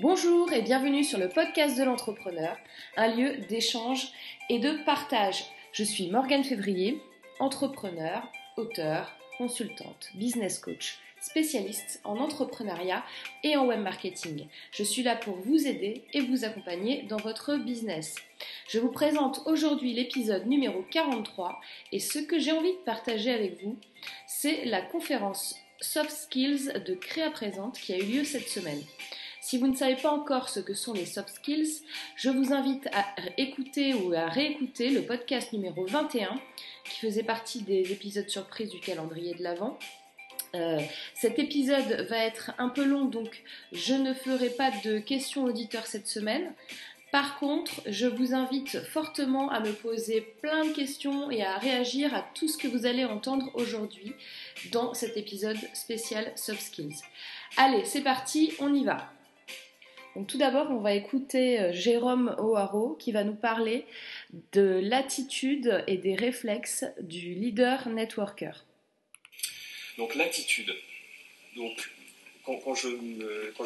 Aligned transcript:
Bonjour 0.00 0.52
et 0.52 0.62
bienvenue 0.62 1.04
sur 1.04 1.20
le 1.20 1.28
podcast 1.28 1.78
de 1.78 1.84
l'entrepreneur, 1.84 2.56
un 2.96 3.14
lieu 3.14 3.36
d'échange 3.48 4.08
et 4.50 4.58
de 4.58 4.72
partage. 4.84 5.44
Je 5.70 5.84
suis 5.84 6.10
Morgane 6.10 6.42
Février, 6.42 7.00
entrepreneur, 7.38 8.28
auteur, 8.56 9.16
consultante, 9.38 10.08
business 10.16 10.58
coach, 10.58 10.98
spécialiste 11.20 12.00
en 12.02 12.18
entrepreneuriat 12.18 13.04
et 13.44 13.56
en 13.56 13.66
web 13.66 13.78
marketing. 13.78 14.48
Je 14.72 14.82
suis 14.82 15.04
là 15.04 15.14
pour 15.14 15.36
vous 15.36 15.64
aider 15.64 16.02
et 16.12 16.22
vous 16.22 16.44
accompagner 16.44 17.02
dans 17.02 17.18
votre 17.18 17.54
business. 17.56 18.16
Je 18.68 18.80
vous 18.80 18.90
présente 18.90 19.42
aujourd'hui 19.46 19.92
l'épisode 19.92 20.48
numéro 20.48 20.82
43 20.90 21.60
et 21.92 22.00
ce 22.00 22.18
que 22.18 22.40
j'ai 22.40 22.50
envie 22.50 22.72
de 22.72 22.84
partager 22.84 23.32
avec 23.32 23.62
vous, 23.62 23.78
c'est 24.26 24.64
la 24.64 24.82
conférence 24.82 25.54
Soft 25.80 26.10
Skills 26.10 26.82
de 26.84 26.94
Créa 26.94 27.30
Présente 27.30 27.78
qui 27.78 27.92
a 27.92 27.98
eu 27.98 28.06
lieu 28.06 28.24
cette 28.24 28.48
semaine. 28.48 28.82
Si 29.44 29.58
vous 29.58 29.66
ne 29.66 29.76
savez 29.76 29.96
pas 29.96 30.10
encore 30.10 30.48
ce 30.48 30.58
que 30.58 30.72
sont 30.72 30.94
les 30.94 31.04
soft 31.04 31.28
skills, 31.28 31.82
je 32.16 32.30
vous 32.30 32.54
invite 32.54 32.88
à 32.94 33.04
écouter 33.36 33.92
ou 33.92 34.14
à 34.14 34.26
réécouter 34.26 34.88
le 34.88 35.02
podcast 35.02 35.52
numéro 35.52 35.84
21 35.84 36.40
qui 36.84 37.00
faisait 37.00 37.22
partie 37.22 37.60
des 37.60 37.92
épisodes 37.92 38.30
surprises 38.30 38.70
du 38.70 38.80
calendrier 38.80 39.34
de 39.34 39.42
l'Avent. 39.42 39.78
Euh, 40.54 40.80
cet 41.14 41.38
épisode 41.38 42.06
va 42.08 42.24
être 42.24 42.52
un 42.56 42.70
peu 42.70 42.86
long, 42.86 43.04
donc 43.04 43.42
je 43.72 43.92
ne 43.92 44.14
ferai 44.14 44.48
pas 44.48 44.70
de 44.82 44.98
questions 44.98 45.44
auditeurs 45.44 45.86
cette 45.86 46.08
semaine. 46.08 46.54
Par 47.12 47.38
contre, 47.38 47.82
je 47.86 48.06
vous 48.06 48.32
invite 48.32 48.80
fortement 48.84 49.50
à 49.50 49.60
me 49.60 49.72
poser 49.72 50.22
plein 50.40 50.64
de 50.64 50.72
questions 50.72 51.30
et 51.30 51.42
à 51.42 51.58
réagir 51.58 52.14
à 52.14 52.24
tout 52.34 52.48
ce 52.48 52.56
que 52.56 52.66
vous 52.66 52.86
allez 52.86 53.04
entendre 53.04 53.50
aujourd'hui 53.52 54.14
dans 54.72 54.94
cet 54.94 55.18
épisode 55.18 55.58
spécial 55.74 56.32
Soft 56.34 56.62
Skills. 56.62 56.96
Allez, 57.58 57.84
c'est 57.84 58.00
parti, 58.00 58.54
on 58.58 58.72
y 58.72 58.84
va 58.84 59.13
tout 60.22 60.38
d'abord, 60.38 60.70
on 60.70 60.78
va 60.78 60.94
écouter 60.94 61.60
euh, 61.60 61.72
Jérôme 61.72 62.34
O'Haraud 62.38 62.96
qui 62.98 63.10
va 63.10 63.24
nous 63.24 63.34
parler 63.34 63.84
de 64.52 64.80
l'attitude 64.82 65.84
et 65.86 65.96
des 65.96 66.14
réflexes 66.14 66.84
du 67.00 67.34
leader 67.34 67.88
networker. 67.88 68.64
Donc 69.98 70.14
l'attitude. 70.14 70.72
Donc 71.56 71.90
quand, 72.44 72.74
je, 72.74 72.88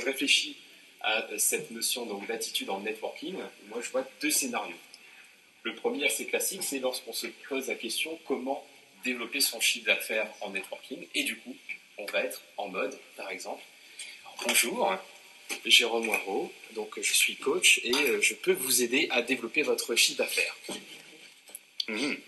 réfléchis 0.05 0.56
à 1.00 1.27
cette 1.36 1.70
notion 1.70 2.06
d'attitude 2.28 2.70
en 2.70 2.80
networking, 2.80 3.36
moi 3.69 3.80
je 3.83 3.91
vois 3.91 4.08
deux 4.20 4.30
scénarios. 4.30 4.77
Le 5.64 5.75
premier 5.75 6.06
assez 6.06 6.27
classique, 6.27 6.62
c'est 6.62 6.78
lorsqu'on 6.78 7.12
se 7.12 7.27
pose 7.48 7.69
la 7.69 7.75
question 7.75 8.19
comment 8.27 8.64
développer 9.05 9.41
son 9.41 9.61
chiffre 9.61 9.86
d'affaires 9.86 10.30
en 10.41 10.51
networking? 10.51 11.06
Et 11.14 11.25
du 11.25 11.36
coup, 11.36 11.55
on 11.98 12.06
va 12.06 12.25
être 12.25 12.42
en 12.56 12.69
mode, 12.69 12.98
par 13.17 13.30
exemple, 13.30 13.62
bonjour, 14.47 14.97
Jérôme 15.64 16.06
Moirot, 16.06 16.53
donc 16.75 16.98
je 17.01 17.12
suis 17.12 17.37
coach 17.37 17.81
et 17.84 17.95
euh, 17.95 18.20
je 18.20 18.34
peux 18.34 18.53
vous 18.53 18.83
aider 18.83 19.09
à 19.11 19.23
développer 19.23 19.62
votre 19.62 19.95
chiffre 19.95 20.19
d'affaires. 20.19 20.56
Mhm. 21.89 22.19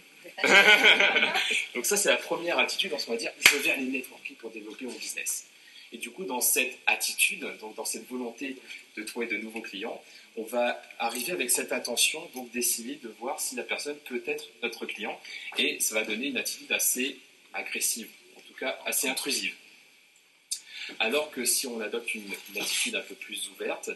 donc 1.75 1.85
ça 1.85 1.97
c'est 1.97 2.09
la 2.09 2.17
première 2.17 2.59
attitude, 2.59 2.93
on 2.93 3.11
va 3.11 3.17
dire 3.17 3.33
je 3.39 3.57
vais 3.57 3.71
aller 3.71 3.85
networker 3.85 4.35
pour 4.35 4.51
développer 4.51 4.87
mon 4.87 4.93
business. 4.93 5.47
Et 5.93 5.99
du 5.99 6.11
coup 6.11 6.25
dans 6.25 6.41
cette 6.41 6.79
attitude, 6.87 7.47
donc 7.61 7.75
dans 7.75 7.85
cette 7.85 8.09
volonté 8.09 8.57
de 8.97 9.03
trouver 9.03 9.27
de 9.27 9.37
nouveaux 9.37 9.61
clients, 9.61 10.03
on 10.37 10.45
va 10.45 10.81
arriver 10.99 11.33
avec 11.33 11.51
cette 11.51 11.73
intention 11.73 12.29
donc 12.35 12.51
d'essayer 12.53 12.97
de 12.97 13.09
voir 13.19 13.41
si 13.41 13.57
la 13.57 13.65
personne 13.65 13.97
peut 14.07 14.23
être 14.27 14.49
notre 14.63 14.87
client 14.87 15.21
et 15.59 15.81
ça 15.81 15.95
va 15.95 16.05
donner 16.05 16.29
une 16.29 16.37
attitude 16.37 16.71
assez 16.73 17.19
agressive, 17.53 18.09
en 18.37 18.41
tout 18.41 18.55
cas 18.55 18.79
assez 18.87 19.09
intrusive. 19.09 19.55
Alors 20.99 21.31
que 21.31 21.45
si 21.45 21.67
on 21.67 21.81
adopte 21.81 22.15
une, 22.15 22.31
attitude 22.57 22.97
un 22.97 23.03
peu 23.03 23.15
plus 23.15 23.51
ouverte, 23.51 23.91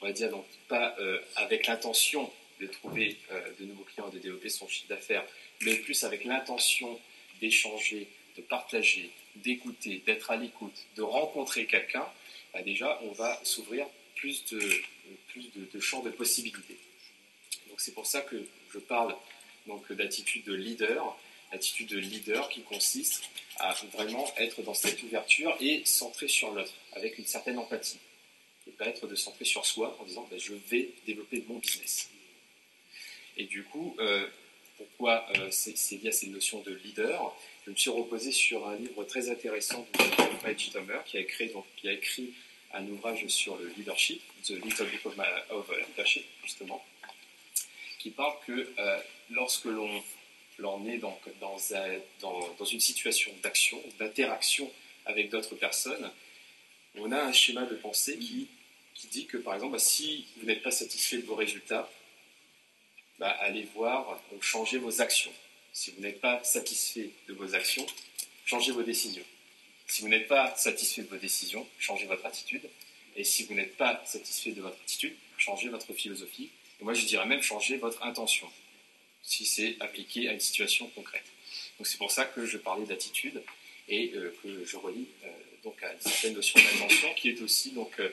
on 0.00 0.06
va 0.06 0.12
dire 0.12 0.30
donc 0.30 0.46
pas 0.68 0.96
euh, 0.98 1.18
avec 1.36 1.66
l'intention 1.66 2.30
de 2.60 2.66
trouver 2.66 3.16
euh, 3.30 3.40
de 3.58 3.64
nouveaux 3.64 3.84
clients, 3.84 4.08
de 4.08 4.18
développer 4.18 4.48
son 4.48 4.68
chiffre 4.68 4.88
d'affaires, 4.88 5.24
mais 5.62 5.76
plus 5.76 6.04
avec 6.04 6.24
l'intention 6.24 6.98
d'échanger, 7.40 8.08
de 8.36 8.42
partager, 8.42 9.10
d'écouter, 9.36 10.02
d'être 10.06 10.30
à 10.30 10.36
l'écoute, 10.36 10.86
de 10.96 11.02
rencontrer 11.02 11.66
quelqu'un, 11.66 12.06
bah 12.52 12.62
déjà 12.62 13.00
on 13.04 13.12
va 13.12 13.40
s'ouvrir 13.44 13.86
plus 14.16 14.44
de, 14.46 14.60
plus 15.28 15.50
de, 15.54 15.80
champs 15.80 16.02
de 16.02 16.10
possibilités. 16.10 16.76
Donc 17.68 17.80
c'est 17.80 17.94
pour 17.94 18.06
ça 18.06 18.20
que 18.20 18.36
je 18.72 18.78
parle 18.78 19.16
d'attitude 19.90 20.44
de 20.44 20.54
leader, 20.54 21.16
attitude 21.52 21.88
de 21.88 21.98
leader 21.98 22.48
qui 22.48 22.62
consiste 22.62 23.24
à 23.60 23.74
vraiment 23.92 24.26
être 24.38 24.62
dans 24.62 24.74
cette 24.74 25.02
ouverture 25.02 25.56
et 25.60 25.82
centré 25.84 26.28
sur 26.28 26.50
l'autre, 26.52 26.72
avec 26.92 27.18
une 27.18 27.26
certaine 27.26 27.58
empathie. 27.58 27.98
Et 28.66 28.72
pas 28.72 28.86
être 28.86 29.06
de 29.06 29.14
centrer 29.14 29.44
sur 29.44 29.66
soi 29.66 29.96
en 30.00 30.04
disant 30.04 30.26
ben, 30.30 30.38
je 30.38 30.54
vais 30.68 30.90
développer 31.06 31.44
mon 31.48 31.58
business. 31.58 32.10
Et 33.36 33.44
du 33.44 33.64
coup, 33.64 33.96
euh, 33.98 34.26
pourquoi 34.76 35.26
euh, 35.36 35.48
c'est 35.50 35.96
lié 36.02 36.08
à 36.08 36.12
cette 36.12 36.30
notion 36.30 36.60
de 36.60 36.72
leader 36.84 37.36
Je 37.66 37.70
me 37.70 37.76
suis 37.76 37.90
reposé 37.90 38.32
sur 38.32 38.66
un 38.66 38.76
livre 38.76 39.04
très 39.04 39.30
intéressant 39.30 39.86
de 39.94 40.36
Fred 40.38 40.56
Tomer 40.72 40.98
qui 41.06 41.18
a 41.18 41.20
écrit, 41.20 41.48
donc, 41.48 41.66
qui 41.76 41.88
a 41.88 41.92
écrit 41.92 42.32
un 42.72 42.86
ouvrage 42.86 43.26
sur 43.28 43.56
le 43.56 43.68
leadership, 43.76 44.22
The 44.44 44.50
Little 44.50 44.86
Book 45.02 45.14
of, 45.50 45.70
Leadership, 45.88 46.24
justement, 46.44 46.84
qui 47.98 48.10
parle 48.10 48.34
que 48.46 48.72
euh, 48.78 49.00
lorsque 49.30 49.64
l'on 49.66 50.02
l'on 50.60 50.86
est 50.86 50.98
dans, 50.98 51.18
dans, 52.20 52.64
une 52.64 52.80
situation 52.80 53.32
d'action, 53.42 53.82
d'interaction 53.98 54.70
avec 55.06 55.30
d'autres 55.30 55.54
personnes, 55.54 56.10
on 56.96 57.10
a 57.12 57.22
un 57.22 57.32
schéma 57.32 57.64
de 57.64 57.74
pensée 57.74 58.18
qui, 58.18 58.48
dit 59.10 59.26
que, 59.26 59.38
par 59.38 59.54
exemple, 59.54 59.72
bah, 59.72 59.78
si 59.78 60.26
vous 60.36 60.46
n'êtes 60.46 60.62
pas 60.62 60.70
satisfait 60.70 61.18
de 61.18 61.26
vos 61.26 61.34
résultats, 61.34 61.90
bah, 63.18 63.30
allez 63.40 63.66
voir, 63.74 64.20
changez 64.40 64.78
vos 64.78 65.00
actions. 65.00 65.32
Si 65.72 65.90
vous 65.92 66.02
n'êtes 66.02 66.20
pas 66.20 66.42
satisfait 66.44 67.10
de 67.28 67.32
vos 67.32 67.54
actions, 67.54 67.86
changez 68.44 68.72
vos 68.72 68.82
décisions. 68.82 69.24
Si 69.86 70.02
vous 70.02 70.08
n'êtes 70.08 70.28
pas 70.28 70.54
satisfait 70.56 71.02
de 71.02 71.08
vos 71.08 71.16
décisions, 71.16 71.66
changez 71.78 72.06
votre 72.06 72.26
attitude. 72.26 72.68
Et 73.16 73.24
si 73.24 73.44
vous 73.44 73.54
n'êtes 73.54 73.76
pas 73.76 74.02
satisfait 74.04 74.52
de 74.52 74.60
votre 74.60 74.76
attitude, 74.82 75.16
changez 75.38 75.68
votre 75.68 75.92
philosophie. 75.94 76.50
Et 76.80 76.84
moi, 76.84 76.94
je 76.94 77.06
dirais 77.06 77.26
même 77.26 77.42
changer 77.42 77.76
votre 77.78 78.02
intention 78.02 78.50
si 79.22 79.44
c'est 79.44 79.76
appliqué 79.80 80.28
à 80.28 80.32
une 80.32 80.40
situation 80.40 80.88
concrète. 80.88 81.24
Donc 81.78 81.86
c'est 81.86 81.98
pour 81.98 82.10
ça 82.10 82.24
que 82.24 82.46
je 82.46 82.58
parlais 82.58 82.86
d'attitude 82.86 83.42
et 83.88 84.12
euh, 84.14 84.34
que 84.42 84.64
je 84.64 84.76
relie 84.76 85.08
euh, 85.24 85.28
donc 85.64 85.82
à 85.82 85.92
une 85.92 86.00
certaine 86.00 86.34
notion 86.34 86.60
d'intention 86.60 87.12
qui 87.14 87.30
est 87.30 87.40
aussi 87.42 87.72
donc 87.72 87.98
euh, 87.98 88.08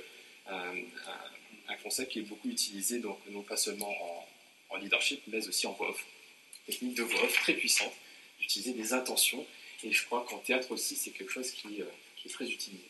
un, 1.68 1.76
concept 1.84 2.12
qui 2.12 2.20
est 2.20 2.24
beaucoup 2.24 2.50
utilisé 2.50 3.00
donc 3.00 3.20
non 3.30 3.42
pas 3.44 3.58
seulement 3.58 3.94
en, 4.70 4.78
leadership 4.78 5.22
mais 5.28 5.48
aussi 5.48 5.66
en 5.68 5.74
voix 5.74 5.90
off. 5.90 6.06
Technique 6.66 6.96
de 6.96 7.04
voix 7.04 7.24
off 7.24 7.34
très 7.34 7.54
puissante 7.54 7.94
d'utiliser 8.40 8.74
des 8.74 8.94
intentions 8.94 9.46
et 9.84 9.92
je 9.92 10.06
crois 10.06 10.26
qu'en 10.28 10.38
théâtre 10.38 10.72
aussi 10.72 10.96
c'est 10.96 11.12
quelque 11.12 11.32
chose 11.32 11.52
qui, 11.52 11.82
qui 12.18 12.28
est 12.28 12.32
très 12.32 12.50
utilisé. 12.50 12.84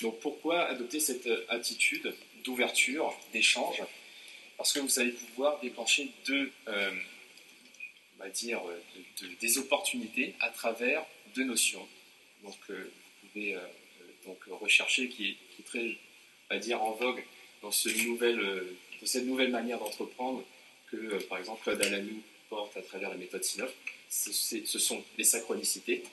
Donc 0.00 0.20
pourquoi 0.20 0.64
adopter 0.64 1.00
cette 1.00 1.28
attitude 1.48 2.14
d'ouverture, 2.44 3.14
d'échange? 3.32 3.82
Parce 4.56 4.72
que 4.72 4.80
vous 4.80 4.98
allez 4.98 5.12
pouvoir 5.12 5.60
déclencher 5.60 6.10
deux, 6.26 6.50
euh, 6.68 6.90
on 8.18 8.24
va 8.24 8.28
dire, 8.30 8.60
des 9.40 9.58
opportunités 9.58 10.34
à 10.40 10.50
travers 10.50 11.04
deux 11.34 11.44
notions. 11.44 11.86
Donc, 12.42 12.56
euh, 12.70 12.90
vous 13.22 13.28
pouvez 13.28 13.54
euh, 13.54 13.60
donc 14.24 14.38
rechercher 14.60 15.08
qui 15.08 15.30
est, 15.30 15.62
très, 15.64 15.96
on 16.50 16.54
va 16.54 16.58
dire, 16.58 16.82
en 16.82 16.92
vogue 16.92 17.22
dans, 17.62 17.70
ce 17.70 17.88
cette 19.04 19.26
nouvelle 19.26 19.50
manière 19.50 19.78
d'entreprendre 19.78 20.42
que, 20.90 21.22
par 21.24 21.38
exemple, 21.38 21.62
Claude 21.62 21.82
Alanou 21.82 22.22
porte 22.48 22.76
à 22.76 22.82
travers 22.82 23.10
la 23.10 23.16
méthode 23.16 23.44
SINOP. 23.44 23.70
Ce 24.08 24.78
sont 24.78 25.04
les 25.18 25.24
synchronicités 25.24 26.04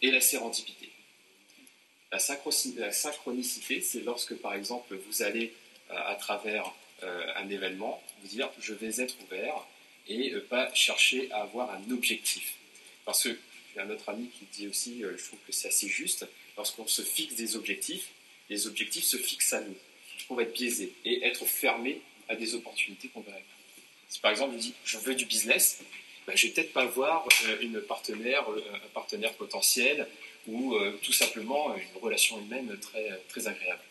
et 0.00 0.10
la 0.10 0.20
sérendipité. 0.20 0.90
La, 2.12 2.18
synchronicité, 2.18 3.80
c'est 3.80 4.00
lorsque, 4.00 4.34
par 4.36 4.54
exemple, 4.54 4.96
vous 4.96 5.22
allez 5.22 5.52
à 5.90 6.14
travers 6.14 6.66
euh, 6.66 6.70
un 7.02 7.48
événement, 7.48 8.02
vous 8.20 8.28
dire 8.28 8.50
je 8.60 8.74
vais 8.74 9.02
être 9.02 9.14
ouvert 9.24 9.66
et 10.10 10.32
euh, 10.32 10.46
pas 10.48 10.72
chercher 10.74 11.30
à 11.32 11.42
avoir 11.42 11.70
un 11.70 11.90
objectif. 11.90 12.54
Parce 13.04 13.22
que 13.22 13.38
j'ai 13.74 13.80
un 13.80 13.90
autre 13.90 14.08
ami 14.08 14.28
qui 14.28 14.44
dit 14.52 14.68
aussi, 14.68 15.04
euh, 15.04 15.16
je 15.16 15.24
trouve 15.24 15.38
que 15.46 15.52
c'est 15.52 15.68
assez 15.68 15.88
juste, 15.88 16.26
lorsqu'on 16.56 16.86
se 16.86 17.02
fixe 17.02 17.34
des 17.34 17.56
objectifs, 17.56 18.08
les 18.48 18.66
objectifs 18.66 19.04
se 19.04 19.16
fixent 19.16 19.52
à 19.52 19.60
nous. 19.60 19.76
On 20.28 20.34
va 20.34 20.42
être 20.42 20.52
biaisé 20.52 20.92
et 21.04 21.24
être 21.24 21.44
fermé 21.46 22.00
à 22.28 22.36
des 22.36 22.54
opportunités 22.54 23.08
qu'on 23.08 23.20
verrait 23.20 23.44
Si 24.08 24.20
par 24.20 24.30
exemple 24.30 24.54
je 24.56 24.60
dis 24.60 24.74
je 24.84 24.98
veux 24.98 25.14
du 25.14 25.24
business, 25.24 25.80
ben, 26.26 26.36
je 26.36 26.46
vais 26.46 26.52
peut-être 26.52 26.72
pas 26.72 26.84
voir 26.84 27.26
une 27.60 27.80
partenaire, 27.80 28.44
un 28.48 28.88
partenaire 28.94 29.32
potentiel 29.34 30.06
ou 30.46 30.76
tout 31.02 31.12
simplement 31.12 31.74
une 31.74 32.00
relation 32.00 32.40
humaine 32.40 32.76
très, 32.80 33.20
très 33.28 33.48
agréable. 33.48 33.82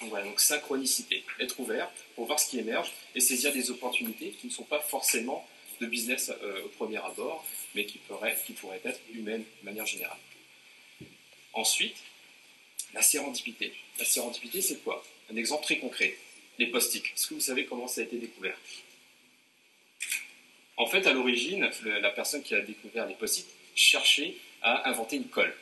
Donc 0.00 0.08
voilà, 0.10 0.24
donc 0.24 0.40
synchronicité, 0.40 1.24
être 1.38 1.60
ouvert 1.60 1.90
pour 2.14 2.26
voir 2.26 2.40
ce 2.40 2.48
qui 2.48 2.58
émerge 2.58 2.90
et 3.14 3.20
saisir 3.20 3.52
des 3.52 3.70
opportunités 3.70 4.30
qui 4.30 4.46
ne 4.46 4.52
sont 4.52 4.64
pas 4.64 4.80
forcément 4.80 5.46
de 5.80 5.86
business 5.86 6.30
euh, 6.42 6.64
au 6.64 6.68
premier 6.68 6.98
abord, 6.98 7.44
mais 7.74 7.84
qui 7.84 7.98
pourraient, 7.98 8.36
qui 8.46 8.52
pourraient 8.52 8.80
être 8.84 9.00
humaines 9.12 9.44
de 9.60 9.64
manière 9.64 9.86
générale. 9.86 10.18
Ensuite, 11.52 11.96
La 12.92 13.02
sérendipité. 13.02 13.72
La 13.98 14.04
sérendipité, 14.04 14.60
c'est 14.60 14.82
quoi? 14.82 15.04
Un 15.30 15.36
exemple 15.36 15.64
très 15.64 15.78
concret. 15.78 16.16
Les 16.58 16.66
post-it. 16.66 17.04
Est-ce 17.04 17.28
que 17.28 17.34
vous 17.34 17.40
savez 17.40 17.64
comment 17.64 17.86
ça 17.86 18.00
a 18.00 18.04
été 18.04 18.16
découvert? 18.16 18.56
En 20.76 20.86
fait, 20.86 21.06
à 21.06 21.12
l'origine, 21.12 21.70
la 21.84 22.10
personne 22.10 22.42
qui 22.42 22.54
a 22.54 22.60
découvert 22.60 23.06
les 23.06 23.14
post-it 23.14 23.46
cherchait 23.74 24.34
à 24.62 24.88
inventer 24.88 25.16
une 25.16 25.28
colle. 25.28 25.54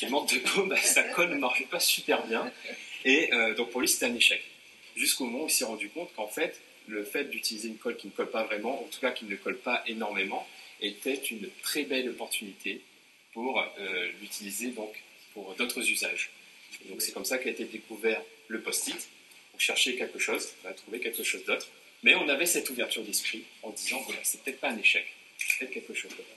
Il 0.00 0.10
manque 0.10 0.32
de 0.32 0.62
bah, 0.62 0.76
sa 0.82 1.02
colle 1.04 1.30
ne 1.30 1.38
marchait 1.38 1.64
pas 1.64 1.80
super 1.80 2.26
bien. 2.26 2.52
Et 3.04 3.32
euh, 3.32 3.54
donc 3.54 3.70
pour 3.70 3.80
lui, 3.80 3.88
c'était 3.88 4.06
un 4.06 4.14
échec. 4.14 4.42
Jusqu'au 4.96 5.24
moment 5.24 5.44
où 5.44 5.46
il 5.48 5.52
s'est 5.52 5.64
rendu 5.64 5.88
compte 5.88 6.12
qu'en 6.14 6.28
fait, 6.28 6.60
le 6.88 7.04
fait 7.04 7.24
d'utiliser 7.24 7.68
une 7.68 7.78
colle 7.78 7.96
qui 7.96 8.08
ne 8.08 8.12
colle 8.12 8.30
pas 8.30 8.44
vraiment, 8.44 8.82
en 8.82 8.88
tout 8.88 9.00
cas 9.00 9.10
qui 9.10 9.24
ne 9.24 9.36
colle 9.36 9.58
pas 9.58 9.82
énormément, 9.86 10.46
était 10.80 11.14
une 11.14 11.48
très 11.62 11.84
belle 11.84 12.08
opportunité 12.10 12.80
pour 13.32 13.60
euh, 13.60 14.08
l'utiliser 14.20 14.68
donc 14.68 14.92
pour 15.32 15.54
d'autres 15.54 15.88
usages. 15.88 16.30
donc 16.88 17.00
c'est 17.00 17.12
comme 17.12 17.24
ça 17.24 17.38
qu'a 17.38 17.50
été 17.50 17.64
découvert 17.64 18.20
le 18.48 18.60
post-it. 18.60 19.08
On 19.54 19.58
cherchait 19.58 19.94
quelque 19.94 20.18
chose, 20.18 20.52
on 20.64 20.68
a 20.68 20.72
trouvé 20.72 21.00
quelque 21.00 21.22
chose 21.22 21.44
d'autre, 21.44 21.68
mais 22.02 22.14
on 22.14 22.28
avait 22.28 22.46
cette 22.46 22.68
ouverture 22.68 23.02
d'esprit 23.02 23.44
en 23.62 23.70
disant 23.70 24.00
voilà, 24.06 24.20
c'est 24.24 24.42
peut-être 24.42 24.60
pas 24.60 24.70
un 24.70 24.78
échec, 24.78 25.06
c'est 25.38 25.58
peut-être 25.58 25.72
quelque 25.72 25.94
chose 25.94 26.10
d'autre. 26.10 26.28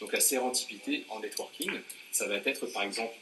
Donc 0.00 0.12
la 0.12 0.20
sérendipité 0.20 1.04
en 1.08 1.20
networking, 1.20 1.70
ça 2.12 2.26
va 2.26 2.36
être 2.36 2.66
par 2.66 2.84
exemple, 2.84 3.14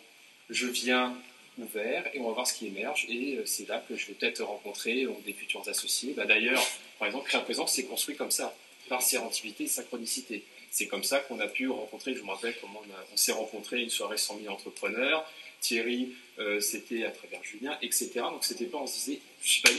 je 0.51 0.67
viens 0.67 1.17
ouvert 1.59 2.09
et 2.15 2.21
on 2.21 2.29
va 2.29 2.33
voir 2.33 2.47
ce 2.47 2.55
qui 2.55 2.67
émerge 2.67 3.07
et 3.09 3.37
euh, 3.37 3.47
c'est 3.47 3.69
là 3.69 3.85
que 3.89 3.97
je 3.97 4.07
vais 4.07 4.15
peut-être 4.15 4.43
rencontrer 4.43 5.07
des 5.25 5.33
futurs 5.33 5.67
associés. 5.69 6.13
Bah, 6.15 6.27
d'ailleurs, 6.27 6.65
par 6.99 7.09
exemple, 7.09 7.29
Créa 7.29 7.41
Présence 7.41 7.75
s'est 7.75 7.85
construit 7.85 8.17
comme 8.17 8.31
ça, 8.31 8.55
par 8.89 9.03
sérendipité 9.03 9.65
et 9.65 9.69
synchronicité. 9.69 10.45
C'est 10.71 10.87
comme 10.87 11.05
ça 11.05 11.21
qu'on 11.21 11.41
a 11.41 11.49
pu 11.49 11.69
rencontrer, 11.69 12.15
je 12.15 12.23
me 12.23 12.31
rappelle 12.31 12.55
comment 12.61 12.83
on, 13.13 13.17
s'est 13.17 13.33
rencontré 13.33 13.83
une 13.83 13.91
soirée 13.91 14.19
100 14.19 14.41
000 14.43 14.53
entrepreneurs, 14.53 15.31
Thierry, 15.61 16.13
euh, 16.39 16.61
c'était 16.61 17.05
à 17.05 17.11
travers 17.11 17.43
Julien, 17.43 17.79
etc. 17.81 18.11
Donc 18.17 18.45
c'était 18.45 18.67
pas, 18.67 18.79
on 18.79 18.87
se 18.87 18.95
disait, 18.95 19.21
je 19.43 19.49
suis 19.49 19.63
pas 19.63 19.71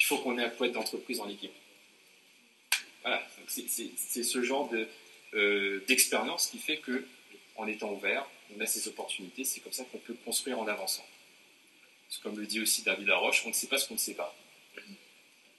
il 0.00 0.04
faut 0.04 0.16
qu'on 0.18 0.38
ait 0.38 0.44
un 0.44 0.48
poète 0.48 0.72
d'entreprise 0.72 1.18
dans 1.18 1.26
l'équipe. 1.26 1.52
Voilà, 3.02 3.22
c'est 3.46 4.22
ce 4.22 4.42
genre 4.42 4.68
de, 4.70 4.88
euh, 5.34 5.84
d'expérience 5.88 6.46
qui 6.46 6.58
fait 6.58 6.78
que, 6.78 7.04
en 7.56 7.66
étant 7.66 7.92
ouvert, 7.92 8.26
on 8.56 8.60
a 8.60 8.66
ces 8.66 8.88
opportunités. 8.88 9.44
C'est 9.44 9.60
comme 9.60 9.72
ça 9.72 9.84
qu'on 9.84 9.98
peut 9.98 10.14
construire 10.24 10.58
en 10.58 10.66
avançant. 10.66 11.06
Comme 12.22 12.38
le 12.38 12.46
dit 12.46 12.60
aussi 12.60 12.82
David 12.82 13.06
Laroche, 13.06 13.44
on 13.46 13.50
ne 13.50 13.54
sait 13.54 13.68
pas 13.68 13.78
ce 13.78 13.86
qu'on 13.86 13.94
ne 13.94 13.98
sait 14.00 14.14
pas. 14.14 14.34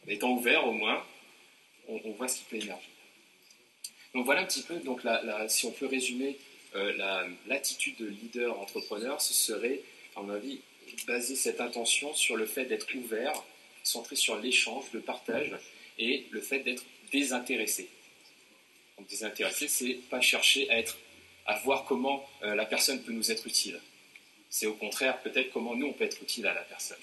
En 0.05 0.09
étant 0.09 0.31
ouvert, 0.31 0.67
au 0.67 0.73
moins, 0.73 1.05
on, 1.88 2.11
voit 2.11 2.27
ce 2.27 2.39
qui 2.39 2.43
peut 2.43 2.57
émerger. 2.57 2.89
Donc 4.13 4.25
voilà 4.25 4.41
un 4.41 4.45
petit 4.45 4.63
peu, 4.63 4.75
donc 4.79 5.01
si 5.47 5.65
on 5.65 5.71
peut 5.71 5.85
résumer 5.85 6.38
euh, 6.75 7.27
l'attitude 7.47 7.95
de 7.97 8.07
leader 8.07 8.59
entrepreneur, 8.59 9.21
ce 9.21 9.33
serait, 9.33 9.81
à 10.15 10.21
mon 10.21 10.33
avis, 10.33 10.59
baser 11.07 11.35
cette 11.35 11.61
intention 11.61 12.13
sur 12.13 12.35
le 12.35 12.45
fait 12.45 12.65
d'être 12.65 12.93
ouvert, 12.95 13.33
centré 13.83 14.15
sur 14.15 14.38
l'échange, 14.38 14.85
le 14.93 15.01
partage 15.01 15.55
et 15.97 16.25
le 16.31 16.41
fait 16.41 16.59
d'être 16.59 16.83
désintéressé. 17.11 17.89
Donc 18.97 19.07
désintéressé, 19.07 19.67
c'est 19.67 19.93
pas 20.09 20.21
chercher 20.21 20.69
à 20.69 20.77
être, 20.77 20.97
à 21.45 21.57
voir 21.59 21.85
comment 21.85 22.27
euh, 22.43 22.55
la 22.55 22.65
personne 22.65 23.01
peut 23.03 23.11
nous 23.11 23.31
être 23.31 23.47
utile. 23.47 23.79
C'est 24.49 24.67
au 24.67 24.73
contraire 24.73 25.21
peut-être 25.21 25.51
comment 25.51 25.75
nous 25.75 25.88
on 25.88 25.93
peut 25.93 26.03
être 26.03 26.21
utile 26.21 26.47
à 26.47 26.53
la 26.53 26.61
personne. 26.61 26.97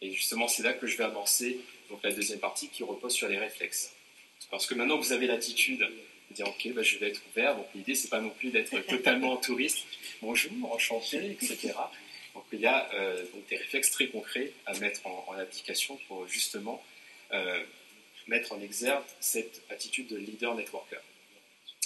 Et 0.00 0.12
justement, 0.12 0.46
c'est 0.46 0.62
là 0.62 0.72
que 0.72 0.86
je 0.86 0.96
vais 0.96 1.04
amorcer 1.04 1.60
donc 1.90 2.00
la 2.02 2.12
deuxième 2.12 2.38
partie 2.38 2.68
qui 2.68 2.82
repose 2.82 3.12
sur 3.12 3.28
les 3.28 3.38
réflexes. 3.38 3.92
Parce 4.50 4.66
que 4.66 4.74
maintenant 4.74 4.98
que 4.98 5.04
vous 5.04 5.12
avez 5.12 5.26
l'attitude 5.26 5.80
de 5.80 6.34
dire 6.34 6.48
ok, 6.48 6.72
bah, 6.74 6.82
je 6.82 6.98
vais 6.98 7.08
être 7.08 7.22
ouvert, 7.30 7.56
donc 7.56 7.66
l'idée 7.74 7.94
c'est 7.94 8.08
pas 8.08 8.20
non 8.20 8.30
plus 8.30 8.50
d'être 8.50 8.78
totalement 8.86 9.36
touriste, 9.36 9.84
bonjour, 10.22 10.52
enchanté, 10.72 11.30
etc. 11.30 11.72
Donc 12.34 12.44
il 12.52 12.60
y 12.60 12.66
a 12.66 12.88
euh, 12.94 13.24
donc 13.34 13.46
des 13.48 13.56
réflexes 13.56 13.90
très 13.90 14.08
concrets 14.08 14.52
à 14.66 14.78
mettre 14.78 15.06
en, 15.06 15.32
application 15.32 15.98
pour 16.08 16.26
justement 16.28 16.82
euh, 17.32 17.62
mettre 18.26 18.52
en 18.52 18.60
exergue 18.60 19.04
cette 19.20 19.62
attitude 19.70 20.08
de 20.08 20.16
leader 20.16 20.54
networker. 20.54 21.00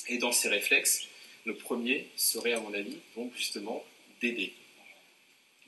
Et 0.08 0.19
dans 0.19 0.32
ces 0.32 0.48
réflexes, 0.48 1.06
le 1.44 1.54
premier 1.54 2.08
serait, 2.16 2.52
à 2.52 2.60
mon 2.60 2.72
avis, 2.72 2.98
donc 3.16 3.32
justement 3.36 3.84
d'aider. 4.20 4.52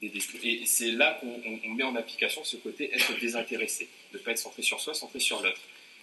Et 0.02 0.66
c'est 0.66 0.90
là 0.90 1.18
qu'on 1.20 1.74
met 1.74 1.82
en 1.82 1.96
application 1.96 2.44
ce 2.44 2.56
côté 2.56 2.94
être 2.94 3.18
désintéressé, 3.18 3.88
de 4.12 4.18
ne 4.18 4.22
pas 4.22 4.32
être 4.32 4.38
centré 4.38 4.62
sur 4.62 4.80
soi, 4.80 4.92
centré 4.92 5.18
sur 5.18 5.42
l'autre. 5.42 5.60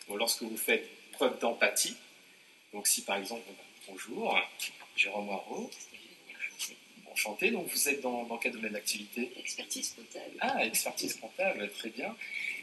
lorsque 0.09 0.41
vous 0.41 0.57
faites 0.57 0.89
preuve 1.11 1.39
d'empathie, 1.39 1.95
donc 2.73 2.87
si 2.87 3.03
par 3.03 3.17
exemple, 3.17 3.43
bonjour, 3.87 4.39
Jérôme 4.95 5.25
Moirot, 5.25 5.69
enchanté, 7.11 7.51
donc 7.51 7.67
vous 7.67 7.89
êtes 7.89 8.01
dans, 8.01 8.23
dans 8.23 8.37
quel 8.37 8.53
domaine 8.53 8.73
d'activité? 8.73 9.31
Expertise 9.37 9.93
comptable. 9.95 10.35
Ah, 10.39 10.65
expertise 10.65 11.15
comptable, 11.15 11.69
très 11.77 11.89
bien. 11.89 12.15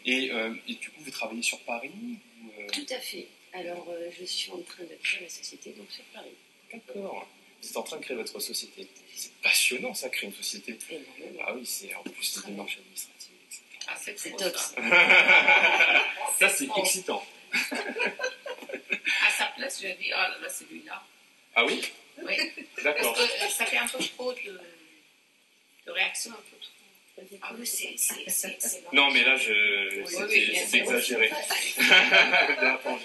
Euh, 0.07 0.55
et, 0.67 0.75
du 0.75 0.91
coup, 0.91 1.01
vous 1.01 1.11
travaillez 1.11 1.43
sur 1.43 1.61
Paris 1.61 1.91
euh? 2.59 2.67
Tout 2.73 2.87
à 2.91 2.99
fait. 2.99 3.27
Alors, 3.53 3.87
euh, 3.91 4.11
je 4.19 4.25
suis 4.25 4.51
en 4.51 4.61
train 4.63 4.85
de 4.85 4.95
créer 5.03 5.23
ma 5.23 5.29
société 5.29 5.71
donc 5.71 5.91
sur 5.91 6.05
Paris. 6.05 6.31
D'accord. 6.73 7.29
Vous 7.61 7.69
êtes 7.69 7.77
en 7.77 7.83
train 7.83 7.97
de 7.97 8.03
créer 8.05 8.17
votre 8.17 8.39
société. 8.41 8.89
C'est 9.15 9.33
passionnant, 9.43 9.95
ça, 9.95 10.09
créer 10.09 10.29
une 10.29 10.37
société. 10.37 10.79
Ah 11.45 11.55
oui, 11.55 11.67
c'est 11.67 11.95
en 11.95 12.03
plus 12.03 12.41
des 12.41 12.51
démarches 12.51 12.79
administratives, 12.79 13.35
etc. 13.47 13.63
Ah, 13.89 13.97
c'est 13.97 14.37
top. 14.37 14.57
Ça, 16.39 16.49
c'est 16.49 16.69
excitant. 16.79 17.25
à 17.53 19.31
sa 19.37 19.47
place, 19.57 19.83
je 19.83 19.89
dit, 19.89 20.11
oh 20.13 20.17
là 20.17 20.39
là, 20.41 20.49
celui-là. 20.49 21.03
Ah 21.55 21.65
oui? 21.65 21.81
Oui. 22.23 22.35
D'accord. 22.83 23.15
Parce 23.15 23.29
que 23.29 23.53
ça 23.53 23.67
fait 23.67 23.79
un 23.79 23.89
peu 23.89 23.99
trop 23.99 24.33
de, 24.33 24.61
de 25.87 25.91
réactions 25.91 26.33
un 26.33 26.37
peu 26.37 26.57
trop 26.61 26.79
ah 27.43 27.53
non, 28.93 29.11
mais 29.11 29.25
là, 29.25 29.37
je... 29.37 30.05
c'est 30.69 30.79
exagéré. 30.79 31.31
Bien 31.79 32.75
entendu. 32.75 32.98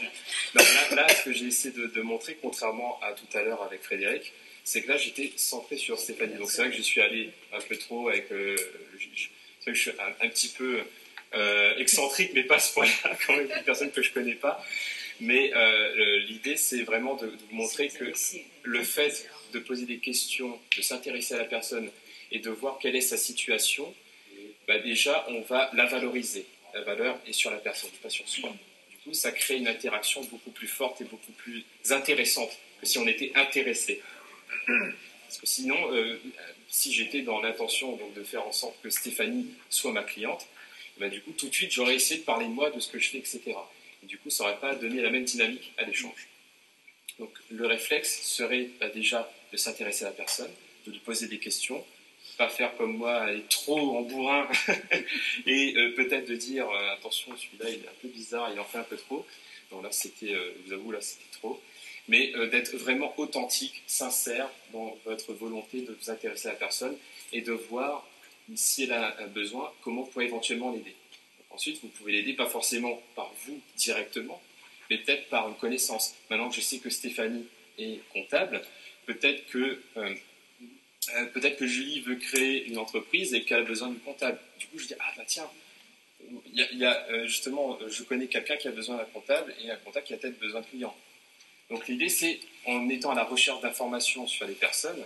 Que 1.24 1.32
j'ai 1.32 1.46
essayé 1.46 1.74
de, 1.74 2.02
montrer, 2.02 2.38
contrairement 2.42 3.00
à 3.02 3.14
tout 3.14 3.38
à 3.38 3.42
l'heure 3.42 3.64
avec 3.64 3.82
Frédéric, 3.82 4.34
c'est 4.64 4.82
que 4.82 4.90
là, 4.90 4.98
j'étais 4.98 5.32
centré 5.36 5.78
sur 5.78 6.00
Stéphanie. 6.00 6.36
Donc, 6.36 6.52
c'est 6.52 6.62
vrai 6.62 6.72
que 6.72 6.78
je 6.78 6.82
suis 6.82 7.02
allé 7.02 7.30
un 7.52 7.60
peu 7.60 7.78
trop 7.78 8.10
avec. 8.10 8.32
Euh, 8.32 8.56
c'est 9.60 9.72
vrai 9.72 9.72
que 9.72 9.74
je 9.74 9.82
suis 9.82 9.92
un, 10.22 10.30
petit 10.30 10.50
peu 10.50 10.82
euh, 11.34 11.78
excentrique, 11.78 12.32
mais 12.34 12.44
pas 12.44 12.60
ce 12.60 12.74
point-là, 12.74 13.18
quand 13.28 13.36
même, 13.36 13.50
une 13.56 13.64
personne 13.64 13.92
que 13.92 14.02
je 14.02 14.12
connais 14.12 14.36
pas. 14.36 14.64
Mais 15.20 15.54
euh, 15.54 16.20
l'idée, 16.20 16.58
c'est 16.58 16.84
vraiment 16.84 17.16
de, 17.16 17.28
de 17.28 17.38
vous 17.50 17.56
montrer 17.56 17.90
que 17.90 18.06
le 18.64 18.84
fait 18.84 19.30
de 19.54 19.60
poser 19.60 19.86
des 19.86 20.00
questions, 20.00 20.60
de 20.76 20.82
s'intéresser 20.82 21.36
à 21.36 21.38
la 21.38 21.46
personne 21.46 21.90
et 22.32 22.40
de 22.40 22.50
voir 22.50 22.80
quelle 22.80 22.96
est 22.96 23.02
sa 23.02 23.18
situation, 23.18 23.94
bah, 24.68 24.80
déjà, 24.80 25.26
on 25.30 25.42
va 25.42 25.70
la 25.74 25.86
valoriser. 25.86 26.46
La 26.74 26.82
valeur 26.82 27.20
est 27.28 27.34
sur 27.34 27.52
la 27.52 27.58
personne, 27.58 27.92
pas 28.02 28.10
sur 28.10 28.28
soi. 28.28 28.52
Ça 29.12 29.32
crée 29.32 29.58
une 29.58 29.68
interaction 29.68 30.24
beaucoup 30.24 30.52
plus 30.52 30.68
forte 30.68 31.02
et 31.02 31.04
beaucoup 31.04 31.32
plus 31.34 31.66
intéressante 31.90 32.58
que 32.80 32.86
si 32.86 32.98
on 32.98 33.08
était 33.08 33.32
intéressé. 33.36 34.02
Parce 34.66 35.40
que 35.40 35.46
sinon, 35.46 35.92
euh, 35.92 36.20
si 36.70 36.94
j'étais 36.94 37.22
dans 37.22 37.42
l'intention 37.42 38.00
de 38.16 38.24
faire 38.24 38.48
en 38.48 38.52
sorte 38.52 38.82
que 38.82 38.90
Stéphanie 38.90 39.48
soit 39.70 39.92
ma 39.92 40.04
cliente, 40.04 40.48
bah, 40.98 41.10
du 41.10 41.22
coup, 41.22 41.32
tout 41.32 41.50
de 41.50 41.54
suite, 41.54 41.72
j'aurais 41.72 41.96
essayé 41.96 42.20
de 42.20 42.26
parler 42.26 42.46
de 42.46 42.52
moi, 42.52 42.70
de 42.70 42.80
ce 42.80 42.88
que 42.88 43.00
je 43.00 43.10
fais, 43.10 43.18
etc. 43.18 43.42
Et 44.04 44.06
du 44.06 44.18
coup, 44.18 44.30
ça 44.30 44.44
n'aurait 44.44 44.60
pas 44.60 44.76
donné 44.76 45.02
la 45.02 45.10
même 45.10 45.24
dynamique 45.24 45.74
à 45.78 45.84
l'échange. 45.84 46.28
Donc, 47.20 47.32
le 47.50 47.66
réflexe 47.66 48.22
serait 48.24 48.70
bah, 48.80 48.90
déjà 48.90 49.32
de 49.52 49.58
s'intéresser 49.58 50.06
à 50.06 50.10
la 50.10 50.14
personne, 50.14 50.52
de 50.86 50.92
lui 50.92 51.00
poser 51.00 51.28
des 51.28 51.40
questions, 51.40 51.84
pas 52.38 52.50
faire 52.50 52.76
comme 52.78 52.98
moi, 52.98 53.16
aller 53.16 53.44
trop 53.50 53.98
en 53.98 54.02
bourrin 54.02 54.48
et 55.46 55.74
euh, 55.76 55.96
peut-être 55.96 56.28
de 56.28 56.36
dire 56.36 56.70
euh, 56.70 56.94
attention, 56.94 57.36
celui-là 57.38 57.70
il 57.70 57.84
est 57.84 57.88
un 57.88 58.00
peu 58.02 58.08
bizarre, 58.08 58.50
il 58.52 58.60
en 58.60 58.66
fait 58.66 58.78
un 58.78 58.84
peu 58.84 58.98
trop. 58.98 59.26
Donc 59.72 59.84
là, 59.84 59.92
c'était, 59.92 60.34
euh, 60.34 60.54
je 60.58 60.68
vous 60.68 60.74
avoue, 60.74 60.92
là 60.92 61.02
c'était 61.02 61.32
trop. 61.32 61.62
Mais 62.10 62.34
d'être 62.52 62.76
vraiment 62.76 63.14
authentique, 63.18 63.82
sincère 63.88 64.50
dans 64.74 64.98
votre 65.06 65.32
volonté 65.32 65.84
de 65.84 65.94
vous 65.94 66.10
intéresser 66.12 66.50
à 66.50 66.52
la 66.52 66.58
personne 66.58 66.98
et 67.32 67.40
de 67.40 67.54
voir 67.54 68.06
si 68.56 68.84
elle 68.84 68.92
a 68.92 69.16
un 69.22 69.28
besoin, 69.28 69.72
comment 69.82 70.02
vous 70.02 70.12
pouvez 70.12 70.26
éventuellement 70.26 70.74
l'aider. 70.74 70.96
Ensuite, 71.50 71.80
vous 71.82 71.88
pouvez 71.88 72.12
l'aider 72.12 72.34
pas 72.34 72.48
forcément 72.48 73.02
par 73.16 73.32
vous 73.46 73.58
directement, 73.78 74.42
mais 74.90 74.98
peut-être 74.98 75.30
par 75.30 75.48
une 75.48 75.56
connaissance. 75.56 76.14
Maintenant 76.30 76.50
que 76.50 76.56
je 76.56 76.62
sais 76.62 76.80
que 76.80 76.90
Stéphanie 76.90 77.46
est 77.78 78.02
comptable, 78.12 78.62
peut-être 79.06 79.48
que 79.48 79.82
euh, 81.16 81.26
peut-être 81.28 81.58
que 81.58 81.68
Julie 81.68 82.02
veut 82.02 82.16
créer 82.16 82.66
une 82.66 82.78
entreprise 82.78 83.34
et 83.34 83.44
qu'elle 83.44 83.62
a 83.62 83.64
besoin 83.64 83.90
de 83.90 84.00
comptable. 84.00 84.40
Du 84.60 84.68
coup, 84.68 84.80
je 84.80 84.88
dis, 84.88 84.94
ah 85.00 85.14
bah 85.18 85.24
tiens, 85.26 85.50
y 86.54 86.86
a, 86.86 87.08
euh, 87.10 87.28
justement, 87.28 87.78
je 87.88 88.04
connais 88.04 88.28
quelqu'un 88.28 88.58
qui 88.58 88.68
a 88.68 88.72
besoin 88.72 88.98
d'un 88.98 89.06
comptable 89.06 89.54
et 89.64 89.72
un 89.72 89.76
comptable 89.78 90.06
qui 90.06 90.14
a 90.14 90.18
peut-être 90.18 90.40
besoin 90.40 90.62
de 90.62 90.66
clients. 90.66 90.96
Donc 91.70 91.88
l'idée, 91.88 92.10
c'est, 92.10 92.40
en 92.66 92.88
étant 92.90 93.12
à 93.12 93.16
la 93.16 93.24
recherche 93.24 93.62
d'informations 93.62 94.28
sur 94.28 94.46
les 94.46 94.54
personnes, 94.54 95.04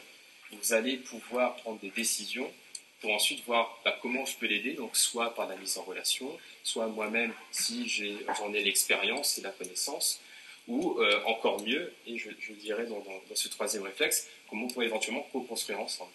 vous 0.52 0.74
allez 0.74 0.98
pouvoir 0.98 1.56
prendre 1.58 1.80
des 1.80 1.92
décisions 1.92 2.52
pour 3.02 3.14
ensuite 3.14 3.44
voir 3.46 3.80
bah, 3.86 3.98
comment 4.02 4.26
je 4.26 4.36
peux 4.38 4.48
l'aider, 4.48 4.74
donc 4.74 4.98
soit 4.98 5.36
par 5.36 5.48
la 5.48 5.56
mise 5.56 5.78
en 5.78 5.84
relation, 5.84 6.36
soit 6.64 6.88
moi-même 6.88 7.34
si 7.52 7.88
j'en 7.88 8.54
ai, 8.54 8.64
l'expérience 8.64 9.38
et 9.38 9.42
la 9.42 9.52
connaissance, 9.52 10.20
ou 10.68 11.00
euh, 11.00 11.24
encore 11.26 11.62
mieux, 11.62 11.94
et 12.06 12.18
je, 12.18 12.30
dirais 12.54 12.86
dans, 12.86 13.04
ce 13.34 13.48
troisième 13.48 13.84
réflexe, 13.84 14.28
comment 14.50 14.66
on 14.66 14.68
pourrait 14.68 14.88
éventuellement 14.88 15.28
co-construire 15.32 15.80
ensemble. 15.80 16.12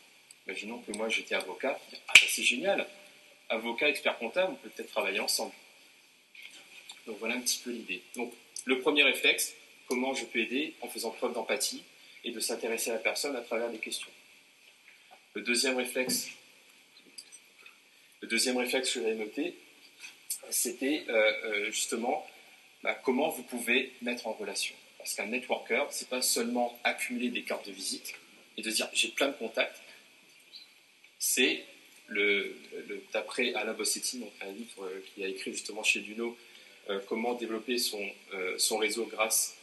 Imaginons 0.46 0.78
que 0.78 0.92
moi 0.92 1.08
j'étais 1.08 1.34
avocat, 1.34 1.78
ah, 1.92 2.12
bah, 2.14 2.20
c'est 2.28 2.42
génial, 2.42 2.86
avocat, 3.48 3.88
expert 3.88 4.18
comptable, 4.18 4.52
on 4.52 4.56
peut 4.56 4.68
peut-être 4.68 4.90
travailler 4.90 5.20
ensemble. 5.20 5.52
Donc 7.06 7.18
voilà 7.18 7.34
un 7.34 7.40
petit 7.40 7.60
peu 7.64 7.70
l'idée. 7.70 8.02
Donc 8.16 8.32
le 8.64 8.80
premier 8.80 9.02
réflexe, 9.02 9.54
comment 9.88 10.14
je 10.14 10.24
peux 10.24 10.40
aider 10.40 10.74
en 10.82 10.88
faisant 10.88 11.10
preuve 11.10 11.32
d'empathie 11.32 11.82
et 12.24 12.30
de 12.30 12.40
s'intéresser 12.40 12.90
à 12.90 12.94
la 12.94 13.00
personne 13.00 13.34
à 13.36 13.40
travers 13.40 13.70
des 13.70 13.78
questions. 13.78 14.10
Le 15.34 15.42
deuxième 15.42 15.76
réflexe, 15.76 16.28
le 18.20 18.28
deuxième 18.28 18.58
réflexe 18.58 18.92
que 18.92 19.00
j'avais 19.00 19.14
noté, 19.14 19.56
c'était 20.50 21.04
euh, 21.08 21.32
euh, 21.44 21.70
justement 21.70 22.26
bah, 22.82 22.98
comment 23.04 23.28
vous 23.28 23.42
pouvez 23.42 23.92
mettre 24.02 24.26
en 24.26 24.32
relation. 24.32 24.74
Parce 24.98 25.14
qu'un 25.14 25.26
networker, 25.26 25.86
c'est 25.90 26.08
pas 26.08 26.22
seulement 26.22 26.78
accumuler 26.84 27.28
des 27.28 27.42
cartes 27.42 27.66
de 27.66 27.72
visite 27.72 28.14
et 28.56 28.62
de 28.62 28.70
dire 28.70 28.88
j'ai 28.92 29.08
plein 29.08 29.28
de 29.28 29.34
contacts. 29.34 29.80
C'est 31.18 31.64
d'après 33.12 33.54
Alain 33.54 33.72
Bossetti, 33.72 34.18
donc 34.18 34.32
un 34.42 34.50
livre 34.52 34.84
euh, 34.84 35.02
qu'il 35.14 35.24
a 35.24 35.28
écrit 35.28 35.52
justement 35.52 35.82
chez 35.82 36.00
Duno, 36.00 36.36
comment 37.08 37.34
développer 37.34 37.78
son, 37.78 38.04
son 38.58 38.76
réseau 38.76 39.06
grâce 39.06 39.56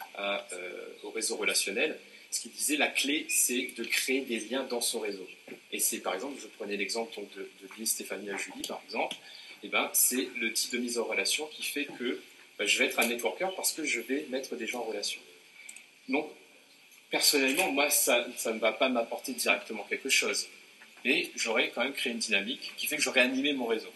au 1.03 1.09
réseau 1.11 1.35
relationnel 1.35 1.99
ce 2.31 2.41
qu'il 2.41 2.51
disait, 2.51 2.77
la 2.77 2.87
clé, 2.87 3.25
c'est 3.29 3.73
de 3.75 3.83
créer 3.83 4.21
des 4.21 4.39
liens 4.39 4.63
dans 4.63 4.81
son 4.81 4.99
réseau. 4.99 5.27
Et 5.71 5.79
c'est, 5.79 5.99
par 5.99 6.13
exemple, 6.13 6.39
je 6.41 6.47
prenais 6.47 6.77
l'exemple 6.77 7.19
de, 7.35 7.49
de 7.61 7.85
Stéphanie 7.85 8.29
à 8.29 8.37
Julie, 8.37 8.61
par 8.67 8.81
exemple, 8.85 9.15
eh 9.63 9.67
ben, 9.67 9.89
c'est 9.93 10.29
le 10.37 10.53
type 10.53 10.71
de 10.73 10.77
mise 10.77 10.99
en 10.99 11.05
relation 11.05 11.47
qui 11.47 11.63
fait 11.63 11.85
que 11.85 12.21
ben, 12.59 12.67
je 12.67 12.77
vais 12.77 12.85
être 12.85 12.99
un 12.99 13.07
networker 13.07 13.55
parce 13.55 13.71
que 13.71 13.83
je 13.83 14.01
vais 14.01 14.27
mettre 14.29 14.55
des 14.55 14.67
gens 14.67 14.79
en 14.79 14.83
relation. 14.83 15.19
Donc, 16.07 16.29
personnellement, 17.09 17.71
moi, 17.71 17.89
ça, 17.89 18.27
ça 18.37 18.53
ne 18.53 18.59
va 18.59 18.73
pas 18.73 18.89
m'apporter 18.89 19.33
directement 19.33 19.83
quelque 19.89 20.09
chose. 20.09 20.47
Mais 21.03 21.31
j'aurais 21.35 21.69
quand 21.69 21.83
même 21.83 21.93
créé 21.93 22.13
une 22.13 22.19
dynamique 22.19 22.73
qui 22.77 22.85
fait 22.85 22.97
que 22.97 23.01
j'aurais 23.01 23.21
animé 23.21 23.53
mon 23.53 23.65
réseau. 23.65 23.91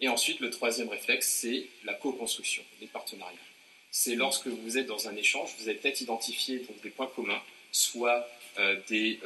Et 0.00 0.08
ensuite, 0.08 0.40
le 0.40 0.50
troisième 0.50 0.88
réflexe, 0.88 1.28
c'est 1.40 1.68
la 1.84 1.94
co-construction, 1.94 2.62
les 2.80 2.86
partenariats 2.86 3.38
c'est 3.98 4.14
lorsque 4.14 4.46
vous 4.46 4.76
êtes 4.76 4.86
dans 4.86 5.08
un 5.08 5.16
échange, 5.16 5.54
vous 5.58 5.70
avez 5.70 5.78
peut-être 5.78 6.02
identifié 6.02 6.60
des 6.82 6.90
points 6.90 7.10
communs, 7.16 7.40
soit 7.72 8.28
euh, 8.58 8.76
euh, 8.76 8.80
des, 8.88 9.18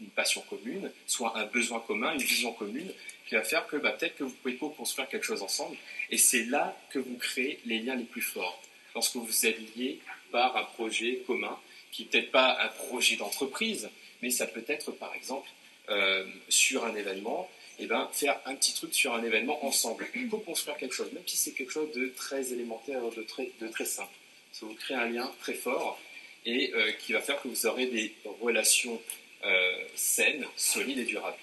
une 0.00 0.08
passion 0.08 0.42
commune, 0.48 0.90
soit 1.06 1.36
un 1.36 1.46
besoin 1.46 1.80
commun, 1.80 2.12
une 2.12 2.22
vision 2.22 2.52
commune, 2.52 2.92
qui 3.26 3.34
va 3.34 3.42
faire 3.42 3.66
que 3.66 3.76
bah, 3.76 3.92
peut-être 3.92 4.16
que 4.16 4.24
vous 4.24 4.34
pouvez 4.34 4.56
co-construire 4.56 5.08
quelque 5.08 5.24
chose 5.24 5.42
ensemble. 5.42 5.76
Et 6.10 6.18
c'est 6.18 6.44
là 6.44 6.76
que 6.90 6.98
vous 6.98 7.16
créez 7.16 7.58
les 7.64 7.80
liens 7.80 7.96
les 7.96 8.04
plus 8.04 8.22
forts. 8.22 8.62
Lorsque 8.94 9.16
vous 9.16 9.46
êtes 9.46 9.58
lié 9.76 9.98
par 10.30 10.56
un 10.56 10.64
projet 10.64 11.22
commun, 11.26 11.58
qui 11.90 12.02
n'est 12.02 12.08
peut-être 12.08 12.30
pas 12.30 12.58
un 12.60 12.68
projet 12.68 13.16
d'entreprise, 13.16 13.88
mais 14.20 14.30
ça 14.30 14.46
peut 14.46 14.64
être 14.68 14.90
par 14.92 15.14
exemple 15.14 15.48
euh, 15.88 16.26
sur 16.48 16.84
un 16.84 16.94
événement, 16.94 17.48
et 17.78 17.84
eh 17.84 17.86
ben, 17.86 18.08
faire 18.12 18.40
un 18.46 18.54
petit 18.54 18.72
truc 18.72 18.94
sur 18.94 19.14
un 19.14 19.24
événement 19.24 19.64
ensemble, 19.66 20.06
co-construire 20.30 20.76
quelque 20.76 20.94
chose, 20.94 21.10
même 21.12 21.24
si 21.26 21.36
c'est 21.36 21.52
quelque 21.52 21.72
chose 21.72 21.90
de 21.92 22.06
très 22.16 22.52
élémentaire, 22.52 23.00
de 23.10 23.22
très, 23.22 23.50
de 23.60 23.66
très 23.66 23.84
simple. 23.84 24.12
Ça 24.52 24.64
vous 24.66 24.74
crée 24.74 24.94
un 24.94 25.06
lien 25.06 25.32
très 25.40 25.54
fort 25.54 26.00
et 26.46 26.72
euh, 26.74 26.92
qui 26.92 27.12
va 27.12 27.20
faire 27.20 27.40
que 27.42 27.48
vous 27.48 27.66
aurez 27.66 27.86
des 27.86 28.14
relations 28.40 29.00
euh, 29.44 29.84
saines, 29.94 30.46
solides 30.56 30.98
et 30.98 31.04
durables, 31.04 31.38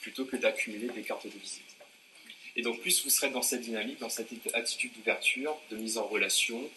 plutôt 0.00 0.24
que 0.24 0.36
d'accumuler 0.36 0.88
des 0.88 1.02
cartes 1.02 1.26
de 1.26 1.38
visite. 1.38 1.62
Et 2.56 2.62
donc 2.62 2.80
plus 2.80 3.02
vous 3.04 3.10
serez 3.10 3.30
dans 3.30 3.42
cette 3.42 3.62
dynamique, 3.62 3.98
dans 3.98 4.10
cette 4.10 4.28
attitude 4.52 4.92
d'ouverture, 4.94 5.56
de 5.70 5.76
mise 5.76 5.96
en 5.98 6.06
relation, 6.06 6.68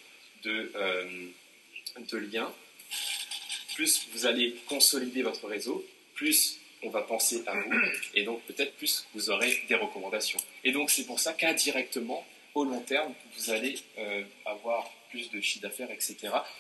de, 0.44 0.72
euh, 0.76 1.28
de 1.98 2.18
lien, 2.18 2.54
plus 3.76 4.08
vous 4.14 4.26
allez 4.26 4.56
consolider 4.68 5.22
votre 5.22 5.48
réseau, 5.48 5.86
plus 6.14 6.60
on 6.82 6.90
va 6.90 7.02
penser 7.02 7.44
à 7.48 7.60
vous, 7.60 7.72
et 8.14 8.24
donc 8.24 8.42
peut-être 8.44 8.74
plus 8.76 9.06
vous 9.14 9.30
aurez 9.30 9.64
des 9.68 9.76
recommandations. 9.76 10.40
Et 10.64 10.72
donc 10.72 10.90
c'est 10.90 11.06
pour 11.06 11.20
ça 11.20 11.34
qu'indirectement, 11.34 12.26
au 12.54 12.64
long 12.64 12.80
terme, 12.80 13.14
vous 13.36 13.50
allez 13.50 13.78
euh, 13.98 14.24
avoir 14.46 14.90
plus 15.10 15.30
de 15.30 15.42
chiffre 15.42 15.64
d'affaires, 15.64 15.92
etc. 15.92 16.16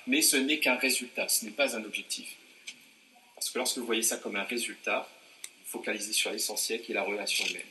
Mais 0.07 0.21
ce 0.21 0.35
n'est 0.35 0.59
qu'un 0.59 0.75
résultat, 0.75 1.27
ce 1.29 1.45
n'est 1.45 1.51
pas 1.51 1.77
un 1.77 1.83
objectif. 1.85 2.35
Lorsque 3.55 3.77
vous 3.77 3.85
voyez 3.85 4.03
ça 4.03 4.17
comme 4.17 4.35
un 4.35 4.43
résultat, 4.43 5.09
vous 5.63 5.79
focalisez 5.79 6.11
sur 6.11 6.31
l'essentiel 6.31 6.81
qui 6.81 6.91
est 6.91 6.95
la 6.95 7.03
relation 7.03 7.45
humaine. 7.45 7.61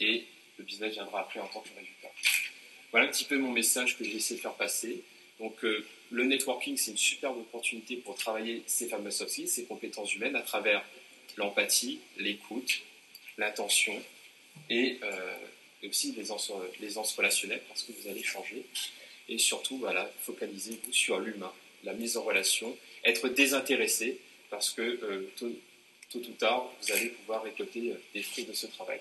Et 0.00 0.24
le 0.58 0.64
business 0.64 0.94
viendra 0.94 1.20
après 1.20 1.40
en 1.40 1.46
tant 1.46 1.60
que 1.60 1.68
résultat. 1.78 2.08
Voilà 2.90 3.06
un 3.06 3.10
petit 3.10 3.24
peu 3.24 3.36
mon 3.36 3.50
message 3.50 3.98
que 3.98 4.04
j'ai 4.04 4.16
essayé 4.16 4.36
de 4.36 4.42
faire 4.42 4.54
passer. 4.54 5.02
Donc, 5.38 5.62
euh, 5.64 5.86
le 6.10 6.24
networking, 6.24 6.76
c'est 6.76 6.92
une 6.92 6.96
superbe 6.96 7.38
opportunité 7.38 7.96
pour 7.96 8.16
travailler 8.16 8.62
ces 8.66 8.88
fameux 8.88 9.10
soft 9.10 9.30
skills, 9.30 9.48
ces 9.48 9.64
compétences 9.64 10.14
humaines 10.14 10.36
à 10.36 10.42
travers 10.42 10.82
l'empathie, 11.36 12.00
l'écoute, 12.16 12.82
l'attention 13.36 14.00
et, 14.70 14.98
euh, 15.02 15.36
aussi 15.86 16.12
les 16.12 16.22
aisance 16.22 17.12
relationnelles 17.14 17.62
parce 17.68 17.82
que 17.82 17.92
vous 17.92 18.08
allez 18.08 18.22
changer. 18.22 18.64
Et 19.28 19.36
surtout, 19.36 19.76
voilà, 19.76 20.10
focalisez-vous 20.20 20.92
sur 20.92 21.18
l'humain, 21.18 21.52
la 21.82 21.92
mise 21.92 22.16
en 22.16 22.22
relation, 22.22 22.74
être 23.04 23.28
désintéressé 23.28 24.20
parce 24.50 24.70
que 24.70 24.82
euh, 24.82 25.30
tôt, 25.38 25.48
ou 26.14 26.32
tard, 26.38 26.70
vous 26.80 26.92
allez 26.92 27.08
pouvoir 27.08 27.42
récolter 27.42 27.92
des 28.14 28.22
fruits 28.22 28.44
de 28.44 28.52
ce 28.52 28.66
travail. 28.68 29.00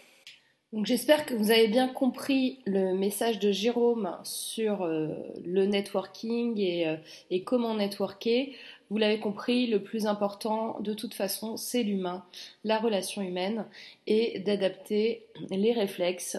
Donc 0.73 0.87
j'espère 0.87 1.27
que 1.27 1.35
vous 1.35 1.51
avez 1.51 1.67
bien 1.67 1.87
compris 1.87 2.57
le 2.65 2.95
message 2.95 3.37
de 3.37 3.51
Jérôme 3.51 4.17
sur 4.23 4.81
euh, 4.81 5.09
le 5.45 5.67
networking 5.67 6.59
euh, 6.59 6.97
et, 7.29 7.43
comment 7.43 7.75
networker. 7.75 8.55
Vous 8.89 8.97
l'avez 8.97 9.19
compris, 9.19 9.67
le 9.67 9.83
plus 9.83 10.07
important 10.07 10.79
de 10.79 10.95
toute 10.95 11.13
façon, 11.13 11.57
c'est 11.57 11.83
l'humain, 11.83 12.25
la 12.63 12.79
relation 12.79 13.21
humaine 13.21 13.67
et 14.07 14.39
d'adapter 14.39 15.21
les 15.51 15.73
réflexes 15.73 16.37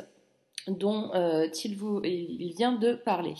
dont 0.69 1.13
euh, 1.15 1.49
il, 2.05 2.55
vient 2.57 2.73
de 2.73 2.95
parler. 2.95 3.35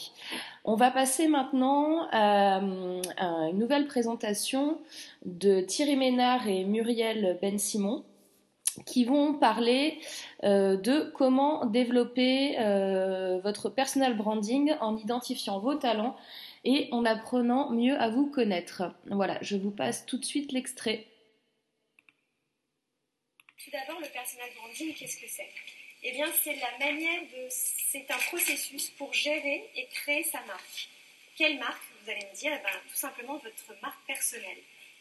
On 0.65 0.75
va 0.75 0.91
passer 0.91 1.29
maintenant 1.29 2.09
à, 2.13 2.61
une 2.61 3.59
nouvelle 3.59 3.87
présentation 3.87 4.79
de 5.25 5.61
Thierry 5.61 5.97
Ménard 5.97 6.49
et 6.49 6.65
Muriel 6.65 7.39
Ben-Simon 7.41 8.05
qui 8.87 9.05
vont 9.05 9.35
parler 9.35 10.01
euh, 10.43 10.77
de 10.77 11.13
comment 11.15 11.65
développer 11.67 12.59
euh, 12.59 13.39
votre 13.41 13.71
personal 13.71 14.17
branding 14.17 14.75
en 14.81 14.97
identifiant 14.97 15.61
vos 15.61 15.77
talents 15.77 16.17
et 16.65 16.89
en 16.91 17.05
apprenant 17.05 17.71
mieux 17.71 17.95
à 18.01 18.09
vous 18.09 18.27
connaître. 18.27 18.83
Voilà, 19.07 19.39
je 19.43 19.57
vous 19.57 19.71
passe 19.71 20.07
tout 20.07 20.19
de 20.19 20.25
suite 20.25 20.53
l'extrait. 20.53 21.07
Tout 23.63 23.71
d'abord, 23.71 24.01
le 24.01 24.09
personal 24.13 24.49
branding, 24.59 24.93
qu'est-ce 24.95 25.17
que 25.17 25.29
c'est? 25.29 25.49
Eh 26.07 26.13
bien, 26.13 26.31
c'est 26.43 26.57
la 26.57 26.79
manière 26.79 27.23
de. 27.23 27.49
C'est 27.49 28.11
un 28.11 28.19
processus 28.19 28.91
pour 28.91 29.13
gérer 29.15 29.65
et 29.75 29.87
créer 29.87 30.23
sa 30.23 30.41
marque. 30.43 30.89
Quelle 31.37 31.59
marque 31.59 31.83
Vous 32.03 32.11
allez 32.11 32.27
me 32.27 32.37
dire, 32.37 32.53
eh 32.55 32.59
bien, 32.59 32.81
tout 32.91 32.97
simplement 32.97 33.39
votre 33.39 33.81
marque 33.81 34.07
personnelle. 34.07 34.59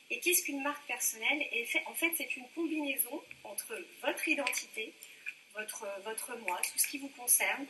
Et 0.09 0.19
qu'est-ce 0.19 0.43
qu'une 0.43 0.63
marque 0.63 0.85
personnelle? 0.87 1.45
En 1.87 1.93
fait, 1.93 2.11
c'est 2.17 2.35
une 2.37 2.47
combinaison 2.55 3.21
entre 3.43 3.77
votre 4.01 4.27
identité, 4.27 4.93
votre, 5.53 5.85
votre 6.05 6.37
moi, 6.37 6.61
tout 6.71 6.79
ce 6.79 6.87
qui 6.87 6.99
vous 6.99 7.09
concerne, 7.09 7.65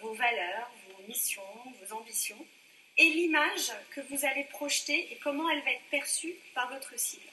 vos 0.00 0.14
valeurs, 0.14 0.70
vos 0.88 1.02
missions, 1.06 1.42
vos 1.80 1.96
ambitions, 1.96 2.46
et 2.96 3.04
l'image 3.04 3.72
que 3.90 4.00
vous 4.00 4.24
allez 4.24 4.44
projeter 4.44 5.12
et 5.12 5.16
comment 5.16 5.48
elle 5.50 5.62
va 5.62 5.72
être 5.72 5.90
perçue 5.90 6.34
par 6.54 6.70
votre 6.72 6.98
cible. 6.98 7.28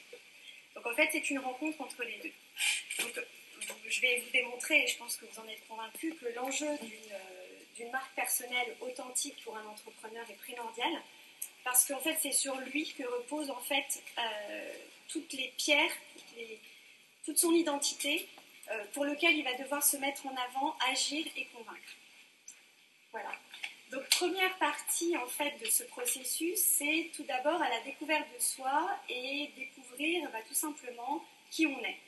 Donc 0.74 0.86
en 0.86 0.94
fait, 0.94 1.08
c'est 1.12 1.30
une 1.30 1.38
rencontre 1.38 1.80
entre 1.80 2.04
les 2.04 2.18
deux. 2.18 3.26
Je 3.88 4.00
vais 4.00 4.20
vous 4.20 4.30
démontrer, 4.30 4.84
et 4.84 4.86
je 4.86 4.96
pense 4.98 5.16
que 5.16 5.26
vous 5.26 5.40
en 5.40 5.48
êtes 5.48 5.66
convaincu, 5.68 6.14
que 6.14 6.26
l'enjeu 6.34 6.68
d'une 7.74 7.86
euh, 7.86 7.92
marque 7.92 8.14
personnelle 8.14 8.76
authentique 8.80 9.42
pour 9.44 9.56
un 9.56 9.66
entrepreneur 9.66 10.28
est 10.30 10.34
primordial 10.34 10.92
parce 11.64 11.86
qu'en 11.86 12.00
fait, 12.00 12.16
c'est 12.20 12.32
sur 12.32 12.56
lui 12.56 12.92
que 12.92 13.02
repose 13.02 13.50
en 13.50 13.60
fait 13.60 14.02
euh, 14.18 14.72
toutes 15.08 15.32
les 15.32 15.52
pierres, 15.56 15.92
toute 17.24 17.38
son 17.38 17.52
identité, 17.52 18.26
euh, 18.70 18.84
pour 18.92 19.04
lequel 19.04 19.36
il 19.36 19.44
va 19.44 19.54
devoir 19.54 19.82
se 19.82 19.96
mettre 19.96 20.26
en 20.26 20.34
avant, 20.36 20.76
agir 20.90 21.26
et 21.36 21.44
convaincre. 21.46 21.96
Voilà. 23.12 23.30
Donc 23.90 24.08
première 24.10 24.56
partie 24.58 25.16
en 25.16 25.26
fait 25.26 25.58
de 25.60 25.66
ce 25.66 25.82
processus, 25.84 26.58
c'est 26.58 27.10
tout 27.14 27.24
d'abord 27.24 27.60
à 27.60 27.68
la 27.68 27.80
découverte 27.80 28.26
de 28.32 28.40
soi 28.40 28.88
et 29.08 29.50
découvrir 29.56 30.30
bah, 30.30 30.38
tout 30.46 30.54
simplement 30.54 31.24
qui 31.50 31.66
on 31.66 31.84
est. 31.84 31.98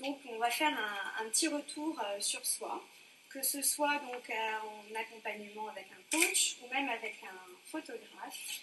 Donc 0.00 0.18
on 0.28 0.38
va 0.38 0.50
faire 0.50 0.76
un, 1.20 1.28
petit 1.28 1.48
retour 1.48 2.00
euh, 2.00 2.20
sur 2.20 2.44
soi, 2.44 2.82
que 3.28 3.42
ce 3.42 3.62
soit 3.62 3.98
donc 4.00 4.30
en 4.30 4.94
accompagnement 4.94 5.68
avec 5.68 5.86
un 5.92 6.18
coach 6.18 6.56
ou 6.62 6.72
même 6.72 6.88
avec 6.88 7.16
un 7.22 7.70
photographe. 7.70 8.60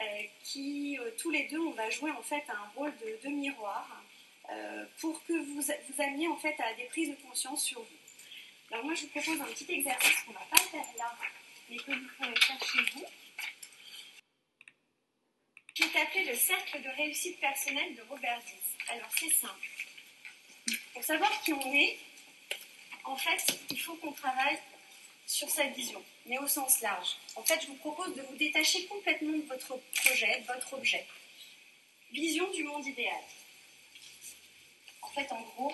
Euh, 0.00 0.22
qui 0.42 0.98
euh, 0.98 1.12
tous 1.18 1.30
les 1.30 1.44
deux 1.44 1.60
on 1.60 1.70
va 1.70 1.88
jouer 1.88 2.10
en 2.10 2.22
fait 2.22 2.42
un 2.48 2.68
rôle 2.74 2.92
de, 3.22 3.28
miroir 3.28 4.02
euh, 4.50 4.84
pour 4.98 5.24
que 5.24 5.32
vous, 5.34 5.62
vous 5.62 6.02
ameniez 6.02 6.26
en 6.26 6.36
fait 6.36 6.58
à 6.58 6.74
des 6.74 6.86
prises 6.86 7.10
de 7.10 7.14
conscience 7.22 7.62
sur 7.62 7.80
vous. 7.80 7.96
Alors 8.72 8.84
moi 8.84 8.94
je 8.94 9.02
vous 9.02 9.08
propose 9.08 9.40
un 9.40 9.44
petit 9.44 9.70
exercice 9.72 10.22
qu'on 10.22 10.32
ne 10.32 10.38
va 10.38 10.46
pas 10.50 10.56
faire 10.56 10.86
là, 10.98 11.16
mais 11.70 11.76
que 11.76 11.92
vous 11.92 12.08
pouvez 12.18 12.34
faire 12.40 12.64
chez 12.64 12.90
vous. 12.92 13.04
qui 15.76 15.82
est 15.84 15.96
appelé 15.96 16.24
le 16.24 16.34
cercle 16.34 16.82
de 16.82 16.88
réussite 16.88 17.38
personnelle 17.38 17.94
de 17.94 18.02
Robert 18.02 18.40
Diz. 18.40 18.76
Alors 18.88 19.10
c'est 19.16 19.30
simple. 19.30 19.73
Pour 20.94 21.02
savoir 21.02 21.42
qui 21.42 21.52
on 21.52 21.74
est, 21.74 21.98
en 23.04 23.16
fait, 23.16 23.58
il 23.70 23.80
faut 23.80 23.96
qu'on 23.96 24.12
travaille 24.12 24.58
sur 25.26 25.48
sa 25.50 25.64
vision, 25.64 26.02
mais 26.26 26.38
au 26.38 26.46
sens 26.46 26.80
large. 26.80 27.16
En 27.34 27.42
fait, 27.42 27.60
je 27.60 27.66
vous 27.66 27.74
propose 27.74 28.14
de 28.14 28.22
vous 28.22 28.36
détacher 28.36 28.86
complètement 28.86 29.36
de 29.36 29.42
votre 29.42 29.76
projet, 29.76 30.40
de 30.40 30.46
votre 30.46 30.74
objet. 30.74 31.04
Vision 32.12 32.48
du 32.52 32.62
monde 32.62 32.86
idéal. 32.86 33.22
En 35.02 35.08
fait, 35.08 35.30
en 35.32 35.40
gros, 35.40 35.72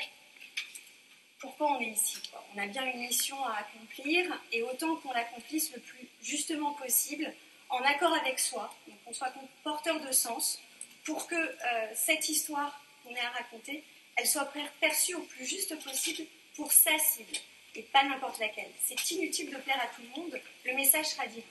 pourquoi 1.38 1.72
on 1.72 1.80
est 1.80 1.90
ici 1.90 2.20
On 2.54 2.58
a 2.58 2.66
bien 2.66 2.84
une 2.86 3.00
mission 3.00 3.44
à 3.44 3.58
accomplir, 3.58 4.40
et 4.52 4.62
autant 4.62 4.96
qu'on 4.96 5.12
l'accomplisse 5.12 5.72
le 5.74 5.80
plus 5.80 6.08
justement 6.22 6.72
possible, 6.72 7.32
en 7.68 7.80
accord 7.82 8.14
avec 8.14 8.38
soi, 8.38 8.74
donc 8.88 8.96
qu'on 9.04 9.12
soit 9.12 9.32
porteur 9.62 10.00
de 10.00 10.12
sens, 10.12 10.60
pour 11.04 11.26
que 11.26 11.34
euh, 11.34 11.94
cette 11.94 12.28
histoire 12.28 12.80
qu'on 13.02 13.14
est 13.14 13.20
à 13.20 13.30
raconter, 13.30 13.84
elle 14.20 14.28
soit 14.28 14.52
perçue 14.80 15.14
au 15.14 15.22
plus 15.22 15.46
juste 15.46 15.82
possible 15.82 16.26
pour 16.54 16.70
sa 16.72 16.98
cible, 16.98 17.36
et 17.74 17.82
pas 17.84 18.02
n'importe 18.04 18.38
laquelle. 18.38 18.70
C'est 18.84 19.10
inutile 19.12 19.50
de 19.50 19.56
plaire 19.56 19.80
à 19.82 19.86
tout 19.86 20.02
le 20.02 20.08
monde, 20.08 20.40
le 20.66 20.74
message 20.74 21.06
sera 21.06 21.26
dit. 21.26 21.42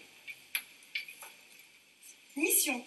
Mission. 2.35 2.85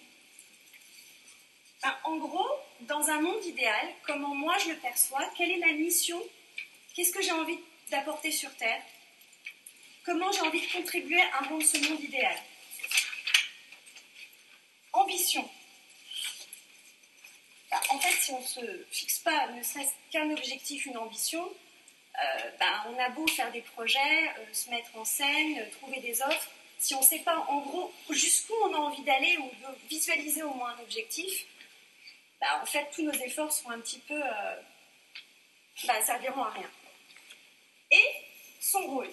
Ben, 1.81 1.97
en 2.05 2.15
gros, 2.15 2.49
dans 2.81 3.09
un 3.09 3.19
monde 3.19 3.43
idéal, 3.45 3.89
comment 4.03 4.33
moi 4.33 4.57
je 4.59 4.69
le 4.69 4.77
perçois, 4.77 5.29
quelle 5.37 5.51
est 5.51 5.59
la 5.59 5.73
mission 5.73 6.21
Qu'est-ce 6.95 7.11
que 7.11 7.21
j'ai 7.21 7.31
envie 7.31 7.59
d'apporter 7.89 8.31
sur 8.31 8.55
Terre 8.55 8.81
Comment 10.05 10.31
j'ai 10.31 10.41
envie 10.41 10.61
de 10.61 10.71
contribuer 10.71 11.21
à 11.21 11.39
rendre 11.39 11.65
ce 11.65 11.77
monde 11.89 11.99
idéal 11.99 12.37
Ambition. 14.93 15.49
Bah, 17.73 17.81
en 17.89 17.97
fait, 17.97 18.11
si 18.21 18.31
on 18.31 18.39
ne 18.39 18.45
se 18.45 18.85
fixe 18.91 19.17
pas 19.19 19.47
ne 19.47 19.63
serait-ce 19.63 19.93
qu'un 20.11 20.29
objectif, 20.29 20.85
une 20.85 20.95
ambition, 20.95 21.43
euh, 21.43 22.51
bah, 22.59 22.85
on 22.87 22.99
a 22.99 23.09
beau 23.09 23.25
faire 23.25 23.51
des 23.51 23.61
projets, 23.61 24.29
euh, 24.37 24.53
se 24.53 24.69
mettre 24.69 24.95
en 24.95 25.03
scène, 25.03 25.57
euh, 25.57 25.71
trouver 25.71 25.99
des 25.99 26.21
offres, 26.21 26.51
si 26.77 26.93
on 26.93 26.99
ne 26.99 27.05
sait 27.05 27.21
pas 27.21 27.35
en 27.49 27.61
gros 27.61 27.91
jusqu'où 28.11 28.53
on 28.65 28.75
a 28.75 28.77
envie 28.77 29.01
d'aller 29.01 29.37
ou 29.37 29.45
de 29.45 29.87
visualiser 29.89 30.43
au 30.43 30.53
moins 30.53 30.75
un 30.77 30.83
objectif, 30.83 31.47
bah, 32.39 32.61
en 32.61 32.65
fait 32.67 32.87
tous 32.93 33.01
nos 33.01 33.11
efforts 33.11 33.51
seront 33.51 33.71
un 33.71 33.79
petit 33.79 33.99
peu, 34.01 34.21
serviront 35.75 36.43
à 36.43 36.51
rien. 36.51 36.69
Et 37.89 38.05
son 38.59 38.85
rôle. 38.85 39.09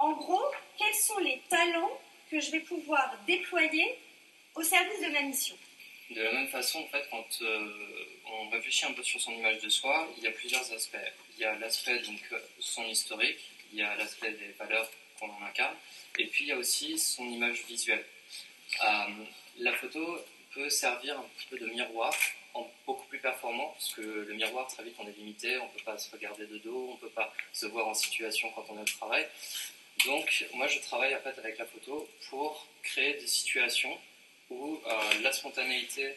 En 0.00 0.14
gros, 0.14 0.44
quels 0.78 0.94
sont 0.94 1.18
les 1.18 1.40
talents 1.48 2.00
que 2.28 2.40
je 2.40 2.50
vais 2.50 2.60
pouvoir 2.60 3.16
déployer 3.24 4.00
au 4.56 4.64
service 4.64 5.00
de 5.00 5.12
ma 5.12 5.22
mission? 5.22 5.56
De 6.10 6.22
la 6.22 6.32
même 6.32 6.48
façon, 6.48 6.78
en 6.80 6.86
fait, 6.86 7.04
quand 7.10 7.26
euh, 7.42 8.06
on 8.26 8.48
réfléchit 8.50 8.84
un 8.84 8.92
peu 8.92 9.02
sur 9.02 9.20
son 9.20 9.32
image 9.32 9.58
de 9.58 9.68
soi, 9.68 10.08
il 10.16 10.22
y 10.22 10.28
a 10.28 10.30
plusieurs 10.30 10.72
aspects. 10.72 10.96
Il 11.34 11.40
y 11.40 11.44
a 11.44 11.56
l'aspect 11.58 11.98
donc 12.00 12.20
euh, 12.32 12.38
son 12.60 12.84
historique, 12.84 13.40
il 13.72 13.80
y 13.80 13.82
a 13.82 13.96
l'aspect 13.96 14.30
des 14.30 14.52
valeurs 14.58 14.88
qu'on 15.18 15.28
en 15.28 15.42
incarne, 15.42 15.74
et 16.18 16.26
puis 16.26 16.44
il 16.44 16.48
y 16.48 16.52
a 16.52 16.56
aussi 16.56 16.96
son 16.98 17.28
image 17.28 17.64
visuelle. 17.66 18.04
Euh, 18.84 19.24
la 19.58 19.72
photo 19.72 20.18
peut 20.54 20.70
servir 20.70 21.18
un 21.18 21.24
petit 21.36 21.46
peu 21.50 21.58
de 21.58 21.66
miroir, 21.66 22.14
en 22.54 22.70
beaucoup 22.86 23.06
plus 23.06 23.18
performant, 23.18 23.70
parce 23.70 23.92
que 23.94 24.00
le 24.00 24.34
miroir, 24.34 24.68
très 24.68 24.84
vite, 24.84 24.94
on 24.98 25.08
est 25.08 25.18
limité, 25.18 25.58
on 25.58 25.66
ne 25.66 25.70
peut 25.70 25.84
pas 25.84 25.98
se 25.98 26.10
regarder 26.12 26.46
de 26.46 26.58
dos, 26.58 26.90
on 26.90 26.94
ne 26.94 26.98
peut 26.98 27.14
pas 27.14 27.34
se 27.52 27.66
voir 27.66 27.88
en 27.88 27.94
situation 27.94 28.50
quand 28.52 28.64
on 28.68 28.78
est 28.78 28.82
au 28.82 28.96
travail. 28.96 29.26
Donc, 30.06 30.46
moi, 30.54 30.68
je 30.68 30.78
travaille 30.78 31.14
en 31.16 31.20
fait 31.20 31.36
avec 31.38 31.58
la 31.58 31.66
photo 31.66 32.08
pour 32.30 32.68
créer 32.82 33.14
des 33.14 33.26
situations 33.26 33.98
où 34.50 34.80
euh, 34.86 35.20
la 35.22 35.32
spontanéité 35.32 36.14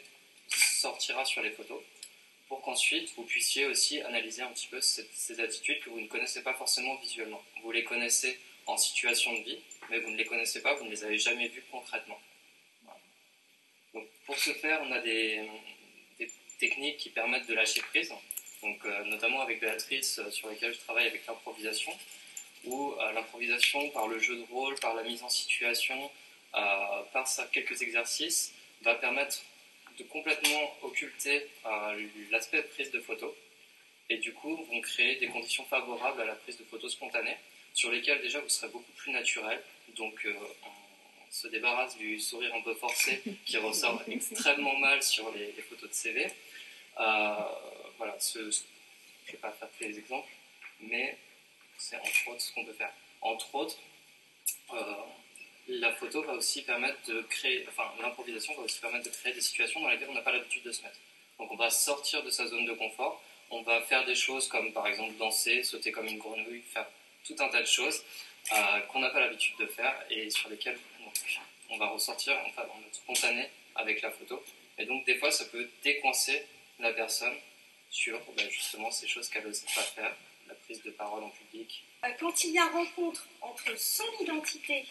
sortira 0.48 1.25
sur 1.25 1.41
les 1.41 1.51
photos, 1.51 1.81
pour 2.48 2.62
qu'ensuite 2.62 3.13
vous 3.15 3.24
puissiez 3.24 3.65
aussi 3.65 4.01
analyser 4.01 4.42
un 4.42 4.51
petit 4.51 4.68
peu 4.68 4.81
ces, 4.81 5.39
attitudes 5.39 5.79
que 5.81 5.89
vous 5.89 6.01
ne 6.01 6.07
connaissez 6.07 6.42
pas 6.42 6.53
forcément 6.53 6.96
visuellement. 6.96 7.44
Vous 7.63 7.72
les 7.72 7.83
connaissez 7.83 8.39
en 8.65 8.77
situation 8.77 9.33
de 9.33 9.44
vie, 9.44 9.59
mais 9.89 10.00
vous 10.00 10.09
ne 10.09 10.18
les 10.18 10.25
connaissez 10.25 10.61
pas, 10.61 10.74
vous 10.74 10.85
ne 10.85 10.89
les 10.89 11.03
avez 11.03 11.18
jamais 11.18 11.48
vues 11.48 11.63
concrètement. 11.72 12.20
Donc, 13.94 14.07
pour 14.25 14.37
ce 14.37 14.51
faire, 14.53 14.81
on 14.83 14.92
a 14.92 15.00
des, 15.00 15.48
techniques 16.59 16.98
qui 16.98 17.09
permettent 17.09 17.48
de 17.48 17.53
lâcher 17.53 17.81
prise, 17.81 18.11
donc, 18.61 18.83
euh, 18.83 19.03
notamment 19.05 19.39
avec 19.39 19.61
Béatrice, 19.61 20.20
euh, 20.20 20.29
sur 20.29 20.50
lesquelles 20.50 20.74
je 20.74 20.79
travaille 20.79 21.07
avec 21.07 21.25
l'improvisation 21.25 21.98
où 22.65 22.92
euh, 22.92 23.11
l'improvisation, 23.13 23.89
par 23.92 24.07
le 24.07 24.20
jeu 24.20 24.35
de 24.35 24.44
rôle, 24.51 24.75
par 24.79 24.94
la 24.94 25.03
mise 25.03 25.24
en 25.24 25.29
situation, 25.29 26.11
euh, 26.55 27.03
par 27.14 27.27
quelques 27.51 27.81
exercices, 27.81 28.53
va 28.81 28.96
permettre 28.96 29.44
de 29.98 30.03
complètement 30.03 30.77
occulter 30.81 31.48
euh, 31.66 32.07
l'aspect 32.31 32.64
prise 32.64 32.92
de 32.92 33.00
photo 33.00 33.35
et 34.09 34.18
du 34.18 34.33
coup 34.33 34.55
vont 34.64 34.81
créer 34.81 35.18
des 35.18 35.27
conditions 35.27 35.66
favorables 35.66 36.22
à 36.22 36.25
la 36.25 36.35
prise 36.35 36.57
de 36.57 36.64
photos 36.64 36.92
spontanée 36.94 37.38
sur 37.74 37.92
lesquelles 37.92 38.22
déjà 38.22 38.40
vous 38.40 38.50
serez 38.50 38.70
beaucoup 38.70 38.92
plus 38.94 39.12
naturel. 39.12 39.62
Donc 39.96 40.25
on 40.25 41.31
se 41.31 41.48
débarrasse 41.48 41.98
du 41.98 42.20
sourire 42.20 42.53
un 42.55 42.62
peu 42.62 42.74
forcé 42.74 43.22
qui 43.46 43.57
ressort 43.57 44.01
extrêmement 44.07 44.77
mal 44.77 45.03
sur 45.03 45.31
les, 45.33 45.51
photos 45.62 45.90
de 45.90 45.94
CV. 45.94 46.27
voilà, 46.96 48.16
ce, 48.20 48.50
je 49.29 49.35
ne 49.35 49.38
vais 49.38 49.38
pas 49.38 49.51
faire 49.51 49.70
tous 49.77 49.83
les 49.83 50.00
exemples, 50.00 50.31
mais 50.79 51.16
c'est 51.77 51.98
entre 51.98 52.27
autres 52.29 52.42
ce 52.42 52.51
qu'on 52.53 52.66
peut 52.66 52.74
faire. 52.74 52.92
Entre 53.22 53.53
autres, 53.53 53.77
euh, 54.74 54.94
la 55.70 55.94
photo 55.94 56.24
va 56.24 56.34
aussi 56.34 56.64
permettre 56.64 56.98
de 57.08 57.22
créer, 57.24 57.66
enfin 57.68 57.92
l'improvisation 58.01 58.55
va 58.55 58.64
aussi 58.64 58.79
permettre 58.79 59.05
de 59.05 59.16
créer 59.16 59.34
des 59.34 59.42
situations 59.42 59.82
dans 59.82 59.90
lesquelles 59.90 60.10
on 60.10 60.14
n'a 60.14 60.22
pas 60.22 60.32
l'habitude 60.32 60.64
de 60.64 60.72
se 60.72 60.82
mettre. 60.82 60.98
Donc 61.38 61.51
on 61.51 61.55
va 61.55 61.70
sortir 61.70 62.24
de 62.24 62.29
sa 62.29 62.48
zone 62.48 62.66
de 62.66 62.74
confort, 62.74 63.22
on 63.51 63.62
va 63.62 63.82
faire 63.82 64.05
des 64.05 64.16
choses 64.16 64.48
comme 64.48 64.74
par 64.74 64.88
exemple 64.88 65.14
danser, 65.18 65.64
sauter 65.64 65.92
comme 65.92 66.08
une 66.08 66.18
grenouille, 66.18 66.62
faire 66.62 66.88
tout 67.24 67.36
un 67.40 67.50
tas 67.50 67.62
de 67.62 67.68
choses 67.68 68.03
euh, 68.51 68.79
qu'on 68.88 69.00
n'a 69.00 69.10
pas 69.10 69.20
l'habitude 69.20 69.55
de 69.60 69.68
faire 69.68 69.96
et 70.10 70.29
sur 70.29 70.50
lesquelles 70.50 70.79
on 71.70 71.77
va 71.77 71.88
ressortir 71.88 72.36
enfin, 72.48 72.64
en 72.64 72.77
mode 72.77 72.94
spontané 72.94 73.48
avec 73.75 74.01
la 74.01 74.12
photo. 74.12 74.44
Et 74.77 74.86
donc 74.86 75.05
des 75.05 75.16
fois 75.16 75.32
ça 75.32 75.46
peut 75.46 75.70
décoincer 75.84 76.46
la 76.79 76.94
personne 76.94 77.36
sur 77.92 78.20
ben, 78.36 78.50
justement 78.50 78.90
ces 78.92 79.08
choses 79.08 79.29
qu'elle 79.29 79.46
n'ose 79.46 79.62
pas 79.75 79.82
faire 79.82 80.16
la 80.48 80.55
prise 80.55 80.82
de 80.84 80.92
parole 80.92 81.24
en 81.24 81.29
public 81.29 81.84
euh, 82.03 82.10
Quand 82.20 82.44
il 82.44 82.53
y 82.53 82.58
a 82.58 82.66
rencontre 82.68 83.27
entre 83.42 83.77
son 83.79 84.05
identité 84.20 84.86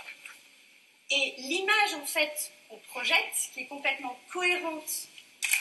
et 1.10 1.34
l'image 1.38 1.94
en 1.94 2.06
fait 2.06 2.52
qu'on 2.68 2.78
projette, 2.78 3.50
qui 3.52 3.60
est 3.60 3.66
complètement 3.66 4.18
cohérente 4.30 5.08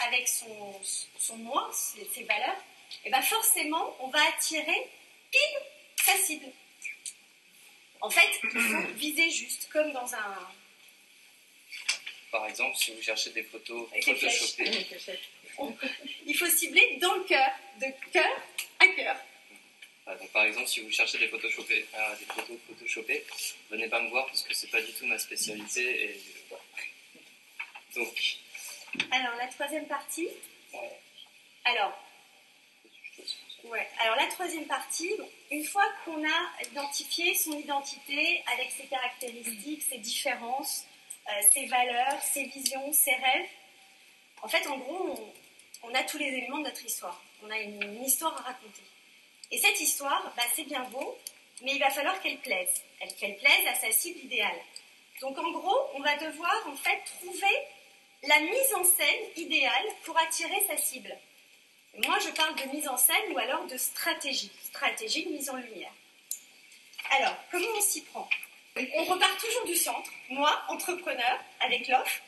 avec 0.07 0.27
son, 0.27 0.81
son 1.17 1.37
moi, 1.37 1.69
ses, 1.73 2.23
valeurs, 2.23 2.57
et 2.57 3.07
eh 3.07 3.09
bien 3.09 3.21
forcément 3.21 3.95
on 3.99 4.07
va 4.07 4.19
attirer 4.27 4.89
pile 5.31 5.59
sa 6.03 6.17
cible. 6.17 6.47
En 8.01 8.09
fait, 8.09 8.29
il 8.43 8.61
faut 8.61 8.87
viser 8.95 9.29
juste, 9.31 9.69
comme 9.71 9.91
dans 9.91 10.13
un. 10.13 10.47
Par 12.31 12.45
exemple, 12.45 12.75
si 12.77 12.93
vous 12.93 13.01
cherchez 13.01 13.31
des 13.31 13.43
photos 13.43 13.89
photoshopées. 14.03 14.87
il 16.27 16.37
faut 16.37 16.45
cibler 16.45 16.97
dans 17.01 17.15
le 17.15 17.23
cœur, 17.23 17.49
de 17.79 17.87
cœur 18.11 18.41
à 18.79 18.87
cœur 18.87 19.15
par 20.33 20.43
exemple, 20.45 20.67
si 20.67 20.79
vous 20.81 20.91
cherchez 20.91 21.17
des, 21.17 21.27
photoshopés, 21.27 21.85
euh, 21.93 22.15
des 22.15 22.25
photos 22.25 22.57
photoshopées, 22.67 23.25
venez 23.69 23.87
pas 23.87 24.01
me 24.01 24.09
voir 24.09 24.25
parce 24.27 24.43
que 24.43 24.53
c'est 24.53 24.67
pas 24.67 24.81
du 24.81 24.91
tout 24.93 25.05
ma 25.05 25.19
spécialité. 25.19 26.05
Et, 26.05 26.21
Donc. 27.95 28.37
Alors, 29.11 29.35
la 29.37 29.47
troisième 29.47 29.87
partie. 29.87 30.29
Alors. 31.65 31.97
Ouais. 33.65 33.87
Alors, 33.99 34.15
la 34.15 34.27
troisième 34.27 34.65
partie, 34.65 35.11
une 35.51 35.65
fois 35.65 35.83
qu'on 36.05 36.23
a 36.23 36.63
identifié 36.63 37.35
son 37.35 37.59
identité 37.59 38.41
avec 38.53 38.71
ses 38.71 38.85
caractéristiques, 38.85 39.83
ses 39.83 39.97
différences, 39.97 40.85
euh, 41.27 41.31
ses 41.51 41.65
valeurs, 41.65 42.21
ses 42.23 42.45
visions, 42.45 42.93
ses 42.93 43.11
rêves, 43.13 43.49
en 44.41 44.47
fait, 44.47 44.65
en 44.67 44.77
gros, 44.77 45.33
on, 45.83 45.93
a 45.93 46.03
tous 46.03 46.17
les 46.17 46.27
éléments 46.27 46.59
de 46.59 46.65
notre 46.65 46.85
histoire. 46.85 47.21
On 47.43 47.49
a 47.49 47.59
une 47.59 48.03
histoire 48.03 48.33
à 48.37 48.51
raconter. 48.51 48.83
Et 49.51 49.57
cette 49.57 49.79
histoire, 49.79 50.33
bah, 50.35 50.43
c'est 50.55 50.65
bien 50.65 50.83
beau, 50.85 51.17
mais 51.61 51.73
il 51.73 51.79
va 51.79 51.89
falloir 51.89 52.19
qu'elle 52.21 52.37
plaise, 52.39 52.81
qu'elle 53.19 53.37
plaise 53.37 53.67
à 53.67 53.75
sa 53.75 53.91
cible 53.91 54.19
idéale. 54.19 54.59
Donc 55.21 55.37
en 55.37 55.51
gros, 55.51 55.89
on 55.95 55.99
va 56.01 56.15
devoir 56.17 56.67
en 56.67 56.75
fait 56.75 57.01
trouver 57.19 57.57
la 58.23 58.39
mise 58.39 58.73
en 58.75 58.83
scène 58.83 59.23
idéale 59.35 59.85
pour 60.03 60.17
attirer 60.17 60.63
sa 60.67 60.77
cible. 60.77 61.15
moi, 62.05 62.19
je 62.19 62.29
parle 62.29 62.55
de 62.55 62.75
mise 62.75 62.87
en 62.87 62.97
scène 62.97 63.31
ou 63.31 63.37
alors 63.37 63.65
de 63.65 63.77
stratégie, 63.77 64.51
stratégie 64.63 65.25
de 65.25 65.31
mise 65.31 65.49
en 65.49 65.55
lumière. 65.55 65.91
Alors, 67.11 67.35
comment 67.51 67.67
on 67.75 67.81
s'y 67.81 68.01
prend? 68.01 68.27
On 68.75 69.03
repart 69.05 69.39
toujours 69.39 69.65
du 69.65 69.75
centre, 69.75 70.11
moi, 70.29 70.61
entrepreneur, 70.67 71.39
avec 71.61 71.87
l'offre. 71.87 72.21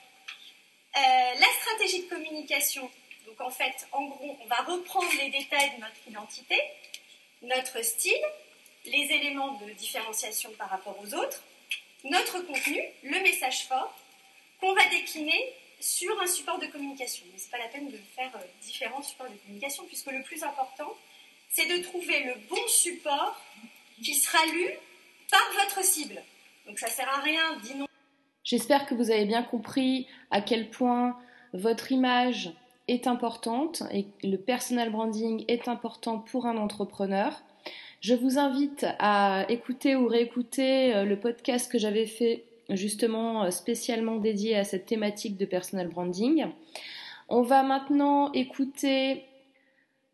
Euh, 0.96 1.34
la 1.40 1.48
stratégie 1.62 2.04
de 2.04 2.10
communication, 2.10 2.90
donc 3.28 3.40
en 3.42 3.52
fait, 3.52 3.88
en 3.92 4.06
gros, 4.06 4.38
on 4.42 4.48
va 4.48 4.62
reprendre 4.64 5.12
les 5.20 5.30
détails 5.30 5.76
de 5.76 5.82
notre 5.82 6.08
identité, 6.08 6.60
notre 7.42 7.84
style, 7.84 8.24
les 8.86 9.08
éléments 9.12 9.60
de 9.60 9.72
différenciation 9.72 10.52
par 10.58 10.70
rapport 10.70 10.98
aux 11.02 11.14
autres, 11.14 11.44
notre 12.04 12.40
contenu, 12.42 12.82
le 13.04 13.22
message 13.22 13.66
fort, 13.68 13.94
qu'on 14.60 14.74
va 14.74 14.88
décliner 14.90 15.54
sur 15.80 16.20
un 16.22 16.28
support 16.28 16.60
de 16.60 16.68
communication. 16.68 17.26
Mais 17.32 17.40
ce 17.40 17.46
n'est 17.46 17.52
pas 17.52 17.58
la 17.58 17.68
peine 17.68 17.90
de 17.90 17.98
faire 18.16 18.32
euh, 18.36 18.46
différents 18.62 19.02
supports 19.02 19.30
de 19.30 19.38
communication, 19.38 19.86
puisque 19.86 20.12
le 20.12 20.24
plus 20.24 20.44
important, 20.44 20.94
c'est 21.50 21.66
de 21.66 21.84
trouver 21.84 22.24
le 22.24 22.34
bon 22.50 22.68
support 22.68 23.40
qui 24.04 24.16
sera 24.16 24.46
lu 24.48 24.70
par 25.32 25.42
votre 25.54 25.84
cible. 25.84 26.22
Donc 26.68 26.80
ça 26.80 26.88
ne 26.88 26.92
sert 26.92 27.10
à 27.10 27.22
rien 27.22 27.58
d'inonder. 27.58 27.90
J'espère 28.44 28.86
que 28.86 28.96
vous 28.96 29.12
avez 29.12 29.26
bien 29.26 29.44
compris 29.44 30.08
à 30.32 30.42
quel 30.42 30.70
point 30.70 31.18
votre 31.54 31.92
image 31.92 32.52
est 32.90 33.08
importante 33.08 33.84
et 33.94 34.08
le 34.24 34.38
personal 34.38 34.92
branding 34.92 35.46
est 35.48 35.68
important 35.68 36.20
pour 36.20 36.46
un 36.46 36.58
entrepreneur. 36.58 37.42
Je 38.02 38.16
vous 38.16 38.40
invite 38.40 38.86
à 39.00 39.46
écouter 39.50 39.96
ou 39.96 40.08
réécouter 40.08 40.96
euh, 40.96 41.04
le 41.04 41.20
podcast 41.20 41.72
que 41.72 41.78
j'avais 41.78 42.06
fait 42.06 42.46
justement 42.70 43.44
euh, 43.44 43.52
spécialement 43.52 44.18
dédié 44.18 44.56
à 44.56 44.64
cette 44.64 44.86
thématique 44.86 45.38
de 45.38 45.46
personal 45.46 45.88
branding. 45.88 46.48
On 47.28 47.42
va 47.42 47.62
maintenant 47.62 48.32
écouter 48.32 49.26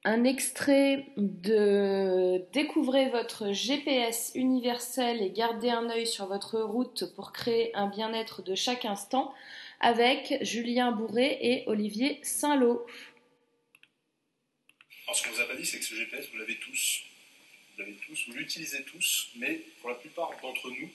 un 0.03 0.23
extrait 0.23 1.05
de 1.17 2.43
Découvrez 2.53 3.09
votre 3.09 3.51
GPS 3.51 4.31
universel 4.35 5.21
et 5.21 5.31
gardez 5.31 5.69
un 5.69 5.89
œil 5.89 6.05
sur 6.05 6.27
votre 6.27 6.59
route 6.59 7.11
pour 7.15 7.31
créer 7.31 7.75
un 7.75 7.87
bien-être 7.87 8.43
de 8.43 8.53
chaque 8.53 8.85
instant 8.85 9.33
avec 9.79 10.37
Julien 10.41 10.91
Bourré 10.91 11.37
et 11.41 11.63
Olivier 11.67 12.19
Saint-Lô. 12.23 12.85
Alors 15.05 15.15
ce 15.15 15.23
qu'on 15.23 15.33
vous 15.33 15.41
a 15.41 15.45
pas 15.45 15.55
dit, 15.55 15.65
c'est 15.65 15.79
que 15.79 15.85
ce 15.85 15.95
GPS, 15.95 16.27
vous 16.31 16.37
l'avez 16.37 16.57
tous. 16.57 17.03
Vous 17.73 17.81
l'avez 17.81 17.93
tous, 17.93 18.27
vous 18.27 18.33
l'utilisez 18.33 18.83
tous, 18.83 19.31
mais 19.35 19.61
pour 19.81 19.89
la 19.89 19.95
plupart 19.95 20.31
d'entre 20.41 20.69
nous, 20.69 20.89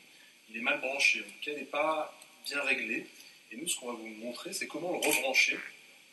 il 0.48 0.56
est 0.56 0.62
mal 0.62 0.80
branché, 0.80 1.20
en 1.20 1.24
tout 1.24 1.44
cas, 1.44 1.52
il 1.52 1.58
n'est 1.58 1.64
pas 1.64 2.18
bien 2.44 2.60
réglé. 2.62 3.06
Et 3.52 3.56
nous, 3.56 3.68
ce 3.68 3.78
qu'on 3.78 3.86
va 3.86 3.92
vous 3.92 4.06
montrer, 4.06 4.52
c'est 4.52 4.66
comment 4.66 4.92
le 4.92 4.98
rebrancher 4.98 5.58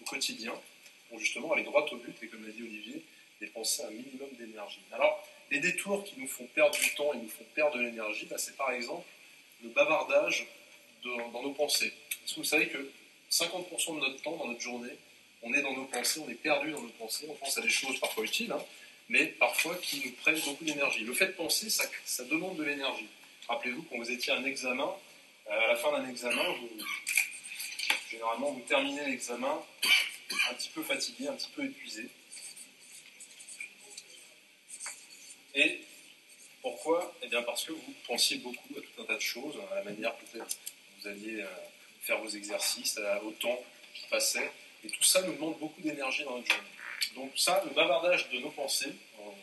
au 0.02 0.06
quotidien 0.06 0.54
pour 1.10 1.20
justement 1.20 1.54
aller 1.54 1.64
droit 1.64 1.86
au 1.92 1.98
but 1.98 2.16
et, 2.22 2.28
comme 2.28 2.46
l'a 2.46 2.52
dit 2.52 2.64
Olivier, 2.64 3.04
dépenser 3.40 3.84
un 3.84 3.92
minimum 3.92 4.30
d'énergie. 4.38 4.82
Alors, 4.92 5.26
les 5.50 5.60
détours 5.60 6.04
qui 6.04 6.20
nous 6.20 6.28
font 6.28 6.46
perdre 6.48 6.78
du 6.78 6.94
temps 6.96 7.14
et 7.14 7.18
nous 7.18 7.30
font 7.30 7.46
perdre 7.56 7.78
de 7.78 7.84
l'énergie, 7.84 8.26
bah, 8.26 8.38
c'est 8.38 8.58
par 8.58 8.72
exemple 8.72 9.08
le 9.64 9.70
bavardage 9.70 10.48
dans 11.04 11.42
nos 11.42 11.54
pensées. 11.54 11.94
Est-ce 12.28 12.36
que 12.36 12.40
vous 12.42 12.46
savez 12.46 12.68
que 12.68 12.92
50% 13.32 13.96
de 13.96 14.00
notre 14.02 14.22
temps 14.22 14.36
dans 14.36 14.48
notre 14.48 14.60
journée, 14.60 14.92
on 15.44 15.54
est 15.54 15.62
dans 15.62 15.72
nos 15.72 15.86
pensées, 15.86 16.20
on 16.20 16.30
est 16.30 16.36
perdu 16.36 16.72
dans 16.72 16.82
nos 16.82 16.90
pensées, 16.90 17.26
on 17.30 17.36
pense 17.36 17.58
à 17.58 17.62
des 17.62 17.70
choses 17.70 17.98
parfois 18.02 18.26
utiles, 18.26 18.52
hein, 18.52 18.62
mais 19.08 19.28
parfois 19.28 19.76
qui 19.76 20.02
nous 20.04 20.12
prennent 20.12 20.40
beaucoup 20.42 20.66
d'énergie. 20.66 21.06
Le 21.06 21.14
fait 21.14 21.28
de 21.28 21.32
penser, 21.32 21.70
ça, 21.70 22.26
demande 22.26 22.58
de 22.58 22.66
l'énergie. 22.66 23.08
Rappelez-vous, 23.48 23.82
quand 23.84 23.96
vous 23.98 24.12
étiez 24.12 24.34
à 24.34 24.36
un 24.36 24.44
examen, 24.44 24.94
euh, 25.50 25.52
à 25.52 25.68
la 25.68 25.78
fin 25.78 25.90
d'un 25.94 26.10
examen, 26.10 26.44
généralement, 28.12 28.52
vous 28.52 28.66
terminez 28.68 29.06
l'examen 29.06 29.64
un 30.50 30.54
petit 30.56 30.70
peu 30.76 30.84
fatigué, 30.84 31.30
un 31.30 31.34
petit 31.34 31.52
peu 31.56 31.64
épuisé. 31.64 32.10
Et 35.56 35.80
pourquoi? 36.62 37.16
Eh 37.22 37.28
bien 37.28 37.42
parce 37.44 37.64
que 37.64 37.72
vous 37.72 37.94
pensiez 38.06 38.40
beaucoup 38.40 38.68
à 38.78 38.82
tout 38.82 39.02
un 39.02 39.06
tas 39.06 39.16
de 39.16 39.22
choses, 39.22 39.56
à 39.72 39.76
la 39.76 39.84
manière 39.86 40.14
peut-être 40.18 40.58
vous 41.00 41.08
alliez 41.08 41.42
euh, 41.42 41.48
faire 42.08 42.20
vos 42.20 42.30
exercices, 42.30 43.00
au 43.24 43.32
temps 43.32 43.62
qui 43.94 44.08
passait. 44.08 44.50
Et 44.84 44.88
tout 44.90 45.04
ça 45.04 45.22
nous 45.24 45.34
demande 45.34 45.60
beaucoup 45.60 45.82
d'énergie 45.82 46.24
dans 46.24 46.38
notre 46.38 46.48
journée. 46.48 46.68
Donc 47.16 47.32
ça, 47.36 47.62
le 47.66 47.72
bavardage 47.72 48.30
de 48.30 48.40
nos 48.40 48.50
pensées, 48.52 48.94
on 49.20 49.34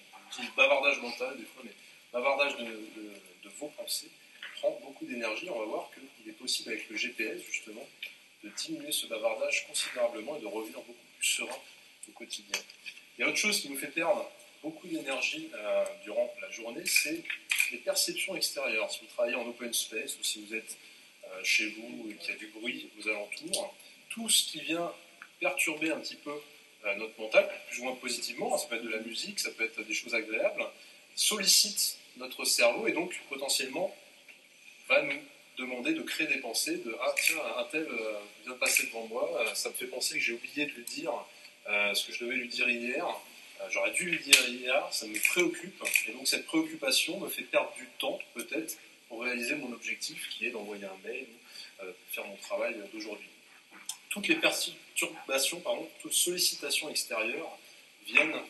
dit 0.41 0.49
bavardage 0.57 1.01
mental 1.01 1.37
des 1.37 1.45
fois, 1.45 1.63
mais 1.65 1.73
bavardage 2.13 2.57
de, 2.57 3.51
vos 3.59 3.69
pensées 3.69 4.11
prend 4.57 4.79
beaucoup 4.83 5.05
d'énergie. 5.05 5.49
On 5.51 5.59
va 5.59 5.67
voir 5.67 5.91
qu'il 5.93 6.29
est 6.29 6.37
possible 6.37 6.71
avec 6.71 6.89
le 6.89 6.97
GPS, 6.97 7.41
justement, 7.43 7.87
de 8.43 8.49
diminuer 8.49 8.91
ce 8.91 9.07
bavardage 9.07 9.67
considérablement 9.69 10.37
et 10.37 10.41
de 10.41 10.47
revenir 10.47 10.79
beaucoup 10.79 11.07
plus 11.19 11.27
serein 11.27 11.59
au 12.09 12.13
quotidien. 12.13 12.59
Il 13.17 13.21
y 13.21 13.25
a 13.25 13.29
autre 13.29 13.37
chose 13.37 13.61
qui 13.61 13.69
nous 13.69 13.77
fait 13.77 13.89
perdre 13.89 14.29
beaucoup 14.63 14.89
d'énergie 14.89 15.51
euh, 15.55 15.85
durant 16.05 16.33
la 16.41 16.51
journée, 16.51 16.85
c'est 16.87 17.23
les 17.71 17.79
perceptions 17.79 18.35
extérieures. 18.35 18.91
Si 18.91 19.01
vous 19.01 19.07
travaillez 19.07 19.37
en 19.37 19.47
open 19.47 19.73
space 19.73 20.19
ou 20.19 20.25
si 20.25 20.45
vous 20.45 20.55
êtes 20.55 20.77
chez 21.43 21.69
vous 21.71 22.11
et 22.11 22.15
qu'il 22.15 22.31
y 22.31 22.37
a 22.37 22.39
du 22.39 22.47
bruit 22.49 22.91
aux 22.99 23.09
alentours, 23.09 23.75
tout 24.11 24.29
ce 24.29 24.47
qui 24.51 24.61
vient 24.61 24.93
perturber 25.41 25.91
un 25.91 25.99
petit 25.99 26.17
peu 26.17 26.35
euh, 26.85 26.95
notre 26.97 27.19
mental, 27.21 27.51
plus 27.69 27.81
ou 27.81 27.85
moins 27.85 27.97
positivement, 27.97 28.57
ça 28.57 28.67
peut 28.69 28.77
être 28.77 28.85
de 28.85 28.91
la 28.91 29.01
musique, 29.01 29.41
ça 29.41 29.51
peut 29.51 29.65
être 29.65 29.83
des 29.83 29.95
choses 29.95 30.15
agréables, 30.15 30.65
sollicite 31.15 31.99
notre 32.17 32.45
cerveau 32.45 32.87
et 32.87 32.93
donc 32.93 33.19
potentiellement 33.29 33.95
va 34.89 35.03
nous 35.03 35.21
demander 35.59 35.95
de 35.95 36.03
créer 36.03 36.27
des 36.27 36.39
pensées 36.39 36.77
de 36.79 36.97
ah 37.01 37.15
tiens 37.17 37.37
un 37.59 37.65
tel 37.65 37.83
euh, 37.83 38.19
vient 38.45 38.55
de 38.55 38.59
passer 38.59 38.87
devant 38.87 39.07
moi, 39.07 39.45
ça 39.55 39.69
me 39.71 39.75
fait 39.75 39.87
penser 39.87 40.15
que 40.15 40.21
j'ai 40.21 40.33
oublié 40.33 40.67
de 40.67 40.73
lui 40.73 40.85
dire 40.85 41.13
ce 41.67 42.07
que 42.07 42.13
je 42.13 42.25
devais 42.25 42.37
lui 42.37 42.49
dire 42.49 42.69
hier, 42.69 43.07
j'aurais 43.71 43.93
dû 43.93 44.11
lui 44.11 44.19
dire 44.19 44.49
hier, 44.49 44.87
ça 44.93 45.07
me 45.07 45.19
préoccupe. 45.19 45.83
Et 46.09 46.13
donc 46.13 46.29
cette 46.29 46.45
préoccupation 46.45 47.19
me 47.19 47.29
fait 47.29 47.43
perdre 47.43 47.73
du 47.77 47.87
temps 47.99 48.19
peut-être 48.35 48.77
pour 49.09 49.23
réaliser 49.23 49.55
mon 49.57 49.73
objectif 49.73 50.29
qui 50.31 50.47
est 50.47 50.51
d'envoyer 50.51 50.85
un 50.85 51.09
mail 51.09 51.27
ou 51.83 51.87
faire 52.11 52.27
mon 52.27 52.37
travail 52.37 52.77
d'aujourd'hui 52.93 53.29
toutes 54.15 54.29
les 54.29 54.37
perturbations, 54.37 55.61
pardon, 55.61 55.91
toutes 56.01 56.13
sollicitations 56.13 56.89
extérieures 56.89 57.59
viennent 58.07 58.41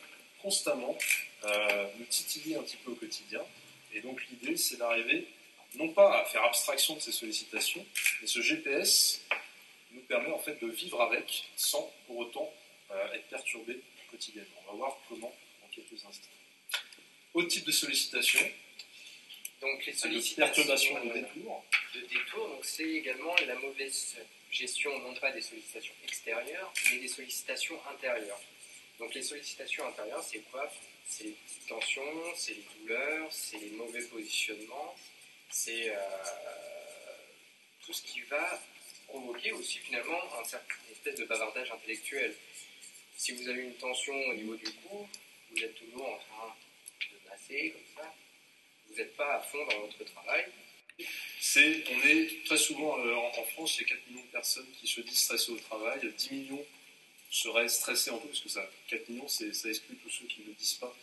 constamment 0.42 0.94
euh, 1.44 1.86
nous 1.98 2.04
titiller 2.04 2.56
un 2.56 2.62
petit 2.62 2.76
peu 2.76 2.90
au 2.90 2.94
quotidien. 2.94 3.40
Et 3.94 4.02
donc 4.02 4.22
l'idée, 4.28 4.58
c'est 4.58 4.76
d'arriver 4.76 5.26
non 5.76 5.88
pas 5.88 6.20
à 6.20 6.24
faire 6.26 6.44
abstraction 6.44 6.96
de 6.96 7.00
ces 7.00 7.12
sollicitations, 7.12 7.84
mais 8.20 8.26
ce 8.26 8.42
GPS 8.42 9.22
nous 9.92 10.02
permet 10.02 10.30
en 10.32 10.38
fait 10.38 10.62
de 10.62 10.68
vivre 10.68 11.00
avec 11.00 11.44
sans 11.56 11.90
pour 12.06 12.18
autant 12.18 12.52
euh, 12.90 13.12
être 13.14 13.26
perturbé 13.28 13.80
quotidiennement. 14.10 14.60
On 14.68 14.72
va 14.72 14.76
voir 14.76 14.98
comment 15.08 15.34
en 15.64 15.68
quelques 15.68 16.04
instants. 16.04 16.28
Autre 17.32 17.48
type 17.48 17.64
de 17.64 17.72
sollicitation. 17.72 18.40
Donc 19.64 19.86
les 19.86 19.94
sollicitations 19.94 21.02
de 21.04 21.12
détour. 21.14 21.64
De 21.94 22.00
détour, 22.00 22.48
donc 22.48 22.64
c'est 22.66 22.90
également 23.00 23.34
la 23.46 23.54
mauvaise 23.54 24.14
gestion 24.50 24.98
non 24.98 25.14
pas 25.14 25.32
des 25.32 25.40
sollicitations 25.40 25.94
extérieures, 26.04 26.70
mais 26.90 26.98
des 26.98 27.08
sollicitations 27.08 27.80
intérieures. 27.90 28.40
Donc 28.98 29.14
les 29.14 29.22
sollicitations 29.22 29.88
intérieures, 29.88 30.22
c'est 30.22 30.40
quoi? 30.50 30.70
C'est 31.08 31.24
les 31.24 31.36
tensions, 31.66 32.34
c'est 32.36 32.52
les 32.52 32.64
douleurs, 32.76 33.32
c'est 33.32 33.56
les 33.56 33.70
mauvais 33.70 34.02
positionnements, 34.02 34.94
c'est 35.48 35.88
euh, 35.88 35.96
tout 37.86 37.94
ce 37.94 38.02
qui 38.02 38.20
va 38.20 38.60
provoquer 39.08 39.52
aussi 39.52 39.78
finalement 39.78 40.20
un 40.40 40.44
certain 40.44 40.74
espèce 40.92 41.14
de 41.14 41.24
bavardage 41.24 41.70
intellectuel. 41.70 42.34
Si 43.16 43.32
vous 43.32 43.48
avez 43.48 43.62
une 43.62 43.76
tension 43.76 44.14
au 44.14 44.34
niveau 44.34 44.56
du 44.56 44.70
cou, 44.74 45.08
vous 45.50 45.64
êtes 45.64 45.74
toujours 45.74 46.06
en 46.06 46.18
train 46.18 46.54
de 47.00 47.30
masser 47.30 47.70
comme 47.70 48.04
ça, 48.04 48.14
vous 48.94 49.00
n'êtes 49.00 49.16
pas 49.16 49.36
à 49.36 49.40
fond 49.40 49.58
dans 49.70 49.80
votre 49.80 50.04
travail, 50.04 50.44
c'est, 51.40 51.84
on 51.90 52.08
est 52.08 52.44
très 52.44 52.56
souvent 52.56 52.98
euh, 52.98 53.14
en, 53.14 53.44
France, 53.44 53.76
il 53.78 53.82
y 53.82 53.84
a 53.86 53.96
4 53.96 54.08
millions 54.08 54.22
de 54.22 54.30
personnes 54.30 54.66
qui 54.80 54.86
se 54.86 55.00
disent 55.00 55.22
stressées 55.22 55.52
au 55.52 55.58
travail, 55.58 56.00
10 56.16 56.30
millions 56.30 56.64
seraient 57.30 57.68
stressés 57.68 58.10
en 58.10 58.18
tout, 58.18 58.28
parce 58.28 58.40
que 58.40 58.48
ça, 58.48 58.64
4 58.88 59.08
millions, 59.08 59.26
ça 59.26 59.44
exclut 59.44 59.96
tous 59.96 60.10
ceux 60.10 60.26
qui 60.26 60.42
ne 60.42 60.46
le 60.46 60.52
disent 60.52 60.74
pas 60.74 60.94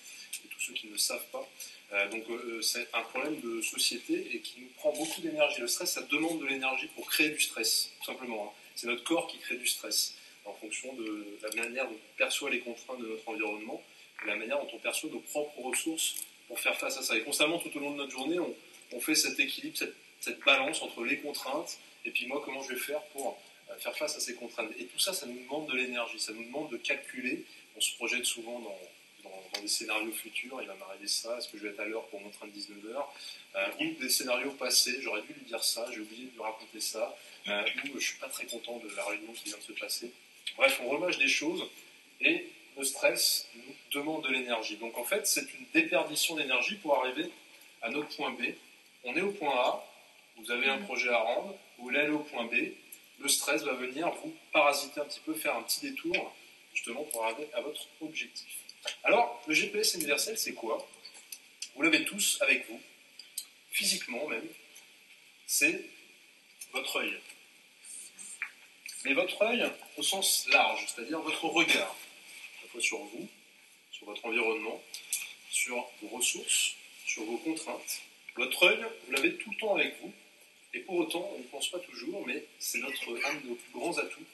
et 0.45 0.47
tous 0.47 0.61
ceux 0.61 0.73
qui 0.73 0.87
ne 0.87 0.93
le 0.93 0.97
savent 0.97 1.27
pas. 1.31 1.47
Euh, 1.91 2.07
donc 2.09 2.23
euh, 2.29 2.61
c'est 2.61 2.87
un 2.93 3.01
problème 3.01 3.41
de 3.41 3.61
société 3.61 4.33
et 4.33 4.39
qui 4.39 4.61
nous 4.61 4.69
prend 4.77 4.93
beaucoup 4.93 5.19
d'énergie. 5.19 5.59
Le 5.59 5.67
stress, 5.67 5.91
ça 5.91 6.01
demande 6.03 6.39
de 6.39 6.45
l'énergie 6.45 6.87
pour 6.95 7.05
créer 7.09 7.29
du 7.29 7.41
stress, 7.41 7.91
tout 7.99 8.05
simplement. 8.05 8.45
Hein. 8.45 8.61
C'est 8.75 8.87
notre 8.87 9.03
corps 9.03 9.27
qui 9.27 9.39
crée 9.39 9.57
du 9.57 9.67
stress 9.67 10.15
en 10.45 10.53
fonction 10.53 10.93
de 10.93 11.37
la 11.43 11.63
manière 11.63 11.87
dont 11.87 11.95
on 11.95 12.17
perçoit 12.17 12.49
les 12.49 12.61
contraintes 12.61 12.99
de 12.99 13.07
notre 13.07 13.27
environnement 13.27 13.83
et 14.23 14.27
la 14.27 14.37
manière 14.37 14.59
dont 14.59 14.69
on 14.73 14.79
perçoit 14.79 15.09
nos 15.09 15.19
propres 15.19 15.59
ressources 15.59 16.15
pour 16.51 16.59
faire 16.59 16.77
face 16.77 16.97
à 16.97 17.01
ça. 17.01 17.15
Et 17.15 17.21
constamment, 17.21 17.59
tout 17.59 17.71
au 17.77 17.79
long 17.79 17.91
de 17.91 17.95
notre 17.95 18.11
journée, 18.11 18.37
on, 18.91 18.99
fait 18.99 19.15
cet 19.15 19.39
équilibre, 19.39 19.77
cette, 20.19 20.39
balance 20.43 20.81
entre 20.81 21.05
les 21.05 21.17
contraintes 21.19 21.79
et 22.03 22.11
puis 22.11 22.27
moi, 22.27 22.41
comment 22.43 22.61
je 22.61 22.73
vais 22.73 22.79
faire 22.79 23.01
pour 23.13 23.41
euh, 23.69 23.77
faire 23.77 23.97
face 23.97 24.17
à 24.17 24.19
ces 24.19 24.35
contraintes. 24.35 24.69
Et 24.77 24.83
tout 24.83 24.99
ça, 24.99 25.13
ça 25.13 25.27
nous 25.27 25.39
demande 25.39 25.67
de 25.67 25.77
l'énergie, 25.77 26.19
ça 26.19 26.33
nous 26.33 26.43
demande 26.43 26.69
de 26.69 26.75
calculer. 26.75 27.45
On 27.77 27.79
se 27.79 27.95
projette 27.95 28.25
souvent 28.25 28.59
dans, 28.59 28.77
des 29.61 29.67
scénarios 29.69 30.11
futurs, 30.11 30.61
il 30.61 30.67
va 30.67 30.73
m'arriver 30.75 31.07
ça, 31.07 31.37
est-ce 31.37 31.47
que 31.47 31.57
je 31.57 31.63
vais 31.63 31.69
être 31.69 31.79
à 31.79 31.85
l'heure 31.85 32.07
pour 32.07 32.19
mon 32.19 32.31
train 32.31 32.47
de 32.47 32.51
19h 32.51 33.05
euh, 33.55 33.67
Ou 33.79 34.01
des 34.01 34.09
scénarios 34.09 34.51
passés, 34.51 34.97
j'aurais 35.01 35.21
dû 35.21 35.33
lui 35.33 35.45
dire 35.45 35.63
ça, 35.63 35.87
j'ai 35.93 35.99
oublié 35.99 36.25
de 36.25 36.31
lui 36.31 36.41
raconter 36.41 36.81
ça, 36.81 37.15
euh, 37.47 37.63
ou 37.93 37.99
je 37.99 38.07
suis 38.07 38.17
pas 38.17 38.27
très 38.27 38.45
content 38.45 38.77
de 38.79 38.89
la 38.95 39.05
réunion 39.05 39.31
qui 39.33 39.45
vient 39.45 39.57
de 39.57 39.63
se 39.63 39.79
passer. 39.79 40.11
Bref, 40.57 40.81
on 40.83 40.89
remâche 40.89 41.17
des 41.19 41.27
choses 41.27 41.63
et 42.19 42.47
le 42.77 42.83
stress 42.83 43.47
nous 43.55 43.75
demande 43.91 44.23
de 44.23 44.29
l'énergie. 44.29 44.77
Donc 44.77 44.97
en 44.97 45.03
fait, 45.03 45.27
c'est 45.27 45.53
une 45.53 45.65
déperdition 45.73 46.35
d'énergie 46.35 46.75
pour 46.75 46.97
arriver 46.97 47.29
à 47.81 47.89
notre 47.89 48.15
point 48.15 48.31
B 48.31 48.53
on 49.03 49.15
est 49.15 49.21
au 49.21 49.31
point 49.31 49.55
A, 49.55 49.85
vous 50.37 50.51
avez 50.51 50.69
un 50.69 50.77
mm. 50.77 50.85
projet 50.85 51.09
à 51.09 51.17
rendre, 51.17 51.57
vous 51.77 51.85
voulez 51.85 51.99
aller 51.99 52.11
au 52.11 52.19
point 52.19 52.45
B, 52.45 52.73
le 53.19 53.29
stress 53.29 53.63
va 53.63 53.73
venir 53.73 54.11
vous 54.23 54.35
parasiter 54.51 54.99
un 54.99 55.05
petit 55.05 55.19
peu, 55.21 55.33
faire 55.33 55.55
un 55.55 55.63
petit 55.63 55.81
détour, 55.81 56.35
justement 56.73 57.03
pour 57.05 57.23
arriver 57.25 57.47
à 57.53 57.61
votre 57.61 57.87
objectif. 58.01 58.47
Alors, 59.03 59.41
le 59.47 59.53
GPS 59.53 59.93
universel, 59.95 60.37
c'est 60.37 60.53
quoi? 60.53 60.87
Vous 61.75 61.81
l'avez 61.81 62.03
tous 62.05 62.39
avec 62.41 62.67
vous, 62.69 62.81
physiquement 63.71 64.27
même, 64.27 64.47
c'est 65.45 65.85
votre 66.73 66.97
œil. 66.97 67.19
mais 69.03 69.13
votre 69.13 69.41
œil 69.41 69.69
au 69.97 70.03
sens 70.03 70.47
large, 70.51 70.85
c'est-à-dire 70.87 71.19
votre 71.19 71.45
regard, 71.45 71.95
fois 72.71 72.81
sur 72.81 72.99
vous, 72.99 73.27
sur 73.91 74.05
votre 74.05 74.25
environnement, 74.25 74.81
sur 75.49 75.75
vos 76.01 76.17
ressources, 76.17 76.75
sur 77.05 77.23
vos 77.23 77.37
contraintes. 77.37 78.01
Votre 78.35 78.63
œil, 78.63 78.85
vous 79.05 79.11
l'avez 79.11 79.35
tout 79.35 79.51
le 79.51 79.57
temps 79.57 79.75
avec 79.75 79.99
vous, 80.01 80.13
et 80.73 80.79
pour 80.79 80.95
autant, 80.95 81.29
on 81.35 81.39
ne 81.39 81.43
pense 81.43 81.69
pas 81.69 81.79
toujours, 81.79 82.25
mais 82.25 82.45
c'est 82.59 82.79
notre 82.79 83.09
un 83.25 83.33
de 83.35 83.47
nos 83.47 83.55
plus 83.55 83.71
grands 83.73 83.97
atouts. 83.97 84.25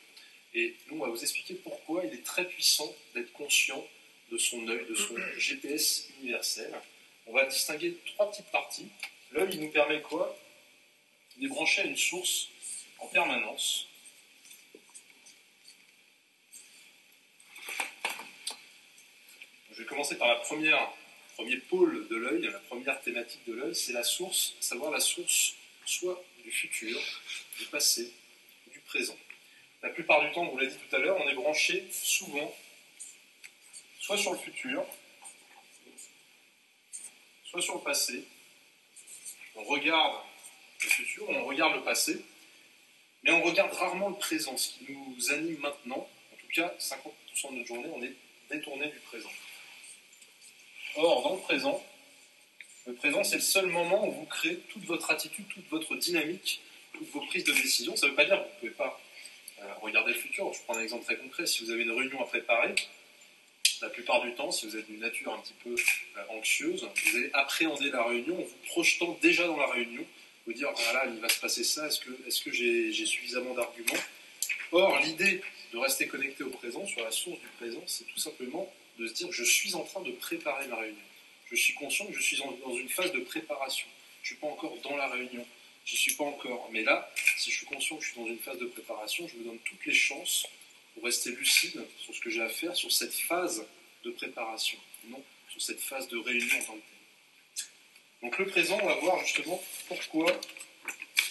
Et 0.53 0.75
nous, 0.87 0.97
on 0.97 1.05
va 1.05 1.09
vous 1.09 1.21
expliquer 1.21 1.55
pourquoi 1.55 2.05
il 2.05 2.13
est 2.13 2.23
très 2.23 2.47
puissant 2.47 2.93
d'être 3.15 3.31
conscient 3.33 3.85
de 4.31 4.37
son 4.37 4.67
œil, 4.67 4.85
de 4.87 4.95
son 4.95 5.15
GPS 5.37 6.07
universel. 6.21 6.71
On 7.25 7.33
va 7.33 7.45
distinguer 7.45 7.95
trois 8.05 8.29
petites 8.29 8.51
parties. 8.51 8.87
L'œil, 9.31 9.49
il 9.53 9.61
nous 9.61 9.71
permet 9.71 10.01
quoi? 10.01 10.37
Il 11.37 11.45
est 11.45 11.49
branché 11.49 11.81
à 11.81 11.85
une 11.85 11.97
source 11.97 12.49
en 12.99 13.07
permanence. 13.07 13.86
Je 19.77 19.83
vais 19.83 19.89
commencer 19.89 20.17
par 20.17 20.27
la 20.27 20.37
première, 20.37 20.91
premier 21.35 21.57
pôle 21.57 22.07
de 22.07 22.15
l'œil, 22.15 22.41
la 22.41 22.57
première 22.61 22.99
thématique 22.99 23.45
de 23.45 23.53
l'œil, 23.53 23.75
c'est 23.75 23.93
la 23.93 24.03
source, 24.03 24.55
à 24.59 24.63
savoir 24.63 24.89
la 24.89 24.99
source 24.99 25.53
soit 25.85 26.19
du 26.43 26.49
futur, 26.49 26.99
du 27.59 27.65
passé, 27.65 28.11
du 28.71 28.79
présent. 28.79 29.15
La 29.83 29.89
plupart 29.89 30.25
du 30.25 30.31
temps, 30.31 30.45
on 30.45 30.49
vous 30.49 30.57
l'a 30.57 30.65
dit 30.65 30.75
tout 30.75 30.95
à 30.95 30.97
l'heure, 30.97 31.15
on 31.23 31.29
est 31.29 31.35
branché 31.35 31.87
souvent 31.91 32.55
soit 33.99 34.17
sur 34.17 34.31
le 34.31 34.39
futur, 34.39 34.83
soit 37.45 37.61
sur 37.61 37.75
le 37.75 37.81
passé. 37.81 38.25
On 39.53 39.63
regarde 39.63 40.23
le 40.81 40.89
futur, 40.89 41.29
on 41.29 41.45
regarde 41.45 41.75
le 41.75 41.83
passé, 41.83 42.19
mais 43.21 43.29
on 43.29 43.43
regarde 43.43 43.71
rarement 43.73 44.09
le 44.09 44.15
présent, 44.15 44.57
ce 44.57 44.69
qui 44.69 44.91
nous 44.91 45.31
anime 45.31 45.59
maintenant. 45.59 46.09
En 46.33 46.35
tout 46.35 46.47
cas, 46.51 46.73
50% 46.79 47.51
de 47.51 47.57
notre 47.57 47.67
journée, 47.67 47.89
on 47.93 48.01
est 48.01 48.15
détourné 48.49 48.87
du 48.87 48.99
présent. 49.01 49.29
Or, 50.97 51.21
dans 51.21 51.35
le 51.35 51.41
présent, 51.41 51.83
le 52.87 52.93
présent, 52.93 53.23
c'est 53.23 53.35
le 53.35 53.41
seul 53.41 53.67
moment 53.67 54.07
où 54.07 54.11
vous 54.11 54.25
créez 54.25 54.57
toute 54.69 54.83
votre 54.85 55.11
attitude, 55.11 55.45
toute 55.47 55.69
votre 55.69 55.95
dynamique, 55.95 56.59
toutes 56.93 57.09
vos 57.11 57.21
prises 57.21 57.43
de 57.43 57.53
décision. 57.53 57.95
Ça 57.95 58.07
ne 58.07 58.11
veut 58.11 58.15
pas 58.15 58.25
dire 58.25 58.37
que 58.37 58.43
vous 58.43 58.49
ne 58.49 58.59
pouvez 58.59 58.71
pas 58.71 58.99
euh, 59.61 59.73
regarder 59.81 60.13
le 60.13 60.17
futur. 60.17 60.51
Je 60.53 60.59
prends 60.63 60.75
un 60.75 60.81
exemple 60.81 61.05
très 61.05 61.17
concret. 61.17 61.45
Si 61.45 61.63
vous 61.63 61.69
avez 61.69 61.83
une 61.83 61.91
réunion 61.91 62.19
à 62.19 62.25
préparer, 62.25 62.73
la 63.81 63.89
plupart 63.89 64.23
du 64.23 64.33
temps, 64.33 64.51
si 64.51 64.65
vous 64.65 64.75
êtes 64.75 64.87
d'une 64.87 64.99
nature 64.99 65.33
un 65.33 65.37
petit 65.39 65.53
peu 65.63 65.75
euh, 65.75 66.21
anxieuse, 66.29 66.83
vous 66.83 67.17
allez 67.17 67.29
appréhender 67.33 67.91
la 67.91 68.03
réunion 68.03 68.39
en 68.39 68.43
vous 68.43 68.57
projetant 68.65 69.19
déjà 69.21 69.45
dans 69.45 69.57
la 69.57 69.67
réunion, 69.67 70.03
vous 70.47 70.53
dire 70.53 70.71
voilà, 70.73 71.05
il 71.05 71.19
va 71.19 71.29
se 71.29 71.39
passer 71.39 71.63
ça, 71.63 71.85
est-ce 71.85 71.99
que, 71.99 72.09
est 72.25 72.43
que 72.43 72.51
j'ai 72.51 73.05
suffisamment 73.05 73.53
d'arguments? 73.53 74.01
Or, 74.71 74.99
l'idée 75.01 75.41
de 75.73 75.77
rester 75.77 76.07
connecté 76.07 76.43
au 76.43 76.49
présent, 76.49 76.87
sur 76.87 77.03
la 77.03 77.11
source 77.11 77.39
du 77.39 77.47
présent, 77.57 77.83
c'est 77.85 78.05
tout 78.05 78.19
simplement 78.19 78.73
de 78.97 79.07
se 79.07 79.13
dire 79.13 79.31
je 79.31 79.43
suis 79.43 79.75
en 79.75 79.83
train 79.83 80.01
de 80.01 80.11
préparer 80.11 80.67
ma 80.67 80.77
réunion. 80.77 81.01
Je 81.49 81.55
suis 81.55 81.73
conscient 81.73 82.05
que 82.05 82.13
je 82.13 82.21
suis 82.21 82.37
dans 82.37 82.75
une 82.75 82.89
phase 82.89 83.11
de 83.11 83.19
préparation. 83.19 83.87
Je 84.21 84.33
ne 84.33 84.35
suis 84.35 84.41
pas 84.41 84.47
encore 84.47 84.77
dans 84.83 84.97
la 84.97 85.07
réunion. 85.07 85.45
Je 85.85 85.93
n'y 85.93 85.97
suis 85.97 86.15
pas 86.15 86.25
encore. 86.25 86.69
Mais 86.71 86.83
là, 86.83 87.09
si 87.37 87.49
je 87.49 87.57
suis 87.57 87.65
conscient 87.65 87.95
que 87.95 88.03
je 88.03 88.11
suis 88.11 88.19
dans 88.19 88.27
une 88.27 88.39
phase 88.39 88.59
de 88.59 88.65
préparation, 88.65 89.27
je 89.27 89.37
me 89.37 89.45
donne 89.45 89.59
toutes 89.59 89.85
les 89.85 89.93
chances 89.93 90.45
pour 90.93 91.05
rester 91.05 91.31
lucide 91.31 91.81
sur 91.97 92.13
ce 92.13 92.19
que 92.19 92.29
j'ai 92.29 92.41
à 92.41 92.49
faire, 92.49 92.75
sur 92.75 92.91
cette 92.91 93.13
phase 93.13 93.65
de 94.03 94.11
préparation, 94.11 94.77
non 95.05 95.23
sur 95.49 95.61
cette 95.61 95.79
phase 95.79 96.07
de 96.09 96.17
réunion. 96.17 96.57
Donc 98.21 98.37
le 98.37 98.47
présent, 98.47 98.77
on 98.81 98.85
va 98.85 98.95
voir 98.95 99.23
justement 99.23 99.63
pourquoi 99.87 100.39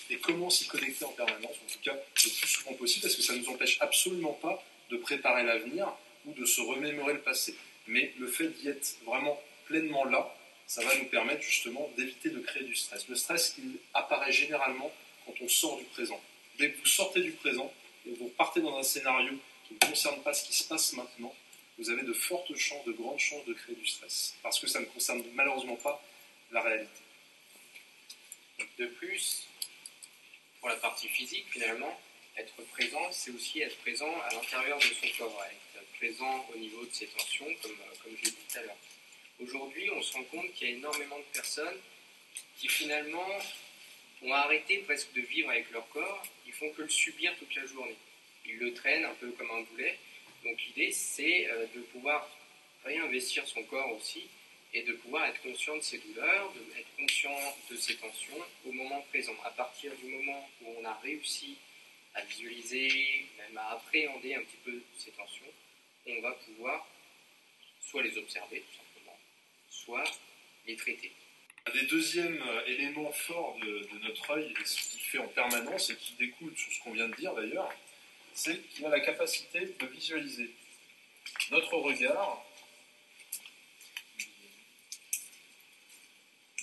et 0.08 0.16
comment 0.18 0.48
s'y 0.48 0.66
connecter 0.66 1.04
en 1.04 1.10
permanence, 1.10 1.56
en 1.62 1.72
tout 1.72 1.80
cas 1.82 1.94
le 1.94 2.30
plus 2.30 2.48
souvent 2.48 2.72
possible, 2.74 3.02
parce 3.02 3.16
que 3.16 3.22
ça 3.22 3.34
ne 3.34 3.38
nous 3.38 3.48
empêche 3.48 3.76
absolument 3.80 4.32
pas 4.34 4.64
de 4.90 4.96
préparer 4.96 5.42
l'avenir 5.42 5.92
ou 6.26 6.32
de 6.32 6.44
se 6.44 6.60
remémorer 6.60 7.14
le 7.14 7.22
passé. 7.22 7.54
Mais 7.86 8.12
le 8.18 8.26
fait 8.26 8.48
d'y 8.48 8.68
être 8.68 8.98
vraiment 9.04 9.40
pleinement 9.66 10.04
là, 10.04 10.36
ça 10.66 10.82
va 10.84 10.96
nous 10.96 11.06
permettre 11.06 11.42
justement 11.42 11.88
d'éviter 11.96 12.30
de 12.30 12.40
créer 12.40 12.64
du 12.64 12.74
stress. 12.74 13.08
Le 13.08 13.14
stress, 13.14 13.54
il 13.58 13.78
apparaît 13.94 14.32
généralement 14.32 14.92
quand 15.24 15.34
on 15.40 15.48
sort 15.48 15.78
du 15.78 15.84
présent. 15.84 16.20
Dès 16.58 16.72
que 16.72 16.78
vous 16.78 16.86
sortez 16.86 17.20
du 17.20 17.32
présent 17.32 17.72
et 18.06 18.10
vous 18.14 18.28
partez 18.28 18.60
dans 18.60 18.76
un 18.76 18.82
scénario 18.82 19.34
qui 19.66 19.74
ne 19.74 19.78
concerne 19.78 20.22
pas 20.22 20.34
ce 20.34 20.44
qui 20.44 20.56
se 20.56 20.64
passe 20.64 20.92
maintenant, 20.94 21.34
vous 21.78 21.90
avez 21.90 22.02
de 22.02 22.12
fortes 22.12 22.54
chances, 22.56 22.84
de 22.86 22.92
grandes 22.92 23.18
chances 23.18 23.44
de 23.44 23.52
créer 23.52 23.76
du 23.76 23.86
stress, 23.86 24.34
parce 24.42 24.58
que 24.58 24.66
ça 24.66 24.80
ne 24.80 24.86
concerne 24.86 25.22
malheureusement 25.34 25.76
pas 25.76 26.02
la 26.50 26.62
réalité. 26.62 27.00
De 28.78 28.86
plus, 28.86 29.46
pour 30.60 30.70
la 30.70 30.76
partie 30.76 31.08
physique, 31.08 31.46
finalement, 31.50 32.00
être 32.36 32.54
présent, 32.72 33.12
c'est 33.12 33.30
aussi 33.30 33.60
être 33.60 33.76
présent 33.78 34.12
à 34.22 34.34
l'intérieur 34.34 34.78
de 34.78 34.84
son 34.84 35.18
corps, 35.18 35.44
présent 35.98 36.46
au 36.54 36.58
niveau 36.58 36.84
de 36.84 36.92
ses 36.92 37.06
tensions, 37.06 37.46
comme, 37.62 37.76
comme 38.02 38.16
je 38.18 38.24
l'ai 38.24 38.30
dit 38.30 38.36
tout 38.48 38.58
à 38.58 38.62
l'heure. 38.62 38.76
Aujourd'hui, 39.40 39.90
on 39.90 40.02
se 40.02 40.14
rend 40.14 40.24
compte 40.24 40.52
qu'il 40.54 40.68
y 40.68 40.72
a 40.72 40.76
énormément 40.76 41.18
de 41.18 41.24
personnes 41.32 41.78
qui 42.58 42.68
finalement 42.68 43.28
ont 44.22 44.32
arrêté 44.32 44.78
presque 44.78 45.12
de 45.12 45.20
vivre 45.20 45.50
avec 45.50 45.70
leur 45.70 45.88
corps, 45.90 46.26
ils 46.46 46.52
font 46.52 46.70
que 46.72 46.82
le 46.82 46.88
subir 46.88 47.36
toute 47.38 47.54
la 47.54 47.66
journée. 47.66 47.96
Ils 48.46 48.58
le 48.58 48.72
traînent 48.72 49.04
un 49.04 49.14
peu 49.14 49.30
comme 49.32 49.50
un 49.50 49.60
boulet. 49.62 49.98
Donc 50.44 50.60
l'idée, 50.66 50.92
c'est 50.92 51.50
euh, 51.50 51.66
de 51.74 51.80
pouvoir 51.80 52.28
réinvestir 52.84 53.46
son 53.46 53.62
corps 53.64 53.92
aussi 53.92 54.26
et 54.72 54.82
de 54.82 54.92
pouvoir 54.92 55.26
être 55.26 55.40
conscient 55.42 55.76
de 55.76 55.82
ses 55.82 55.98
douleurs, 55.98 56.52
de 56.52 56.78
être 56.78 56.96
conscient 56.96 57.56
de 57.70 57.76
ses 57.76 57.96
tensions 57.96 58.44
au 58.64 58.72
moment 58.72 59.00
présent. 59.10 59.34
À 59.44 59.50
partir 59.50 59.92
du 59.96 60.06
moment 60.06 60.48
où 60.62 60.74
on 60.78 60.84
a 60.84 60.94
réussi 61.02 61.56
à 62.14 62.22
visualiser, 62.22 63.26
même 63.38 63.58
à 63.58 63.72
appréhender 63.72 64.34
un 64.34 64.40
petit 64.40 64.58
peu 64.64 64.80
ces 64.96 65.10
tensions, 65.10 65.52
on 66.06 66.20
va 66.20 66.32
pouvoir 66.32 66.86
soit 67.80 68.02
les 68.02 68.16
observer 68.18 68.60
tout 68.60 68.76
simplement, 68.76 69.18
soit 69.70 70.04
les 70.66 70.76
traiter. 70.76 71.12
Un 71.66 71.72
des 71.72 71.86
deuxièmes 71.86 72.40
euh, 72.46 72.66
éléments 72.66 73.10
forts 73.10 73.58
de, 73.60 73.88
notre 74.02 74.30
œil, 74.30 74.52
et 74.60 74.64
ce 74.64 74.90
qu'il 74.90 75.00
fait 75.00 75.18
en 75.18 75.28
permanence 75.28 75.90
et 75.90 75.96
qui 75.96 76.12
découle 76.14 76.56
sur 76.56 76.72
ce 76.72 76.80
qu'on 76.80 76.92
vient 76.92 77.08
de 77.08 77.16
dire 77.16 77.34
d'ailleurs, 77.34 77.72
c'est 78.34 78.60
qu'il 78.68 78.84
a 78.84 78.90
la 78.90 79.00
capacité 79.00 79.60
de 79.60 79.86
visualiser 79.86 80.50
notre 81.50 81.74
regard. 81.74 82.44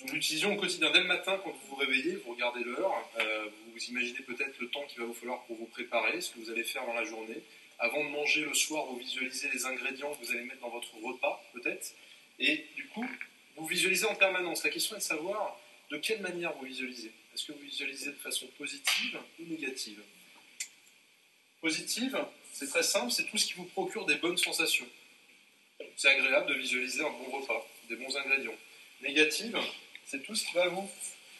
Nous 0.00 0.12
l'utilisons 0.14 0.54
au 0.54 0.60
quotidien. 0.60 0.90
Dès 0.90 1.00
le 1.00 1.06
matin, 1.06 1.40
quand 1.42 1.50
vous 1.50 1.66
vous 1.68 1.76
réveillez, 1.76 2.16
vous 2.16 2.32
regardez 2.32 2.62
l'heure, 2.62 3.10
euh, 3.18 3.48
vous 3.72 3.84
imaginez 3.84 4.20
peut-être 4.20 4.58
le 4.58 4.68
temps 4.68 4.84
qu'il 4.86 5.00
va 5.00 5.06
vous 5.06 5.14
falloir 5.14 5.44
pour 5.44 5.56
vous 5.56 5.66
préparer, 5.66 6.20
ce 6.20 6.30
que 6.30 6.38
vous 6.38 6.50
allez 6.50 6.64
faire 6.64 6.86
dans 6.86 6.94
la 6.94 7.04
journée. 7.04 7.42
Avant 7.78 8.04
de 8.04 8.08
manger 8.08 8.42
le 8.42 8.54
soir, 8.54 8.86
vous 8.86 8.96
visualisez 8.96 9.48
les 9.52 9.66
ingrédients 9.66 10.14
que 10.14 10.24
vous 10.24 10.30
allez 10.30 10.44
mettre 10.44 10.60
dans 10.60 10.70
votre 10.70 10.94
repas, 10.96 11.44
peut-être. 11.52 11.94
Et 12.38 12.66
du 12.76 12.86
coup, 12.88 13.06
vous 13.56 13.66
visualisez 13.66 14.06
en 14.06 14.14
permanence. 14.14 14.64
La 14.64 14.70
question 14.70 14.96
est 14.96 15.00
de 15.00 15.04
savoir 15.04 15.58
de 15.90 15.98
quelle 15.98 16.20
manière 16.20 16.52
vous 16.54 16.64
visualisez. 16.64 17.12
Est-ce 17.34 17.46
que 17.46 17.52
vous 17.52 17.60
visualisez 17.60 18.10
de 18.10 18.16
façon 18.16 18.46
positive 18.58 19.18
ou 19.40 19.44
négative? 19.44 20.00
Positive, 21.60 22.24
c'est 22.52 22.68
très 22.68 22.82
simple, 22.82 23.10
c'est 23.10 23.24
tout 23.24 23.38
ce 23.38 23.46
qui 23.46 23.54
vous 23.54 23.64
procure 23.64 24.06
des 24.06 24.16
bonnes 24.16 24.36
sensations. 24.36 24.88
C'est 25.96 26.08
agréable 26.08 26.46
de 26.48 26.54
visualiser 26.54 27.00
un 27.00 27.10
bon 27.10 27.38
repas, 27.38 27.66
des 27.88 27.96
bons 27.96 28.16
ingrédients. 28.16 28.54
Négative, 29.00 29.58
c'est 30.06 30.22
tout 30.22 30.34
ce 30.34 30.46
qui 30.46 30.54
va 30.54 30.68
vous 30.68 30.88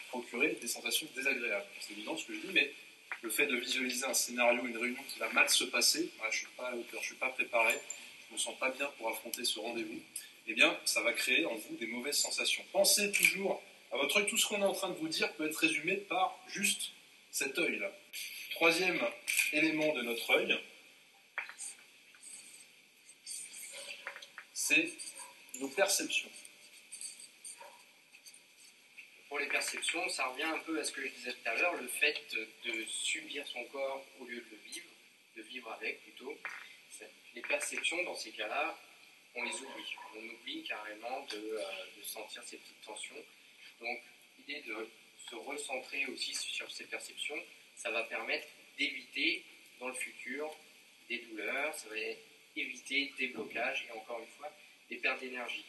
procurer 0.08 0.58
des 0.60 0.68
sensations 0.68 1.06
désagréables. 1.14 1.66
C'est 1.80 1.92
évident 1.92 2.16
ce 2.16 2.26
que 2.26 2.34
je 2.34 2.40
dis, 2.40 2.52
mais 2.52 2.72
le 3.22 3.30
fait 3.30 3.46
de 3.46 3.56
visualiser 3.56 4.04
un 4.04 4.14
scénario, 4.14 4.64
une 4.66 4.76
réunion 4.76 5.02
qui 5.08 5.18
va 5.18 5.30
mal 5.32 5.48
se 5.48 5.64
passer, 5.64 6.10
je 6.20 6.26
ne 6.26 6.32
suis 6.32 6.46
pas 6.56 6.68
à 6.68 6.72
je 6.72 6.96
ne 6.96 7.02
suis 7.02 7.14
pas 7.14 7.30
préparé, 7.30 7.72
je 7.72 8.32
ne 8.32 8.34
me 8.34 8.38
sens 8.38 8.58
pas 8.58 8.70
bien 8.70 8.86
pour 8.98 9.08
affronter 9.08 9.44
ce 9.44 9.58
rendez-vous, 9.58 10.00
eh 10.46 10.54
bien, 10.54 10.78
ça 10.84 11.00
va 11.02 11.12
créer 11.12 11.46
en 11.46 11.54
vous 11.54 11.76
des 11.76 11.86
mauvaises 11.86 12.18
sensations. 12.18 12.64
Pensez 12.72 13.10
toujours 13.12 13.62
à 13.92 13.96
votre 13.96 14.18
œil, 14.18 14.26
tout 14.26 14.36
ce 14.36 14.46
qu'on 14.46 14.60
est 14.60 14.64
en 14.64 14.72
train 14.72 14.90
de 14.90 14.96
vous 14.96 15.08
dire 15.08 15.32
peut 15.34 15.48
être 15.48 15.56
résumé 15.56 15.96
par 15.96 16.38
juste 16.48 16.90
cet 17.30 17.58
œil-là. 17.58 17.90
Troisième 18.52 19.00
élément 19.52 19.92
de 19.94 20.02
notre 20.02 20.30
œil, 20.30 20.58
c'est 24.52 24.90
nos 25.60 25.68
perceptions. 25.68 26.30
Pour 29.34 29.40
les 29.40 29.48
perceptions, 29.48 30.08
ça 30.10 30.28
revient 30.28 30.44
un 30.44 30.60
peu 30.60 30.78
à 30.78 30.84
ce 30.84 30.92
que 30.92 31.02
je 31.02 31.08
disais 31.08 31.32
tout 31.32 31.48
à 31.48 31.56
l'heure, 31.56 31.74
le 31.74 31.88
fait 31.88 32.24
de 32.64 32.84
subir 32.84 33.44
son 33.48 33.64
corps 33.64 34.06
au 34.20 34.26
lieu 34.26 34.36
de 34.36 34.46
le 34.48 34.56
vivre, 34.58 34.86
de 35.36 35.42
vivre 35.42 35.72
avec 35.72 36.00
plutôt. 36.04 36.38
Les 37.34 37.40
perceptions, 37.40 38.00
dans 38.04 38.14
ces 38.14 38.30
cas-là, 38.30 38.78
on 39.34 39.42
les 39.42 39.50
oublie. 39.50 39.96
On 40.14 40.24
oublie 40.24 40.62
carrément 40.62 41.26
de, 41.32 41.36
euh, 41.36 41.62
de 41.96 42.02
sentir 42.04 42.44
ces 42.44 42.58
petites 42.58 42.80
tensions. 42.82 43.24
Donc, 43.80 43.98
l'idée 44.38 44.60
de 44.68 44.88
se 45.28 45.34
recentrer 45.34 46.06
aussi 46.06 46.32
sur 46.32 46.70
ces 46.70 46.84
perceptions, 46.84 47.42
ça 47.74 47.90
va 47.90 48.04
permettre 48.04 48.46
d'éviter 48.78 49.42
dans 49.80 49.88
le 49.88 49.94
futur 49.94 50.56
des 51.08 51.18
douleurs, 51.18 51.74
ça 51.74 51.88
va 51.88 51.96
éviter 52.54 53.12
des 53.18 53.26
blocages 53.26 53.84
et 53.88 53.98
encore 53.98 54.20
une 54.20 54.28
fois 54.38 54.52
des 54.88 54.98
pertes 54.98 55.18
d'énergie. 55.18 55.64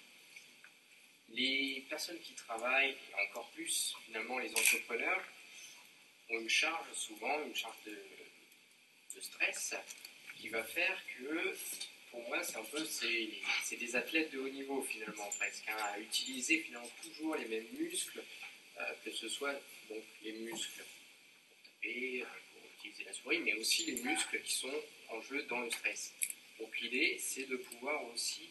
Les 1.29 1.85
personnes 1.89 2.19
qui 2.19 2.33
travaillent, 2.33 2.91
et 2.91 3.29
encore 3.29 3.49
plus 3.51 3.95
finalement 4.05 4.39
les 4.39 4.51
entrepreneurs, 4.51 5.23
ont 6.29 6.39
une 6.39 6.49
charge 6.49 6.91
souvent, 6.93 7.43
une 7.43 7.55
charge 7.55 7.77
de, 7.85 7.97
stress 9.21 9.73
qui 10.38 10.49
va 10.49 10.61
faire 10.61 11.01
que, 11.17 11.55
pour 12.11 12.21
moi, 12.27 12.43
c'est 12.43 12.57
un 12.57 12.63
peu 12.65 12.83
c'est 12.85 13.77
des 13.77 13.95
athlètes 13.95 14.31
de 14.31 14.39
haut 14.39 14.49
niveau 14.49 14.81
finalement 14.81 15.29
presque, 15.38 15.63
hein, 15.69 15.77
à 15.93 15.99
utiliser 15.99 16.59
finalement 16.59 16.91
toujours 17.01 17.35
les 17.35 17.45
mêmes 17.45 17.67
muscles, 17.79 18.21
euh, 18.77 18.93
que 19.05 19.11
ce 19.11 19.29
soit 19.29 19.53
donc 19.89 20.03
les 20.21 20.33
muscles 20.33 20.83
pour 20.83 21.63
taper, 21.63 22.25
pour 22.51 22.69
utiliser 22.77 23.03
la 23.05 23.13
souris, 23.13 23.39
mais 23.39 23.53
aussi 23.53 23.85
les 23.85 24.01
muscles 24.01 24.41
qui 24.41 24.53
sont 24.53 24.81
en 25.09 25.21
jeu 25.21 25.43
dans 25.43 25.61
le 25.61 25.71
stress. 25.71 26.13
Donc 26.59 26.77
l'idée, 26.81 27.17
c'est 27.19 27.45
de 27.45 27.57
pouvoir 27.57 28.03
aussi, 28.13 28.49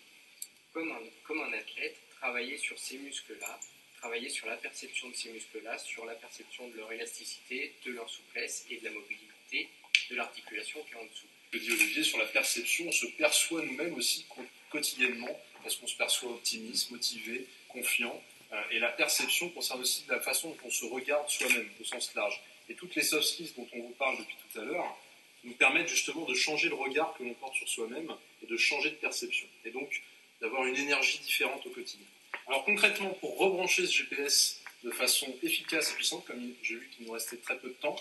comme 0.72 0.90
un, 0.92 1.00
comme 1.24 1.40
un 1.42 1.52
athlète, 1.52 1.98
travailler 2.24 2.56
sur 2.56 2.78
ces 2.78 2.96
muscles-là, 2.96 3.60
travailler 3.98 4.30
sur 4.30 4.46
la 4.46 4.56
perception 4.56 5.10
de 5.10 5.14
ces 5.14 5.28
muscles-là, 5.28 5.76
sur 5.76 6.06
la 6.06 6.14
perception 6.14 6.66
de 6.68 6.76
leur 6.78 6.90
élasticité, 6.90 7.74
de 7.84 7.92
leur 7.92 8.08
souplesse 8.08 8.64
et 8.70 8.78
de 8.78 8.84
la 8.86 8.92
mobilité 8.92 9.68
de 10.08 10.16
l'articulation 10.16 10.82
qui 10.84 10.94
est 10.94 10.96
en 10.96 11.04
dessous. 11.04 11.26
Le 11.52 11.58
dit 11.60 11.70
Olivier, 11.70 12.02
sur 12.02 12.16
la 12.16 12.24
perception, 12.24 12.86
on 12.88 12.92
se 12.92 13.04
perçoit 13.08 13.62
nous-mêmes 13.62 13.92
aussi 13.92 14.24
quotidiennement, 14.70 15.38
parce 15.62 15.76
qu'on 15.76 15.86
se 15.86 15.96
perçoit 15.96 16.30
optimiste, 16.30 16.90
motivé, 16.92 17.46
confiant. 17.68 18.22
Euh, 18.52 18.62
et 18.70 18.78
la 18.78 18.88
perception 18.88 19.50
concerne 19.50 19.82
aussi 19.82 20.06
la 20.08 20.20
façon 20.20 20.48
dont 20.48 20.56
on 20.64 20.70
se 20.70 20.86
regarde 20.86 21.28
soi-même, 21.28 21.68
au 21.78 21.84
sens 21.84 22.14
large. 22.14 22.40
Et 22.70 22.74
toutes 22.74 22.94
les 22.94 23.02
soft 23.02 23.24
skills 23.24 23.52
dont 23.54 23.68
on 23.74 23.80
vous 23.80 23.94
parle 23.98 24.16
depuis 24.16 24.36
tout 24.50 24.60
à 24.60 24.64
l'heure 24.64 24.96
nous 25.44 25.52
permettent 25.52 25.88
justement 25.88 26.24
de 26.24 26.32
changer 26.32 26.70
le 26.70 26.74
regard 26.74 27.12
que 27.18 27.22
l'on 27.22 27.34
porte 27.34 27.54
sur 27.54 27.68
soi-même 27.68 28.10
et 28.42 28.46
de 28.46 28.56
changer 28.56 28.88
de 28.88 28.96
perception. 28.96 29.46
Et 29.66 29.70
donc 29.70 30.00
d'avoir 30.40 30.64
une 30.66 30.76
énergie 30.76 31.18
différente 31.20 31.64
au 31.66 31.70
quotidien. 31.70 32.06
Alors 32.46 32.64
concrètement, 32.64 33.10
pour 33.14 33.38
rebrancher 33.38 33.86
ce 33.86 33.92
GPS 33.92 34.60
de 34.82 34.90
façon 34.90 35.34
efficace 35.42 35.92
et 35.92 35.94
puissante, 35.94 36.24
comme 36.26 36.54
j'ai 36.62 36.76
vu 36.76 36.88
qu'il 36.90 37.06
nous 37.06 37.12
restait 37.12 37.38
très 37.38 37.58
peu 37.58 37.68
de 37.68 37.74
temps, 37.74 37.96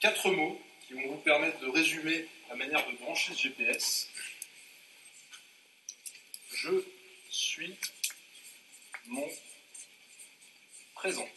quatre 0.00 0.30
mots 0.30 0.60
qui 0.86 0.94
vont 0.94 1.08
vous 1.08 1.18
permettre 1.18 1.58
de 1.60 1.68
résumer 1.68 2.28
la 2.48 2.56
manière 2.56 2.86
de 2.88 2.96
brancher 2.96 3.34
ce 3.34 3.42
GPS. 3.42 4.08
Je 6.54 6.84
suis 7.30 7.74
mon 9.06 9.28
présent. 10.94 11.28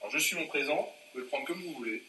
Alors 0.00 0.12
je 0.12 0.18
suis 0.18 0.36
mon 0.36 0.46
présent, 0.46 0.76
vous 0.76 1.10
pouvez 1.12 1.22
le 1.24 1.28
prendre 1.28 1.46
comme 1.46 1.62
vous 1.62 1.74
voulez. 1.74 2.02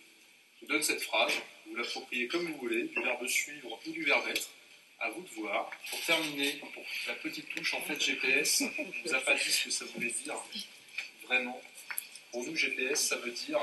Je 0.56 0.66
vous 0.66 0.72
donne 0.72 0.84
cette 0.84 1.02
phrase, 1.02 1.34
vous 1.66 1.76
l'appropriez 1.76 2.28
comme 2.28 2.52
vous 2.52 2.58
voulez, 2.58 2.84
du 2.84 3.02
verbe 3.02 3.26
suivre 3.26 3.80
ou 3.88 3.92
du 3.92 4.04
verbe 4.04 4.28
être. 4.28 4.50
À 5.00 5.10
vous 5.12 5.22
de 5.22 5.30
voir. 5.42 5.70
Pour 5.90 6.02
terminer, 6.02 6.62
la 7.08 7.14
petite 7.16 7.50
touche 7.50 7.74
en 7.76 7.82
fait 7.82 8.00
GPS, 8.00 8.64
on 8.80 8.84
vous 9.04 9.14
a 9.14 9.22
pas 9.22 9.36
dit 9.36 9.52
ce 9.52 9.66
que 9.66 9.72
ça 9.72 9.86
voulait 9.86 10.12
dire. 10.12 10.36
Vraiment. 11.24 11.62
Pour 12.32 12.44
nous, 12.44 12.56
GPS, 12.56 13.08
ça 13.08 13.18
veut 13.18 13.32
dire 13.32 13.60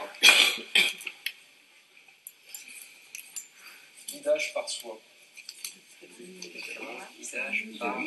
guidage 4.14 4.54
par 4.54 4.68
soi. 4.68 5.00
Guidage 7.18 7.66
par 7.78 7.98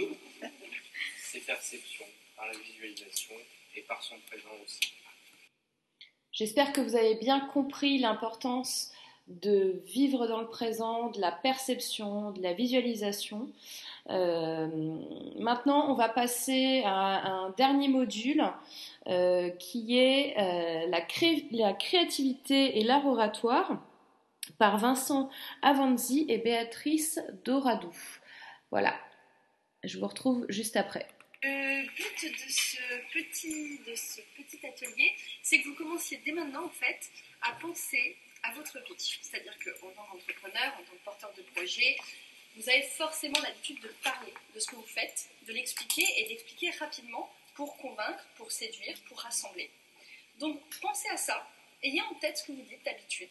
ses 1.21 1.39
perceptions, 1.41 2.07
par 2.35 2.47
la 2.47 2.57
visualisation 2.57 3.35
et 3.75 3.81
par 3.81 4.01
son 4.01 4.17
présent 4.21 4.55
aussi. 4.63 4.93
J'espère 6.31 6.71
que 6.71 6.81
vous 6.81 6.95
avez 6.95 7.15
bien 7.15 7.41
compris 7.47 7.97
l'importance 7.97 8.91
de 9.27 9.81
vivre 9.85 10.27
dans 10.27 10.39
le 10.39 10.47
présent, 10.47 11.09
de 11.09 11.19
la 11.19 11.31
perception, 11.31 12.31
de 12.31 12.41
la 12.41 12.53
visualisation. 12.53 13.51
Euh, 14.09 14.67
maintenant, 15.37 15.91
on 15.91 15.95
va 15.95 16.07
passer 16.07 16.81
à 16.85 17.27
un 17.27 17.49
dernier 17.51 17.89
module 17.89 18.43
euh, 19.07 19.49
qui 19.49 19.97
est 19.97 20.37
euh, 20.37 20.87
la, 20.87 21.05
la, 21.51 21.73
créativité 21.73 22.79
et 22.79 22.83
l'art 22.83 23.05
oratoire 23.05 23.81
par 24.57 24.77
Vincent 24.77 25.29
Avanzi 25.61 26.25
et 26.29 26.37
Béatrice 26.37 27.19
Doradou. 27.43 27.93
Voilà, 28.71 28.95
je 29.83 29.99
vous 29.99 30.07
retrouve 30.07 30.45
juste 30.47 30.77
après. 30.77 31.05
Le 31.43 31.83
but 31.83 32.31
de 32.31 32.49
ce 32.49 32.77
petit, 33.13 33.79
de 33.87 33.95
ce 33.95 34.21
petit 34.37 34.65
atelier, 34.65 35.11
c'est 35.43 35.59
que 35.59 35.67
vous 35.67 35.75
commenciez 35.75 36.19
dès 36.25 36.31
maintenant 36.31 36.65
en 36.65 36.69
fait 36.69 36.99
à 37.41 37.51
penser 37.59 38.15
à 38.47 38.51
votre 38.53 38.79
pitch. 38.83 39.19
C'est-à-dire 39.21 39.53
qu'en 39.63 39.89
tant 39.89 40.03
qu'entrepreneur, 40.05 40.73
en 40.79 40.83
tant 40.83 40.93
que 40.93 41.03
porteur 41.03 41.33
de 41.33 41.41
projet, 41.53 41.97
vous 42.55 42.69
avez 42.69 42.83
forcément 42.83 43.39
l'habitude 43.41 43.79
de 43.81 43.89
parler 44.03 44.33
de 44.53 44.59
ce 44.59 44.67
que 44.67 44.75
vous 44.75 44.85
faites, 44.85 45.29
de 45.47 45.53
l'expliquer 45.53 46.05
et 46.17 46.27
d'expliquer 46.27 46.71
rapidement 46.71 47.31
pour 47.55 47.77
convaincre, 47.77 48.25
pour 48.35 48.51
séduire, 48.51 48.97
pour 49.07 49.19
rassembler. 49.19 49.69
Donc 50.39 50.61
pensez 50.81 51.09
à 51.09 51.17
ça, 51.17 51.47
ayez 51.83 52.01
en 52.01 52.13
tête 52.15 52.37
ce 52.37 52.45
que 52.45 52.51
vous 52.51 52.61
dites 52.61 52.83
d'habitude 52.83 53.29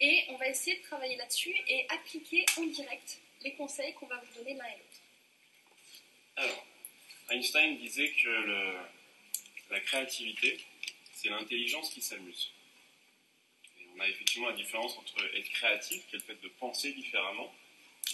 et 0.00 0.24
on 0.30 0.36
va 0.36 0.48
essayer 0.48 0.76
de 0.78 0.82
travailler 0.82 1.16
là-dessus 1.16 1.54
et 1.68 1.86
appliquer 1.88 2.44
en 2.58 2.64
direct 2.64 3.18
les 3.42 3.54
conseils 3.54 3.92
qu'on 3.94 4.06
va 4.06 4.18
vous 4.18 4.34
donner 4.38 4.54
l'un 4.54 4.66
et 4.66 4.72
l'autre. 4.72 5.00
Alors, 6.36 6.66
Einstein 7.30 7.78
disait 7.78 8.10
que 8.10 8.76
la 9.70 9.80
créativité, 9.80 10.58
c'est 11.14 11.28
l'intelligence 11.28 11.90
qui 11.90 12.02
s'amuse 12.02 12.52
on 13.94 14.00
a 14.00 14.08
effectivement 14.08 14.48
la 14.48 14.56
différence 14.56 14.96
entre 14.96 15.24
être 15.34 15.48
créatif, 15.50 16.06
qui 16.08 16.16
est 16.16 16.18
le 16.18 16.24
fait 16.24 16.40
de 16.42 16.48
penser 16.48 16.92
différemment, 16.92 17.54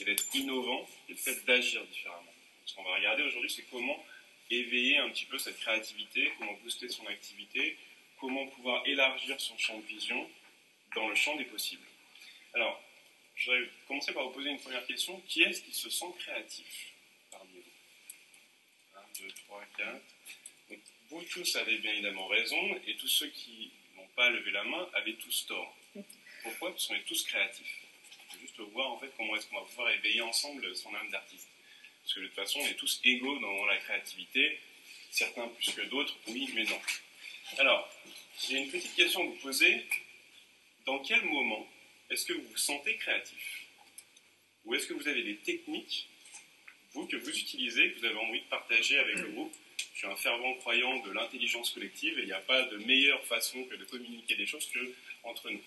et 0.00 0.04
d'être 0.04 0.24
innovant, 0.34 0.88
qui 1.06 1.12
est 1.12 1.14
le 1.14 1.20
fait 1.20 1.44
d'agir 1.44 1.84
différemment. 1.86 2.32
Ce 2.66 2.74
qu'on 2.74 2.84
va 2.84 2.96
regarder 2.96 3.22
aujourd'hui, 3.22 3.50
c'est 3.50 3.64
comment 3.70 4.04
éveiller 4.50 4.98
un 4.98 5.10
petit 5.10 5.26
peu 5.26 5.38
cette 5.38 5.58
créativité, 5.58 6.32
comment 6.38 6.54
booster 6.62 6.88
son 6.88 7.06
activité, 7.06 7.76
comment 8.18 8.46
pouvoir 8.48 8.86
élargir 8.86 9.40
son 9.40 9.56
champ 9.58 9.78
de 9.78 9.86
vision 9.86 10.28
dans 10.94 11.08
le 11.08 11.14
champ 11.14 11.36
des 11.36 11.44
possibles. 11.44 11.86
Alors, 12.54 12.82
je 13.36 13.52
vais 13.52 13.70
commencer 13.86 14.12
par 14.12 14.24
vous 14.24 14.30
poser 14.30 14.50
une 14.50 14.60
première 14.60 14.84
question. 14.86 15.20
Qui 15.28 15.42
est-ce 15.42 15.62
qui 15.62 15.72
se 15.72 15.90
sent 15.90 16.12
créatif 16.18 16.92
parmi 17.30 17.52
vous? 17.52 18.98
1, 19.20 19.26
2, 19.26 19.32
3, 19.46 19.64
4. 19.76 20.02
vous 21.10 21.22
tous 21.24 21.56
avez 21.56 21.78
bien 21.78 21.92
évidemment 21.92 22.26
raison, 22.26 22.80
et 22.86 22.96
tous 22.96 23.08
ceux 23.08 23.28
qui 23.28 23.70
pas 24.18 24.30
lever 24.30 24.50
la 24.50 24.64
main 24.64 24.90
avaient 24.94 25.14
tous 25.14 25.46
tort. 25.46 25.76
Pourquoi? 26.42 26.72
Parce 26.72 26.88
qu'on 26.88 26.96
est 26.96 27.06
tous 27.06 27.22
créatifs. 27.22 27.82
Faut 28.32 28.38
juste 28.40 28.58
voir 28.58 28.90
en 28.90 28.98
fait 28.98 29.12
comment 29.16 29.36
est-ce 29.36 29.46
qu'on 29.46 29.60
va 29.60 29.66
pouvoir 29.66 29.90
éveiller 29.90 30.22
ensemble 30.22 30.74
son 30.74 30.92
âme 30.92 31.08
d'artiste. 31.10 31.48
Parce 32.02 32.14
que 32.14 32.20
de 32.20 32.26
toute 32.26 32.34
façon, 32.34 32.58
on 32.58 32.66
est 32.66 32.74
tous 32.74 33.00
égaux 33.04 33.38
dans 33.38 33.64
la 33.66 33.76
créativité, 33.76 34.58
certains 35.12 35.46
plus 35.46 35.70
que 35.70 35.82
d'autres, 35.82 36.16
oui, 36.26 36.50
mais 36.52 36.64
non. 36.64 36.80
Alors, 37.58 37.88
j'ai 38.42 38.58
une 38.58 38.70
petite 38.70 38.94
question 38.96 39.22
à 39.22 39.26
vous 39.26 39.36
poser. 39.36 39.86
Dans 40.84 40.98
quel 40.98 41.22
moment 41.24 41.70
est-ce 42.10 42.26
que 42.26 42.32
vous 42.32 42.48
vous 42.48 42.56
sentez 42.56 42.96
créatif? 42.96 43.66
Ou 44.64 44.74
est-ce 44.74 44.88
que 44.88 44.94
vous 44.94 45.06
avez 45.06 45.22
des 45.22 45.36
techniques, 45.36 46.08
vous, 46.92 47.06
que 47.06 47.16
vous 47.16 47.38
utilisez, 47.38 47.92
que 47.92 48.00
vous 48.00 48.04
avez 48.06 48.18
envie 48.18 48.40
de 48.40 48.46
partager 48.46 48.98
avec 48.98 49.16
le 49.16 49.28
groupe? 49.28 49.54
Suis 49.98 50.06
un 50.06 50.16
fervent 50.16 50.54
croyant 50.54 50.98
de 50.98 51.10
l'intelligence 51.10 51.70
collective 51.70 52.16
et 52.18 52.22
il 52.22 52.26
n'y 52.26 52.32
a 52.32 52.40
pas 52.40 52.62
de 52.62 52.76
meilleure 52.78 53.24
façon 53.24 53.64
que 53.64 53.74
de 53.74 53.84
communiquer 53.84 54.36
des 54.36 54.46
choses 54.46 54.70
que 54.70 54.94
entre 55.24 55.50
nous. 55.50 55.60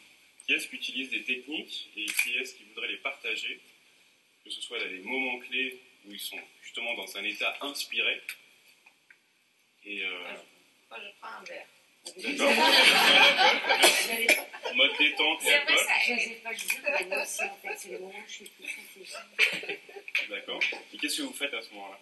Qui 0.46 0.54
est-ce 0.54 0.70
qui 0.70 0.78
utilise 0.78 1.10
des 1.10 1.24
techniques 1.24 1.90
et 1.98 2.06
qui 2.06 2.38
est-ce 2.38 2.56
qui 2.56 2.64
voudrait 2.64 2.88
les 2.88 2.98
partager, 2.98 3.60
que 4.44 4.50
ce 4.50 4.62
soit 4.62 4.80
dans 4.80 4.86
les 4.86 5.00
moments 5.00 5.38
clés 5.40 5.82
où 6.06 6.14
ils 6.14 6.20
sont 6.20 6.40
justement 6.64 6.94
dans 6.96 7.18
un 7.18 7.24
état 7.26 7.58
inspiré 7.62 8.22
et 9.84 10.04
euh... 10.04 10.34
Moi, 10.90 11.00
je 11.00 11.10
prends 11.20 11.30
un 11.30 11.44
verre. 11.44 11.68
D'accord. 12.18 12.54
Mode 14.76 14.98
détente 14.98 15.44
et 15.44 15.54
alcool. 15.54 15.78
Je 15.78 16.20
sais 16.20 16.42
pas, 16.42 16.54
je 16.54 16.60
sais 16.60 16.82
pas, 16.82 17.04
moi 17.04 17.24
aussi, 17.24 17.44
en 17.44 17.58
fait, 17.58 17.78
c'est 17.78 17.92
le 17.92 18.00
moment 18.00 18.18
où 18.18 18.28
je 18.28 18.34
suis 18.34 18.46
plus 18.46 19.16
D'accord. 20.30 20.62
Et 20.94 20.98
qu'est-ce 20.98 21.18
que 21.18 21.24
vous 21.24 21.34
faites 21.34 21.54
à 21.54 21.62
ce 21.62 21.74
moment-là 21.74 22.00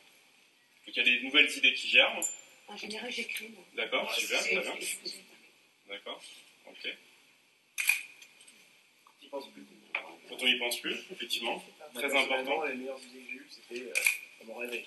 donc 0.89 0.97
il 0.97 1.08
y 1.08 1.15
a 1.15 1.19
des 1.19 1.23
nouvelles 1.23 1.58
idées 1.58 1.73
qui 1.73 1.88
germent. 1.88 2.23
En 2.67 2.75
général, 2.75 3.12
j'écris. 3.12 3.52
D'accord, 3.75 4.12
super, 4.15 4.39
très 4.39 4.60
bien. 4.60 4.73
D'accord, 5.88 6.24
ok. 6.66 6.97
Quand 9.30 10.38
on 10.41 10.45
n'y 10.45 10.57
pense 10.57 10.80
plus, 10.82 10.95
effectivement, 11.11 11.64
très 11.93 12.16
important. 12.16 12.64
Les 12.66 12.74
meilleures 12.74 12.99
idées 13.03 13.20
que 13.20 13.32
j'ai 13.32 13.38
eues, 13.38 13.47
c'était 13.49 13.82
euh, 13.84 13.93
pendant 14.39 14.53
mon 14.53 14.59
réveil. 14.61 14.86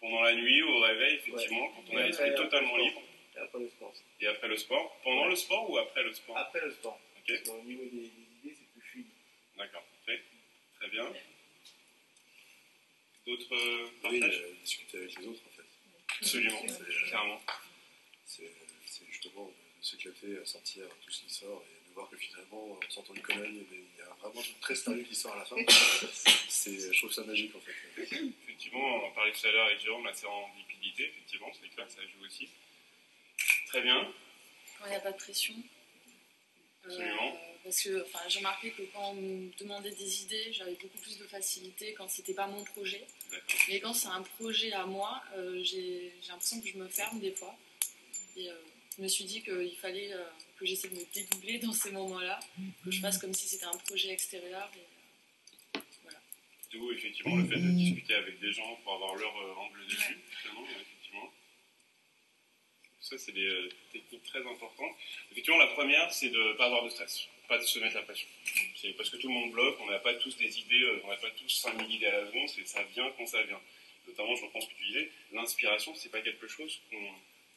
Pendant 0.00 0.22
la 0.22 0.34
nuit, 0.34 0.62
au 0.62 0.80
réveil, 0.80 1.14
effectivement, 1.14 1.68
quand 1.68 1.84
on 1.92 1.96
a 1.96 2.06
l'esprit 2.06 2.34
totalement 2.34 2.76
libre. 2.76 3.02
Et 3.36 3.38
après 3.38 3.58
le 3.60 3.68
sport. 3.68 3.94
Et 4.20 4.26
après 4.26 4.48
le 4.48 4.56
sport 4.56 5.00
Pendant 5.04 5.26
le 5.26 5.36
sport 5.36 5.70
ou 5.70 5.78
après 5.78 6.02
le 6.02 6.12
sport? 6.12 6.36
Après 6.36 6.60
le 6.60 6.72
sport. 6.72 7.00
Ok. 7.18 7.32
Au 7.48 7.62
niveau 7.62 7.84
des, 7.84 7.90
des 7.90 8.06
idées, 8.06 8.56
c'est 8.58 8.72
plus 8.72 8.82
fluide. 8.82 9.06
D'accord, 9.56 9.84
très 10.04 10.88
bien. 10.88 11.12
D'autres 13.26 13.54
euh, 13.54 13.88
Oui, 14.10 14.22
euh, 14.22 14.52
discuter 14.62 14.98
avec 14.98 15.18
les 15.18 15.26
autres, 15.26 15.40
en 15.46 15.56
fait. 15.56 15.64
Absolument, 16.20 16.62
clairement. 17.06 17.40
C'est 18.26 19.06
justement 19.10 19.46
de 19.46 19.84
s'éclater, 19.84 20.38
à 20.38 20.44
sortir 20.44 20.84
tout 21.04 21.10
ce 21.10 21.22
qui 21.22 21.32
sort 21.32 21.64
et 21.68 21.88
de 21.88 21.94
voir 21.94 22.08
que 22.10 22.16
finalement, 22.16 22.72
en 22.72 22.90
sortant 22.90 23.14
une 23.14 23.22
connerie, 23.22 23.66
il 23.70 23.98
y 23.98 24.02
a 24.02 24.14
vraiment 24.20 24.40
un 24.40 24.42
truc 24.42 24.60
très 24.60 24.74
sérieux 24.74 25.02
qui 25.02 25.14
sort 25.14 25.32
à 25.34 25.38
la 25.38 25.44
fin. 25.44 25.56
je 25.58 26.98
trouve 26.98 27.12
ça 27.12 27.24
magique, 27.24 27.54
en 27.54 27.60
fait. 27.60 27.74
Effectivement, 28.44 29.06
on 29.06 29.12
parlait 29.12 29.32
tout 29.32 29.46
à 29.46 29.52
l'heure 29.52 29.66
avec 29.66 29.80
Jérôme, 29.80 30.04
la 30.04 30.14
sérendipité, 30.14 31.04
effectivement, 31.04 31.50
c'est 31.52 31.68
clair 31.68 31.86
que 31.86 31.92
ça 31.92 32.02
joue 32.02 32.24
aussi. 32.24 32.48
Très 33.66 33.80
bien. 33.82 34.12
Quand 34.78 34.86
il 34.86 34.90
n'y 34.90 34.96
a 34.96 35.00
pas 35.00 35.12
de 35.12 35.16
pression. 35.16 35.54
Absolument. 36.84 37.34
Euh, 37.34 37.53
parce 37.64 37.82
que 37.82 38.02
enfin, 38.02 38.20
j'ai 38.28 38.38
remarqué 38.38 38.70
que 38.70 38.82
quand 38.92 39.10
on 39.10 39.14
me 39.14 39.50
demandait 39.58 39.90
des 39.90 40.22
idées, 40.22 40.52
j'avais 40.52 40.74
beaucoup 40.74 40.98
plus 40.98 41.18
de 41.18 41.24
facilité 41.24 41.94
quand 41.94 42.08
c'était 42.08 42.34
pas 42.34 42.46
mon 42.46 42.62
projet. 42.62 43.04
Mais 43.68 43.80
quand 43.80 43.94
c'est 43.94 44.08
un 44.08 44.22
projet 44.22 44.72
à 44.72 44.86
moi, 44.86 45.22
euh, 45.36 45.62
j'ai 45.64 46.12
l'impression 46.28 46.60
que 46.60 46.68
je 46.68 46.76
me 46.76 46.88
ferme 46.88 47.18
des 47.20 47.32
fois. 47.32 47.56
Et 48.36 48.48
euh, 48.48 48.54
je 48.96 49.02
me 49.02 49.08
suis 49.08 49.24
dit 49.24 49.42
qu'il 49.42 49.76
fallait 49.80 50.12
euh, 50.12 50.24
que 50.56 50.66
j'essaie 50.66 50.88
de 50.88 50.94
me 50.94 51.04
dédoubler 51.12 51.58
dans 51.58 51.72
ces 51.72 51.90
moments-là, 51.90 52.38
que 52.84 52.90
je 52.90 53.00
fasse 53.00 53.18
comme 53.18 53.34
si 53.34 53.48
c'était 53.48 53.64
un 53.64 53.76
projet 53.88 54.10
extérieur. 54.10 54.70
Et, 54.76 55.78
D'où 56.72 56.90
effectivement 56.90 57.36
le 57.36 57.46
fait 57.46 57.60
de 57.60 57.70
discuter 57.70 58.14
avec 58.14 58.40
des 58.40 58.52
gens 58.52 58.76
pour 58.82 58.94
avoir 58.94 59.14
leur 59.14 59.36
euh, 59.36 59.54
angle 59.54 59.86
dessus, 59.86 60.18
effectivement. 60.44 61.32
Ça, 63.00 63.16
c'est 63.16 63.32
des 63.32 63.46
euh, 63.46 63.68
techniques 63.92 64.24
très 64.24 64.40
importantes. 64.40 64.96
Effectivement, 65.30 65.58
la 65.58 65.68
première, 65.68 66.12
c'est 66.12 66.30
de 66.30 66.38
ne 66.38 66.52
pas 66.54 66.66
avoir 66.66 66.84
de 66.84 66.88
stress, 66.88 67.28
pas 67.48 67.58
de 67.58 67.64
se 67.64 67.78
mettre 67.78 67.94
la 67.94 68.02
pression. 68.02 68.26
C'est 68.76 68.92
parce 68.96 69.10
que 69.10 69.16
tout 69.16 69.28
le 69.28 69.34
monde 69.34 69.52
bloque, 69.52 69.76
on 69.80 69.86
n'a 69.86 69.98
pas 69.98 70.14
tous 70.14 70.36
des 70.36 70.58
idées, 70.58 70.82
euh, 70.82 71.00
on 71.04 71.08
n'a 71.08 71.16
pas 71.16 71.30
tous 71.30 71.48
5000 71.48 71.90
idées 71.90 72.06
à 72.06 72.20
la 72.20 72.26
seconde, 72.26 72.48
c'est 72.48 72.66
ça 72.66 72.82
vient 72.94 73.10
quand 73.16 73.26
ça 73.26 73.42
vient. 73.42 73.60
Notamment, 74.06 74.34
je 74.36 74.44
reprends 74.44 74.60
que 74.60 74.72
tu 74.76 74.86
disais, 74.86 75.10
l'inspiration, 75.32 75.94
c'est 75.94 76.10
pas 76.10 76.20
quelque 76.20 76.46
chose 76.46 76.80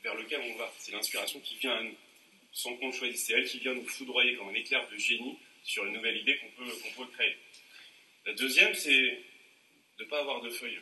vers 0.03 0.15
lequel 0.15 0.41
on 0.41 0.55
va, 0.57 0.71
c'est 0.77 0.91
l'inspiration 0.91 1.39
qui 1.41 1.55
vient 1.57 1.75
à 1.75 1.83
nous, 1.83 1.95
sans 2.51 2.75
qu'on 2.77 2.88
le 2.88 2.93
choisisse. 2.93 3.25
C'est 3.25 3.33
elle 3.33 3.47
qui 3.47 3.59
vient 3.59 3.73
nous 3.73 3.88
foudroyer 3.88 4.35
comme 4.35 4.49
un 4.49 4.53
éclair 4.53 4.88
de 4.89 4.97
génie 4.97 5.38
sur 5.63 5.85
une 5.85 5.93
nouvelle 5.93 6.17
idée 6.17 6.38
qu'on 6.38 6.49
peut, 6.63 6.71
qu'on 6.71 7.03
peut 7.03 7.11
créer. 7.11 7.35
La 8.25 8.33
deuxième, 8.33 8.73
c'est 8.73 8.91
de 9.97 10.03
ne 10.03 10.05
pas 10.05 10.19
avoir 10.19 10.41
de 10.41 10.49
feuille. 10.49 10.79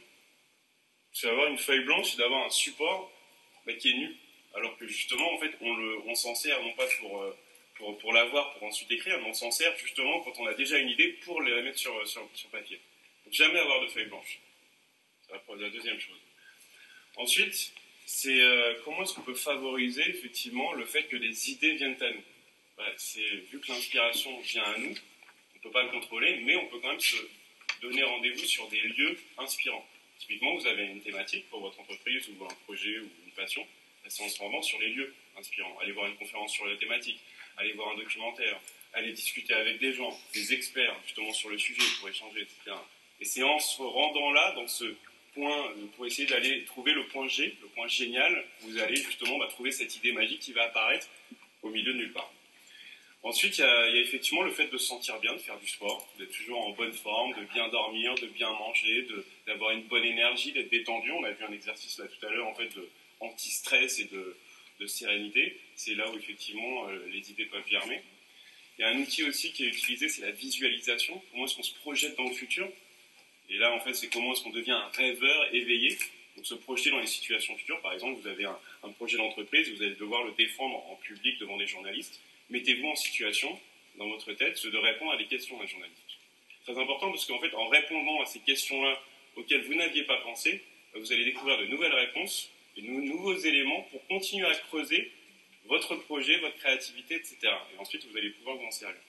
C'est 1.11 1.27
d'avoir 1.27 1.47
une 1.47 1.57
feuille 1.57 1.85
blanche, 1.85 2.11
c'est 2.11 2.17
d'avoir 2.17 2.45
un 2.45 2.49
support 2.49 3.11
bah, 3.65 3.73
qui 3.73 3.91
est 3.91 3.93
nu. 3.93 4.15
Alors 4.53 4.77
que 4.77 4.87
justement, 4.87 5.33
en 5.33 5.37
fait, 5.37 5.51
on, 5.61 5.75
on 6.07 6.15
s'en 6.15 6.35
sert 6.35 6.61
non 6.61 6.73
pas 6.73 6.87
pour, 6.99 7.21
euh, 7.21 7.35
pour, 7.75 7.97
pour 7.99 8.13
l'avoir, 8.13 8.53
pour 8.53 8.63
ensuite 8.63 8.91
écrire, 8.91 9.19
mais 9.19 9.29
on 9.29 9.33
s'en 9.33 9.51
sert 9.51 9.75
justement 9.77 10.21
quand 10.21 10.39
on 10.39 10.45
a 10.47 10.53
déjà 10.53 10.77
une 10.77 10.89
idée 10.89 11.09
pour 11.23 11.41
la 11.41 11.61
mettre 11.61 11.77
sur, 11.77 12.29
papier. 12.51 12.79
Donc 13.25 13.33
jamais 13.33 13.59
avoir 13.59 13.81
de 13.81 13.87
feuille 13.87 14.05
blanche. 14.05 14.39
C'est 15.27 15.33
la, 15.33 15.55
la 15.55 15.69
deuxième 15.69 15.99
chose. 15.99 16.19
Ensuite, 17.17 17.73
c'est 18.05 18.41
euh, 18.41 18.75
comment 18.83 19.03
est-ce 19.03 19.13
qu'on 19.13 19.21
peut 19.21 19.33
favoriser 19.33 20.07
effectivement 20.07 20.73
le 20.73 20.85
fait 20.85 21.03
que 21.03 21.15
les 21.15 21.51
idées 21.51 21.75
viennent 21.75 22.01
à 22.01 22.11
nous? 22.11 22.23
C'est 22.97 23.21
vu 23.51 23.59
que 23.59 23.71
l'inspiration 23.71 24.39
vient 24.41 24.63
à 24.63 24.77
nous, 24.77 24.93
on 24.93 25.57
ne 25.57 25.61
peut 25.63 25.71
pas 25.71 25.83
le 25.83 25.89
contrôler, 25.89 26.41
mais 26.43 26.55
on 26.55 26.67
peut 26.67 26.79
quand 26.79 26.89
même 26.89 26.99
se 26.99 27.15
donner 27.81 28.03
rendez-vous 28.03 28.45
sur 28.45 28.67
des 28.67 28.81
lieux 28.81 29.17
inspirants. 29.37 29.87
Typiquement, 30.19 30.55
vous 30.55 30.67
avez 30.67 30.85
une 30.85 31.01
thématique 31.01 31.49
pour 31.49 31.61
votre 31.61 31.79
entreprise 31.79 32.29
ou 32.29 32.45
un 32.45 32.53
projet 32.65 32.99
ou 32.99 33.09
une 33.25 33.31
passion, 33.31 33.65
c'est 34.07 34.23
en 34.23 34.29
ce 34.29 34.41
moment 34.43 34.61
sur 34.61 34.79
les 34.79 34.89
lieux 34.89 35.13
inspirants. 35.37 35.77
Allez 35.81 35.93
voir 35.93 36.07
une 36.07 36.15
conférence 36.15 36.53
sur 36.53 36.65
la 36.65 36.75
thématique, 36.75 37.19
allez 37.57 37.73
voir 37.73 37.93
un 37.93 37.97
documentaire, 37.97 38.59
allez 38.93 39.11
discuter 39.11 39.53
avec 39.53 39.79
des 39.79 39.93
gens, 39.93 40.17
des 40.33 40.53
experts 40.53 40.95
justement 41.05 41.33
sur 41.33 41.49
le 41.49 41.57
sujet 41.57 41.81
pour 41.99 42.09
échanger, 42.09 42.41
etc. 42.41 42.77
Et 43.19 43.25
c'est 43.25 43.43
en 43.43 43.59
se 43.59 43.81
rendant 43.81 44.31
là, 44.31 44.53
dans 44.53 44.67
ce 44.67 44.85
point, 45.33 45.71
pour 45.95 46.05
essayer 46.05 46.27
d'aller 46.27 46.63
trouver 46.65 46.93
le 46.93 47.05
point 47.07 47.27
G, 47.27 47.55
le 47.61 47.67
point 47.67 47.87
génial, 47.87 48.45
vous 48.61 48.77
allez 48.77 48.95
justement 48.95 49.37
bah, 49.37 49.47
trouver 49.49 49.71
cette 49.71 49.95
idée 49.95 50.11
magique 50.11 50.39
qui 50.39 50.53
va 50.53 50.63
apparaître 50.63 51.07
au 51.61 51.69
milieu 51.69 51.93
de 51.93 51.97
nulle 51.97 52.13
part. 52.13 52.31
Ensuite, 53.23 53.57
il 53.57 53.61
y, 53.61 53.63
a, 53.63 53.89
y 53.89 53.97
a 53.97 54.01
effectivement 54.01 54.43
le 54.43 54.51
fait 54.51 54.67
de 54.67 54.77
se 54.77 54.85
sentir 54.85 55.19
bien, 55.19 55.33
de 55.33 55.39
faire 55.39 55.57
du 55.57 55.67
sport, 55.67 56.07
d'être 56.19 56.31
toujours 56.31 56.65
en 56.67 56.71
bonne 56.71 56.93
forme, 56.93 57.33
de 57.33 57.43
bien 57.45 57.67
dormir, 57.69 58.13
de 58.15 58.27
bien 58.27 58.51
manger, 58.51 59.07
d'avoir 59.47 59.71
une 59.71 59.81
bonne 59.83 60.05
énergie, 60.05 60.51
d'être 60.51 60.69
détendu. 60.69 61.11
On 61.11 61.23
a 61.23 61.31
vu 61.31 61.43
un 61.43 61.51
exercice 61.51 61.97
là 61.97 62.05
tout 62.05 62.23
à 62.25 62.29
l'heure, 62.29 62.47
en 62.47 62.53
fait, 62.53 62.67
de 62.75 62.87
anti-stress 63.19 63.99
et 63.99 64.05
de, 64.05 64.37
de 64.79 64.87
sérénité. 64.87 65.59
C'est 65.75 65.95
là 65.95 66.09
où 66.11 66.17
effectivement 66.17 66.87
euh, 66.87 67.05
les 67.11 67.31
idées 67.31 67.45
peuvent 67.45 67.67
germer. 67.67 68.01
Il 68.77 68.81
y 68.81 68.83
a 68.83 68.89
un 68.89 68.99
outil 68.99 69.23
aussi 69.23 69.53
qui 69.53 69.65
est 69.65 69.69
utilisé, 69.69 70.09
c'est 70.09 70.21
la 70.21 70.31
visualisation. 70.31 71.21
Comment 71.31 71.45
est-ce 71.45 71.55
qu'on 71.55 71.63
se 71.63 71.75
projette 71.75 72.17
dans 72.17 72.27
le 72.27 72.35
futur? 72.35 72.69
Et 73.49 73.57
là, 73.57 73.73
en 73.73 73.79
fait, 73.79 73.93
c'est 73.93 74.07
comment 74.07 74.33
est-ce 74.33 74.43
qu'on 74.43 74.49
devient 74.49 74.71
un 74.71 74.89
rêveur 74.89 75.53
éveillé. 75.53 75.97
Donc, 76.35 76.45
se 76.45 76.55
projeter 76.55 76.89
dans 76.89 76.99
les 76.99 77.07
situations 77.07 77.55
futures. 77.55 77.79
Par 77.81 77.93
exemple, 77.93 78.19
vous 78.19 78.27
avez 78.27 78.43
un, 78.43 78.59
un 78.83 78.89
projet 78.89 79.17
d'entreprise, 79.17 79.69
vous 79.71 79.81
allez 79.81 79.95
devoir 79.95 80.23
le 80.23 80.33
défendre 80.33 80.75
en 80.89 80.95
public 80.95 81.39
devant 81.39 81.55
des 81.57 81.67
journalistes. 81.67 82.19
Mettez-vous 82.49 82.87
en 82.87 82.95
situation, 82.95 83.57
dans 83.97 84.09
votre 84.09 84.33
tête, 84.33 84.65
de 84.65 84.77
répondre 84.77 85.13
à 85.13 85.17
des 85.17 85.27
questions 85.27 85.57
d'un 85.57 85.67
journaliste. 85.67 86.01
Très 86.65 86.77
important 86.77 87.11
parce 87.11 87.25
qu'en 87.25 87.39
fait, 87.39 87.53
en 87.53 87.67
répondant 87.69 88.21
à 88.21 88.25
ces 88.25 88.39
questions-là 88.39 88.99
auxquelles 89.35 89.61
vous 89.61 89.75
n'aviez 89.75 90.03
pas 90.03 90.17
pensé, 90.17 90.61
vous 90.95 91.11
allez 91.13 91.25
découvrir 91.25 91.57
de 91.59 91.65
nouvelles 91.65 91.93
réponses, 91.93 92.49
de 92.75 92.81
nou- 92.81 93.01
nouveaux 93.01 93.35
éléments 93.37 93.81
pour 93.83 94.05
continuer 94.07 94.45
à 94.47 94.55
creuser 94.55 95.11
votre 95.65 95.95
projet, 95.95 96.37
votre 96.39 96.57
créativité, 96.57 97.15
etc. 97.15 97.37
Et 97.73 97.79
ensuite, 97.79 98.05
vous 98.05 98.17
allez 98.17 98.29
pouvoir 98.31 98.57
vous 98.57 98.65
en 98.65 98.71
servir. 98.71 98.99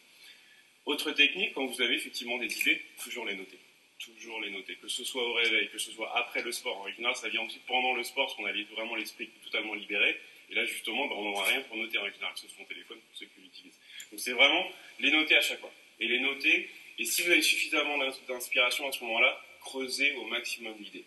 Autre 0.86 1.10
technique, 1.12 1.52
quand 1.54 1.66
vous 1.66 1.82
avez 1.82 1.94
effectivement 1.94 2.38
des 2.38 2.60
idées, 2.60 2.80
toujours 3.02 3.26
les 3.26 3.34
noter. 3.34 3.58
Toujours 3.98 4.40
les 4.40 4.50
noter. 4.50 4.76
Que 4.76 4.88
ce 4.88 5.04
soit 5.04 5.22
au 5.26 5.32
réveil, 5.34 5.68
que 5.70 5.78
ce 5.78 5.90
soit 5.90 6.16
après 6.16 6.42
le 6.42 6.52
sport. 6.52 6.78
En 6.78 6.88
général, 6.88 7.16
ça 7.16 7.28
vient 7.28 7.40
ensuite 7.40 7.64
pendant 7.66 7.94
le 7.94 8.04
sport, 8.04 8.26
parce 8.26 8.36
qu'on 8.36 8.46
a 8.46 8.52
vraiment 8.74 8.94
l'esprit 8.94 9.28
totalement 9.44 9.74
libéré. 9.74 10.20
Et 10.50 10.54
là, 10.54 10.64
justement, 10.64 11.06
ben, 11.08 11.16
on 11.16 11.24
n'aura 11.24 11.44
rien 11.46 11.60
pour 11.62 11.76
noter 11.76 11.98
en 11.98 12.06
général, 12.08 12.32
que 12.34 12.40
ce 12.40 12.46
soit 12.48 12.58
son 12.58 12.64
téléphone, 12.66 12.98
pour 13.00 13.16
ceux 13.18 13.26
qui 13.26 13.40
l'utilisent. 13.40 13.78
Donc, 14.12 14.20
c'est 14.20 14.32
vraiment 14.32 14.70
les 15.00 15.10
noter 15.10 15.34
à 15.36 15.40
chaque 15.40 15.58
fois. 15.60 15.72
Et 15.98 16.06
les 16.06 16.20
noter, 16.20 16.70
et 16.98 17.04
si 17.04 17.22
vous 17.22 17.30
avez 17.30 17.42
suffisamment 17.42 17.98
d'ins- 17.98 18.14
d'inspiration 18.28 18.86
à 18.88 18.92
ce 18.92 19.02
moment-là, 19.04 19.42
creusez 19.60 20.12
au 20.14 20.24
maximum 20.26 20.74
l'idée. 20.78 21.04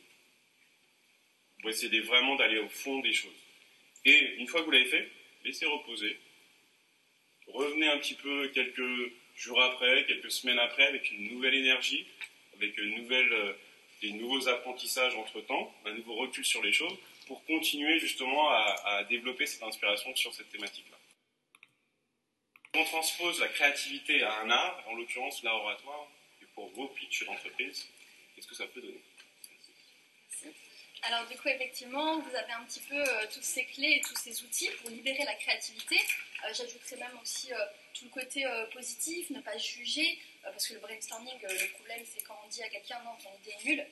Vous 1.63 1.69
essayez 1.69 2.01
vraiment 2.01 2.35
d'aller 2.35 2.59
au 2.59 2.69
fond 2.69 2.99
des 2.99 3.13
choses. 3.13 3.31
Et 4.05 4.35
une 4.37 4.47
fois 4.47 4.61
que 4.61 4.65
vous 4.65 4.71
l'avez 4.71 4.85
fait, 4.85 5.09
laissez 5.43 5.65
reposer. 5.65 6.17
Revenez 7.47 7.87
un 7.87 7.97
petit 7.97 8.13
peu 8.13 8.47
quelques 8.49 9.11
jours 9.35 9.61
après, 9.61 10.05
quelques 10.05 10.31
semaines 10.31 10.59
après, 10.59 10.85
avec 10.85 11.11
une 11.11 11.29
nouvelle 11.29 11.55
énergie, 11.55 12.05
avec 12.55 12.77
une 12.77 12.95
nouvelle, 12.95 13.31
euh, 13.33 13.53
des 14.01 14.11
nouveaux 14.11 14.47
apprentissages 14.47 15.15
entre-temps, 15.15 15.73
un 15.85 15.93
nouveau 15.93 16.15
recul 16.15 16.45
sur 16.45 16.63
les 16.63 16.71
choses, 16.71 16.97
pour 17.27 17.43
continuer 17.45 17.99
justement 17.99 18.49
à, 18.49 19.03
développer 19.09 19.45
cette 19.45 19.63
inspiration 19.63 20.15
sur 20.15 20.33
cette 20.33 20.49
thématique-là. 20.49 20.97
On 22.73 22.83
transpose 22.85 23.39
la 23.39 23.47
créativité 23.47 24.23
à 24.23 24.41
un 24.41 24.49
art, 24.49 24.83
en 24.87 24.95
l'occurrence 24.95 25.43
l'art 25.43 25.55
oratoire, 25.55 26.07
et 26.41 26.45
pour 26.55 26.69
vos 26.71 26.87
pitchs 26.87 27.25
d'entreprise, 27.25 27.87
qu'est-ce 28.35 28.47
que 28.47 28.55
ça 28.55 28.67
peut 28.67 28.81
donner? 28.81 29.01
Alors 31.03 31.25
du 31.27 31.37
coup, 31.37 31.47
effectivement, 31.47 32.19
vous 32.19 32.35
avez 32.35 32.51
un 32.51 32.63
petit 32.65 32.81
peu 32.81 32.95
euh, 32.99 33.25
toutes 33.33 33.43
ces 33.43 33.63
clés 33.65 33.97
et 33.97 34.01
tous 34.01 34.15
ces 34.17 34.43
outils 34.43 34.69
pour 34.81 34.89
libérer 34.89 35.23
la 35.23 35.33
créativité. 35.35 35.95
Euh, 36.45 36.53
J'ajouterais 36.53 36.97
même 36.97 37.17
aussi 37.21 37.53
euh, 37.53 37.57
tout 37.93 38.05
le 38.05 38.11
côté 38.11 38.45
euh, 38.45 38.65
positif, 38.67 39.29
ne 39.29 39.39
pas 39.39 39.57
juger, 39.57 40.19
parce 40.43 40.67
que 40.67 40.73
le 40.73 40.79
brainstorming, 40.79 41.33
le 41.41 41.71
problème, 41.73 42.03
c'est 42.05 42.23
quand 42.23 42.37
on 42.45 42.47
dit 42.49 42.63
à 42.63 42.69
quelqu'un 42.69 42.99
non, 43.03 43.11
ton 43.23 43.29
idée 43.41 43.51
est 43.51 43.65
nulle, 43.65 43.87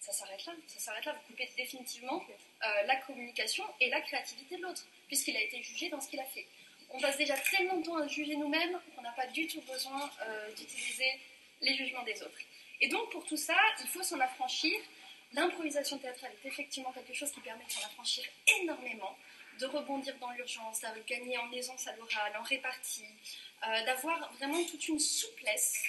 ça 0.00 0.12
s'arrête 0.12 0.44
là, 0.46 0.52
ça 0.66 0.80
s'arrête 0.80 1.04
là. 1.04 1.12
Vous 1.12 1.32
coupez 1.32 1.48
définitivement 1.56 2.22
la 2.86 2.96
communication 2.96 3.64
et 3.80 3.88
la 3.88 4.00
créativité 4.02 4.56
de 4.56 4.62
l'autre, 4.62 4.84
puisqu'il 5.08 5.36
a 5.36 5.42
été 5.42 5.62
jugé 5.62 5.88
dans 5.88 6.00
ce 6.00 6.08
qu'il 6.08 6.20
a 6.20 6.24
fait. 6.24 6.46
On 6.90 7.00
passe 7.00 7.16
déjà 7.16 7.36
tellement 7.38 7.78
de 7.78 7.84
temps 7.84 7.96
à 7.96 8.06
juger 8.06 8.36
nous-mêmes 8.36 8.78
qu'on 8.94 9.02
n'a 9.02 9.12
pas 9.12 9.26
du 9.28 9.46
tout 9.48 9.60
besoin 9.62 10.10
d'utiliser 10.54 11.10
les 11.62 11.74
jugements 11.74 12.02
des 12.04 12.22
autres. 12.22 12.38
Et 12.82 12.88
donc 12.88 13.10
pour 13.10 13.24
tout 13.24 13.38
ça, 13.38 13.56
il 13.80 13.86
faut 13.88 14.02
s'en 14.02 14.20
affranchir. 14.20 14.78
L'improvisation 15.32 15.98
théâtrale 15.98 16.32
est 16.32 16.48
effectivement 16.48 16.92
quelque 16.92 17.12
chose 17.12 17.30
qui 17.32 17.40
permet 17.40 17.64
de 17.64 17.70
s'en 17.70 17.86
affranchir 17.86 18.24
énormément, 18.60 19.16
de 19.58 19.66
rebondir 19.66 20.16
dans 20.18 20.30
l'urgence, 20.30 20.80
de 20.80 21.02
gagner 21.06 21.36
en 21.38 21.50
aisance 21.52 21.86
à 21.86 21.96
l'oral, 21.96 22.32
en 22.38 22.42
répartie, 22.42 23.04
euh, 23.66 23.84
d'avoir 23.84 24.32
vraiment 24.34 24.62
toute 24.64 24.86
une 24.88 24.98
souplesse 24.98 25.82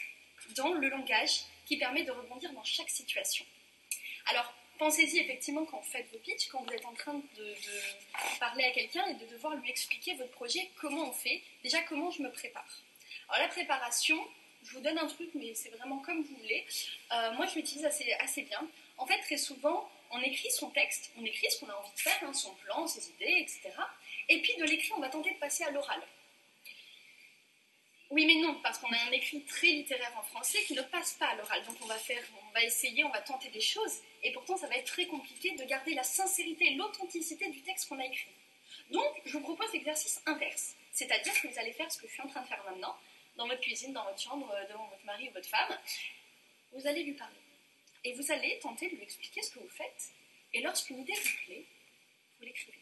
dans 0.55 0.73
le 0.73 0.89
langage 0.89 1.41
qui 1.65 1.77
permet 1.77 2.03
de 2.03 2.11
rebondir 2.11 2.51
dans 2.53 2.63
chaque 2.63 2.89
situation. 2.89 3.45
Alors, 4.27 4.53
pensez-y 4.77 5.19
effectivement 5.19 5.65
quand 5.65 5.79
vous 5.79 5.89
faites 5.89 6.09
vos 6.11 6.19
pitchs, 6.19 6.47
quand 6.49 6.63
vous 6.63 6.73
êtes 6.73 6.85
en 6.85 6.93
train 6.93 7.13
de, 7.13 7.43
de 7.43 8.39
parler 8.39 8.65
à 8.65 8.71
quelqu'un 8.71 9.05
et 9.07 9.15
de 9.15 9.25
devoir 9.25 9.55
lui 9.55 9.69
expliquer 9.69 10.15
votre 10.15 10.31
projet, 10.31 10.69
comment 10.79 11.09
on 11.09 11.13
fait, 11.13 11.41
déjà 11.63 11.81
comment 11.83 12.11
je 12.11 12.21
me 12.21 12.31
prépare. 12.31 12.81
Alors 13.29 13.41
la 13.41 13.49
préparation, 13.49 14.17
je 14.67 14.73
vous 14.73 14.81
donne 14.81 14.97
un 14.97 15.07
truc, 15.07 15.29
mais 15.33 15.53
c'est 15.53 15.69
vraiment 15.69 15.99
comme 15.99 16.21
vous 16.21 16.35
voulez. 16.35 16.65
Euh, 17.13 17.31
moi, 17.33 17.45
je 17.47 17.55
l'utilise 17.55 17.85
assez, 17.85 18.41
bien. 18.43 18.67
En 18.97 19.05
fait, 19.05 19.19
très 19.19 19.37
souvent, 19.37 19.89
on 20.11 20.21
écrit 20.21 20.51
son 20.51 20.69
texte, 20.69 21.11
on 21.17 21.25
écrit 21.25 21.49
ce 21.49 21.59
qu'on 21.59 21.69
a 21.69 21.75
envie 21.75 21.93
de 21.93 21.99
faire, 21.99 22.17
hein, 22.23 22.33
son 22.33 22.53
plan, 22.55 22.87
ses 22.87 23.09
idées, 23.09 23.37
etc. 23.39 23.71
Et 24.29 24.41
puis 24.41 24.55
de 24.57 24.63
l'écrit, 24.63 24.91
on 24.95 24.99
va 24.99 25.09
tenter 25.09 25.31
de 25.31 25.39
passer 25.39 25.63
à 25.63 25.71
l'oral. 25.71 26.01
Oui, 28.09 28.25
mais 28.25 28.35
non, 28.35 28.55
parce 28.63 28.77
qu'on 28.79 28.91
a 28.91 28.97
un 29.09 29.11
écrit 29.11 29.41
très 29.43 29.67
littéraire 29.67 30.13
en 30.17 30.23
français 30.23 30.59
qui 30.65 30.73
ne 30.73 30.81
passe 30.81 31.13
pas 31.13 31.27
à 31.27 31.35
l'oral. 31.35 31.65
Donc 31.65 31.75
on 31.81 31.87
va 31.87 31.97
faire, 31.97 32.23
on 32.41 32.53
va 32.53 32.63
essayer, 32.63 33.03
on 33.03 33.09
va 33.09 33.21
tenter 33.21 33.49
des 33.49 33.59
choses, 33.59 33.99
et 34.23 34.31
pourtant 34.31 34.55
ça 34.55 34.67
va 34.67 34.77
être 34.77 34.87
très 34.87 35.07
compliqué 35.07 35.51
de 35.51 35.63
garder 35.65 35.93
la 35.93 36.03
sincérité, 36.03 36.73
l'authenticité 36.75 37.49
du 37.49 37.61
texte 37.63 37.89
qu'on 37.89 37.99
a 37.99 38.05
écrit. 38.05 38.31
Donc 38.91 39.21
je 39.25 39.33
vous 39.33 39.41
propose 39.41 39.73
l'exercice 39.73 40.21
inverse, 40.25 40.75
c'est-à-dire 40.93 41.33
que 41.41 41.47
vous 41.49 41.59
allez 41.59 41.73
faire 41.73 41.91
ce 41.91 41.97
que 41.97 42.07
je 42.07 42.13
suis 42.13 42.21
en 42.21 42.27
train 42.27 42.41
de 42.41 42.47
faire 42.47 42.63
maintenant, 42.63 42.95
dans 43.37 43.47
votre 43.47 43.61
cuisine, 43.61 43.93
dans 43.93 44.03
votre 44.03 44.19
chambre, 44.19 44.51
euh, 44.51 44.67
devant 44.67 44.87
votre 44.87 45.05
mari 45.05 45.29
ou 45.29 45.33
votre 45.33 45.47
femme. 45.47 45.77
Vous 46.73 46.85
allez 46.85 47.03
lui 47.03 47.13
parler, 47.13 47.39
et 48.03 48.13
vous 48.13 48.31
allez 48.31 48.59
tenter 48.59 48.89
de 48.89 48.95
lui 48.95 49.03
expliquer 49.03 49.41
ce 49.41 49.51
que 49.51 49.59
vous 49.59 49.69
faites, 49.69 50.11
et 50.53 50.61
lorsqu'une 50.61 50.99
idée 50.99 51.13
vous 51.13 51.45
plaît, 51.45 51.65
vous 52.39 52.45
l'écrivez. 52.45 52.79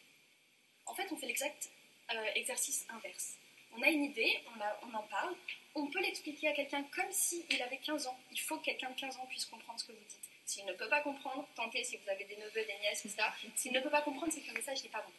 En 0.86 0.94
fait, 0.94 1.10
on 1.12 1.16
fait 1.16 1.26
l'exact 1.26 1.70
euh, 2.12 2.24
exercice 2.34 2.86
inverse. 2.88 3.36
On 3.72 3.82
a 3.82 3.88
une 3.88 4.04
idée, 4.04 4.40
on, 4.82 4.94
en 4.94 5.02
parle, 5.02 5.34
on 5.74 5.86
peut 5.88 6.00
l'expliquer 6.00 6.48
à 6.48 6.52
quelqu'un 6.52 6.82
comme 6.84 7.10
s'il 7.10 7.62
avait 7.62 7.78
15 7.78 8.06
ans. 8.06 8.18
Il 8.32 8.40
faut 8.40 8.56
que 8.58 8.64
quelqu'un 8.64 8.90
de 8.90 8.98
15 8.98 9.16
ans 9.18 9.26
puisse 9.26 9.44
comprendre 9.44 9.78
ce 9.78 9.86
que 9.86 9.92
vous 9.92 10.04
dites. 10.08 10.30
S'il 10.46 10.64
ne 10.64 10.72
peut 10.72 10.88
pas 10.88 11.02
comprendre, 11.02 11.46
tentez 11.56 11.84
si 11.84 11.96
vous 11.96 12.08
avez 12.08 12.24
des 12.24 12.36
neveux, 12.36 12.64
des 12.64 12.78
nièces, 12.80 13.04
etc. 13.04 13.28
S'il 13.56 13.72
ne 13.72 13.80
peut 13.80 13.90
pas 13.90 14.02
comprendre, 14.02 14.32
c'est 14.32 14.40
que 14.40 14.48
le 14.48 14.54
message 14.54 14.82
n'est 14.82 14.88
pas 14.88 15.02
bon. 15.02 15.12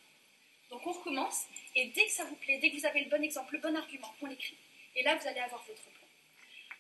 Donc 0.70 0.88
on 0.88 0.92
recommence, 0.92 1.46
et 1.76 1.86
dès 1.88 2.06
que 2.06 2.12
ça 2.12 2.26
vous 2.26 2.36
plaît, 2.36 2.58
dès 2.58 2.72
que 2.72 2.78
vous 2.78 2.86
avez 2.86 3.04
le 3.04 3.10
bon 3.10 3.22
exemple, 3.24 3.54
le 3.54 3.60
bon 3.60 3.76
argument, 3.76 4.14
on 4.22 4.26
l'écrit. 4.26 4.58
Et 4.98 5.04
là, 5.04 5.16
vous 5.16 5.28
allez 5.28 5.40
avoir 5.40 5.64
votre 5.64 5.82
plan. 5.82 6.08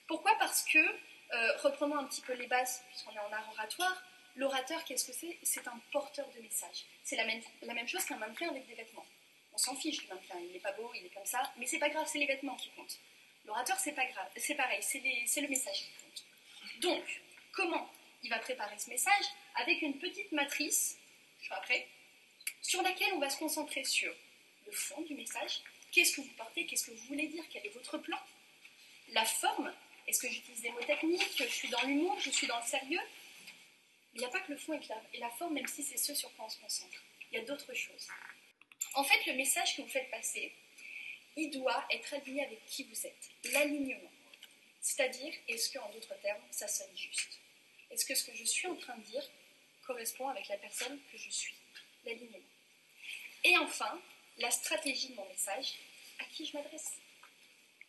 Pourquoi? 0.07 0.35
Parce 0.39 0.63
que, 0.63 0.79
euh, 0.79 1.57
reprenons 1.57 1.97
un 1.97 2.05
petit 2.05 2.21
peu 2.21 2.33
les 2.33 2.47
bases, 2.47 2.83
puisqu'on 2.89 3.11
est 3.11 3.19
en 3.19 3.31
art 3.31 3.47
oratoire, 3.53 4.03
l'orateur, 4.35 4.83
qu'est-ce 4.83 5.05
que 5.05 5.13
c'est? 5.13 5.37
C'est 5.43 5.67
un 5.67 5.79
porteur 5.91 6.27
de 6.35 6.41
message. 6.41 6.85
C'est 7.03 7.15
la 7.15 7.25
même, 7.25 7.87
chose 7.87 8.03
qu'un 8.05 8.17
mannequin 8.17 8.49
avec 8.49 8.65
des 8.65 8.73
vêtements. 8.73 9.05
On 9.53 9.57
s'en 9.57 9.75
fiche 9.75 9.99
du 9.99 10.07
mannequin, 10.07 10.39
il 10.39 10.51
n'est 10.51 10.59
pas 10.59 10.71
beau, 10.71 10.91
il 10.95 11.05
est 11.05 11.13
comme 11.13 11.25
ça, 11.25 11.51
mais 11.57 11.67
c'est 11.67 11.79
pas 11.79 11.89
grave, 11.89 12.07
c'est 12.11 12.19
les 12.19 12.25
vêtements 12.25 12.55
qui 12.55 12.69
comptent. 12.71 12.99
L'orateur, 13.45 13.77
c'est 13.79 13.93
pas 13.93 14.05
grave, 14.05 14.29
c'est 14.35 14.55
pareil, 14.55 14.81
c'est 14.81 15.41
le 15.41 15.47
message 15.47 15.77
qui 15.77 15.91
compte. 16.03 16.25
Donc, 16.81 17.21
comment 17.51 17.91
il 18.23 18.29
va 18.29 18.39
préparer 18.39 18.77
ce 18.79 18.89
message? 18.89 19.25
Avec 19.55 19.81
une 19.81 19.97
petite 19.99 20.31
matrice, 20.31 20.97
je 21.39 21.45
suis 21.45 21.53
après, 21.53 21.87
sur 22.61 22.81
laquelle 22.81 23.13
on 23.13 23.19
va 23.19 23.29
se 23.29 23.37
concentrer 23.37 23.83
sur 23.83 24.13
le 24.65 24.71
fond 24.71 25.01
du 25.01 25.15
message, 25.15 25.61
qu'est-ce 25.91 26.15
que 26.15 26.21
vous 26.21 26.33
portez, 26.33 26.65
qu'est-ce 26.65 26.85
que 26.85 26.91
vous 26.91 27.05
voulez 27.07 27.27
dire, 27.27 27.43
quel 27.49 27.65
est 27.65 27.69
votre 27.69 27.97
plan, 27.97 28.19
la 29.09 29.25
forme, 29.25 29.73
est-ce 30.07 30.19
que 30.19 30.29
j'utilise 30.29 30.61
des 30.61 30.71
mots 30.71 30.83
techniques, 30.83 31.37
je 31.37 31.45
suis 31.45 31.69
dans 31.69 31.81
l'humour, 31.83 32.17
je 32.19 32.29
suis 32.29 32.47
dans 32.47 32.59
le 32.59 32.65
sérieux? 32.65 33.01
Il 34.13 34.19
n'y 34.19 34.25
a 34.25 34.29
pas 34.29 34.39
que 34.39 34.51
le 34.51 34.57
fond 34.57 34.73
et 35.13 35.19
la 35.19 35.29
forme, 35.31 35.53
même 35.53 35.67
si 35.67 35.83
c'est 35.83 35.97
ce 35.97 36.15
sur 36.15 36.33
quoi 36.35 36.45
on 36.45 36.49
se 36.49 36.59
concentre. 36.59 37.03
Il 37.31 37.37
y 37.37 37.41
a 37.41 37.45
d'autres 37.45 37.73
choses. 37.73 38.07
En 38.93 39.03
fait, 39.03 39.25
le 39.27 39.33
message 39.33 39.75
que 39.75 39.81
vous 39.81 39.87
faites 39.87 40.09
passer, 40.09 40.53
il 41.35 41.51
doit 41.51 41.85
être 41.91 42.13
aligné 42.13 42.43
avec 42.43 42.65
qui 42.65 42.83
vous 42.83 43.05
êtes. 43.05 43.29
L'alignement. 43.51 44.11
C'est-à-dire, 44.81 45.33
est-ce 45.47 45.71
qu'en 45.71 45.89
d'autres 45.91 46.19
termes, 46.21 46.41
ça 46.51 46.67
sonne 46.67 46.95
juste? 46.97 47.39
Est-ce 47.91 48.05
que 48.05 48.15
ce 48.15 48.23
que 48.23 48.35
je 48.35 48.43
suis 48.43 48.67
en 48.67 48.75
train 48.75 48.97
de 48.97 49.03
dire 49.03 49.29
correspond 49.85 50.29
avec 50.29 50.47
la 50.47 50.57
personne 50.57 50.99
que 51.11 51.17
je 51.17 51.29
suis? 51.29 51.55
L'alignement. 52.05 52.39
Et 53.43 53.57
enfin, 53.57 54.01
la 54.37 54.51
stratégie 54.51 55.09
de 55.09 55.15
mon 55.15 55.27
message, 55.27 55.73
à 56.19 56.25
qui 56.25 56.45
je 56.45 56.55
m'adresse. 56.55 56.93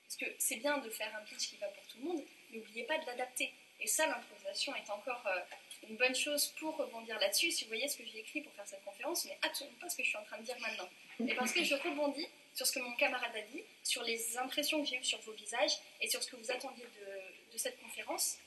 Parce 0.02 0.16
que 0.16 0.26
c'est 0.38 0.56
bien 0.56 0.78
de 0.78 0.88
faire 0.90 1.14
un 1.16 1.24
pitch 1.24 1.50
qui 1.50 1.56
va 1.56 1.68
pour 1.68 1.84
tout 1.84 1.98
le 1.98 2.04
monde, 2.04 2.24
mais 2.50 2.58
n'oubliez 2.58 2.84
pas 2.84 2.98
de 2.98 3.06
l'adapter. 3.06 3.52
Et 3.80 3.86
ça, 3.86 4.06
l'improvisation 4.06 4.74
est 4.74 4.90
encore 4.90 5.22
euh, 5.26 5.40
une 5.88 5.96
bonne 5.96 6.14
chose 6.14 6.48
pour 6.58 6.76
rebondir 6.76 7.18
là-dessus. 7.20 7.50
Si 7.50 7.64
vous 7.64 7.68
voyez 7.68 7.88
ce 7.88 7.98
que 7.98 8.04
j'ai 8.06 8.20
écrit 8.20 8.40
pour 8.40 8.52
faire 8.54 8.66
cette 8.66 8.84
conférence, 8.84 9.26
mais 9.26 9.38
absolument 9.42 9.76
pas 9.80 9.88
ce 9.88 9.96
que 9.96 10.02
je 10.02 10.08
suis 10.08 10.18
en 10.18 10.24
train 10.24 10.38
de 10.38 10.44
dire 10.44 10.58
maintenant. 10.60 10.88
Et 11.20 11.34
parce 11.34 11.52
que 11.52 11.62
je 11.62 11.74
rebondis 11.74 12.26
sur 12.54 12.66
ce 12.66 12.72
que 12.72 12.80
mon 12.80 12.94
camarade 12.96 13.36
a 13.36 13.42
dit, 13.42 13.62
sur 13.82 14.02
les 14.02 14.36
impressions 14.38 14.82
que 14.82 14.88
j'ai 14.88 14.96
eues 14.96 15.04
sur 15.04 15.20
vos 15.20 15.32
visages 15.32 15.78
et 16.00 16.08
sur 16.08 16.22
ce 16.22 16.30
que 16.30 16.36
vous 16.36 16.50
attendiez 16.50 16.84
de, 16.84 17.52
de 17.52 17.58
cette 17.58 17.80
conférence. 17.80 18.38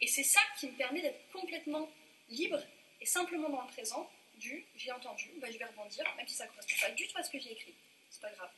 Et 0.00 0.06
c'est 0.06 0.22
ça 0.22 0.40
qui 0.58 0.68
me 0.68 0.72
permet 0.72 1.02
d'être 1.02 1.20
complètement 1.32 1.90
libre 2.28 2.62
et 3.00 3.06
simplement 3.06 3.48
dans 3.50 3.62
le 3.62 3.68
présent 3.68 4.08
j'ai 4.40 4.92
entendu, 4.92 5.30
bah, 5.40 5.48
je 5.50 5.58
vais 5.58 5.64
rebondir, 5.64 6.04
même 6.16 6.26
si 6.26 6.34
ça 6.34 6.44
ne 6.44 6.50
correspond 6.50 6.86
pas 6.86 6.94
du 6.94 7.06
tout 7.06 7.18
à 7.18 7.22
ce 7.22 7.30
que 7.30 7.38
j'ai 7.38 7.52
écrit. 7.52 7.74
C'est 8.10 8.22
pas 8.22 8.30
grave. 8.30 8.50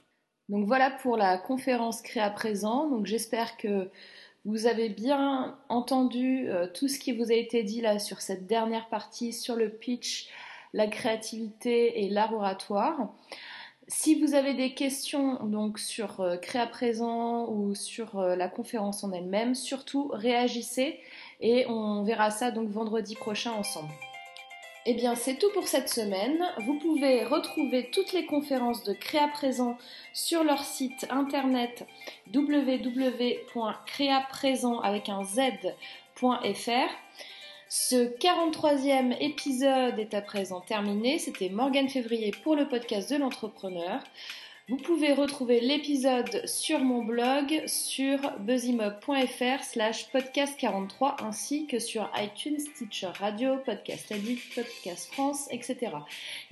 Donc 0.49 0.67
voilà 0.67 0.91
pour 0.91 1.17
la 1.17 1.39
conférence 1.39 2.03
créée 2.03 2.23
à 2.23 2.31
présent. 2.31 2.89
Donc 2.89 3.07
j'espère 3.07 3.57
que 3.57 3.91
vous 4.45 4.67
avez 4.67 4.89
bien 4.89 5.59
entendu 5.69 6.49
euh, 6.49 6.67
tout 6.67 6.89
ce 6.89 6.99
qui 6.99 7.13
vous 7.13 7.31
a 7.31 7.35
été 7.35 7.63
dit 7.63 7.81
là 7.81 7.99
sur 7.99 8.21
cette 8.21 8.47
dernière 8.47 8.89
partie, 8.89 9.33
sur 9.33 9.55
le 9.55 9.71
pitch, 9.71 10.29
la 10.73 10.87
créativité 10.87 12.03
et 12.03 12.09
l'art 12.09 12.33
oratoire. 12.33 13.13
Si 13.87 14.21
vous 14.21 14.35
avez 14.35 14.55
des 14.55 14.75
questions 14.75 15.45
donc 15.45 15.79
sur 15.79 16.21
euh, 16.21 16.37
Créa 16.37 16.67
présent 16.67 17.49
ou 17.49 17.75
sur 17.75 18.19
euh, 18.19 18.35
la 18.35 18.49
conférence 18.49 19.05
en 19.05 19.13
elle-même, 19.13 19.55
surtout 19.55 20.09
réagissez 20.09 21.01
et 21.41 21.67
on 21.69 22.03
verra 22.03 22.31
ça 22.31 22.51
donc 22.51 22.71
vendredi 22.71 23.15
prochain 23.15 23.53
ensemble. 23.53 23.91
Eh 24.87 24.95
bien, 24.95 25.15
c'est 25.15 25.35
tout 25.35 25.51
pour 25.53 25.69
cette 25.69 25.91
semaine. 25.91 26.43
Vous 26.65 26.79
pouvez 26.79 27.23
retrouver 27.23 27.91
toutes 27.91 28.15
les 28.15 28.25
conférences 28.25 28.83
de 28.83 28.95
Créa 28.95 29.29
Présent 29.29 29.77
sur 30.15 30.43
leur 30.43 30.65
site 30.65 31.07
internet 31.11 31.87
www.créaprésent 32.35 34.81
avec 34.81 35.11
un 35.11 35.23
z.fr. 35.23 36.89
Ce 37.69 38.19
43e 38.19 39.19
épisode 39.21 39.99
est 39.99 40.15
à 40.15 40.23
présent 40.23 40.63
terminé. 40.63 41.19
C'était 41.19 41.51
Morgane 41.51 41.91
Février 41.91 42.31
pour 42.43 42.57
le 42.57 42.67
podcast 42.67 43.13
de 43.13 43.17
l'entrepreneur. 43.17 44.03
Vous 44.71 44.77
pouvez 44.77 45.13
retrouver 45.13 45.59
l'épisode 45.59 46.47
sur 46.47 46.79
mon 46.79 47.03
blog 47.03 47.61
sur 47.67 48.21
buzzimob.fr 48.39 49.65
slash 49.65 50.07
podcast43 50.15 51.25
ainsi 51.25 51.67
que 51.67 51.81
sur 51.81 52.09
iTunes, 52.17 52.61
Stitcher 52.61 53.11
Radio, 53.19 53.57
Podcast 53.57 54.13
Addict, 54.13 54.55
Podcast 54.55 55.13
France, 55.13 55.49
etc. 55.51 55.91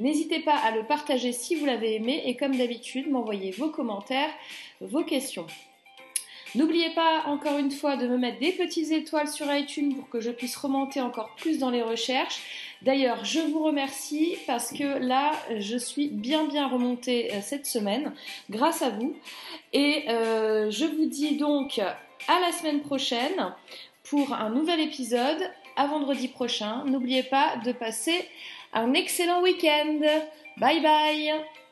N'hésitez 0.00 0.40
pas 0.40 0.56
à 0.56 0.72
le 0.72 0.82
partager 0.82 1.30
si 1.30 1.54
vous 1.54 1.66
l'avez 1.66 1.94
aimé 1.94 2.20
et 2.24 2.36
comme 2.36 2.56
d'habitude 2.56 3.08
m'envoyer 3.08 3.52
vos 3.52 3.70
commentaires, 3.70 4.32
vos 4.80 5.04
questions. 5.04 5.46
N'oubliez 6.54 6.90
pas 6.90 7.24
encore 7.26 7.58
une 7.58 7.70
fois 7.70 7.96
de 7.96 8.06
me 8.06 8.16
mettre 8.16 8.38
des 8.38 8.52
petites 8.52 8.90
étoiles 8.90 9.28
sur 9.28 9.52
iTunes 9.52 9.94
pour 9.94 10.08
que 10.08 10.20
je 10.20 10.30
puisse 10.30 10.56
remonter 10.56 11.00
encore 11.00 11.34
plus 11.36 11.58
dans 11.58 11.70
les 11.70 11.82
recherches. 11.82 12.40
D'ailleurs, 12.82 13.24
je 13.24 13.40
vous 13.40 13.62
remercie 13.62 14.36
parce 14.46 14.72
que 14.72 14.98
là, 14.98 15.32
je 15.58 15.76
suis 15.76 16.08
bien 16.08 16.44
bien 16.46 16.68
remontée 16.68 17.32
euh, 17.32 17.40
cette 17.42 17.66
semaine 17.66 18.12
grâce 18.50 18.82
à 18.82 18.90
vous. 18.90 19.16
Et 19.72 20.04
euh, 20.08 20.70
je 20.70 20.84
vous 20.84 21.06
dis 21.06 21.36
donc 21.36 21.78
à 21.78 22.40
la 22.40 22.52
semaine 22.52 22.80
prochaine 22.80 23.54
pour 24.04 24.32
un 24.32 24.50
nouvel 24.50 24.80
épisode. 24.80 25.50
À 25.76 25.86
vendredi 25.86 26.26
prochain. 26.26 26.84
N'oubliez 26.86 27.22
pas 27.22 27.56
de 27.64 27.70
passer 27.70 28.28
un 28.72 28.94
excellent 28.94 29.42
week-end. 29.42 30.00
Bye 30.56 30.80
bye 30.80 31.67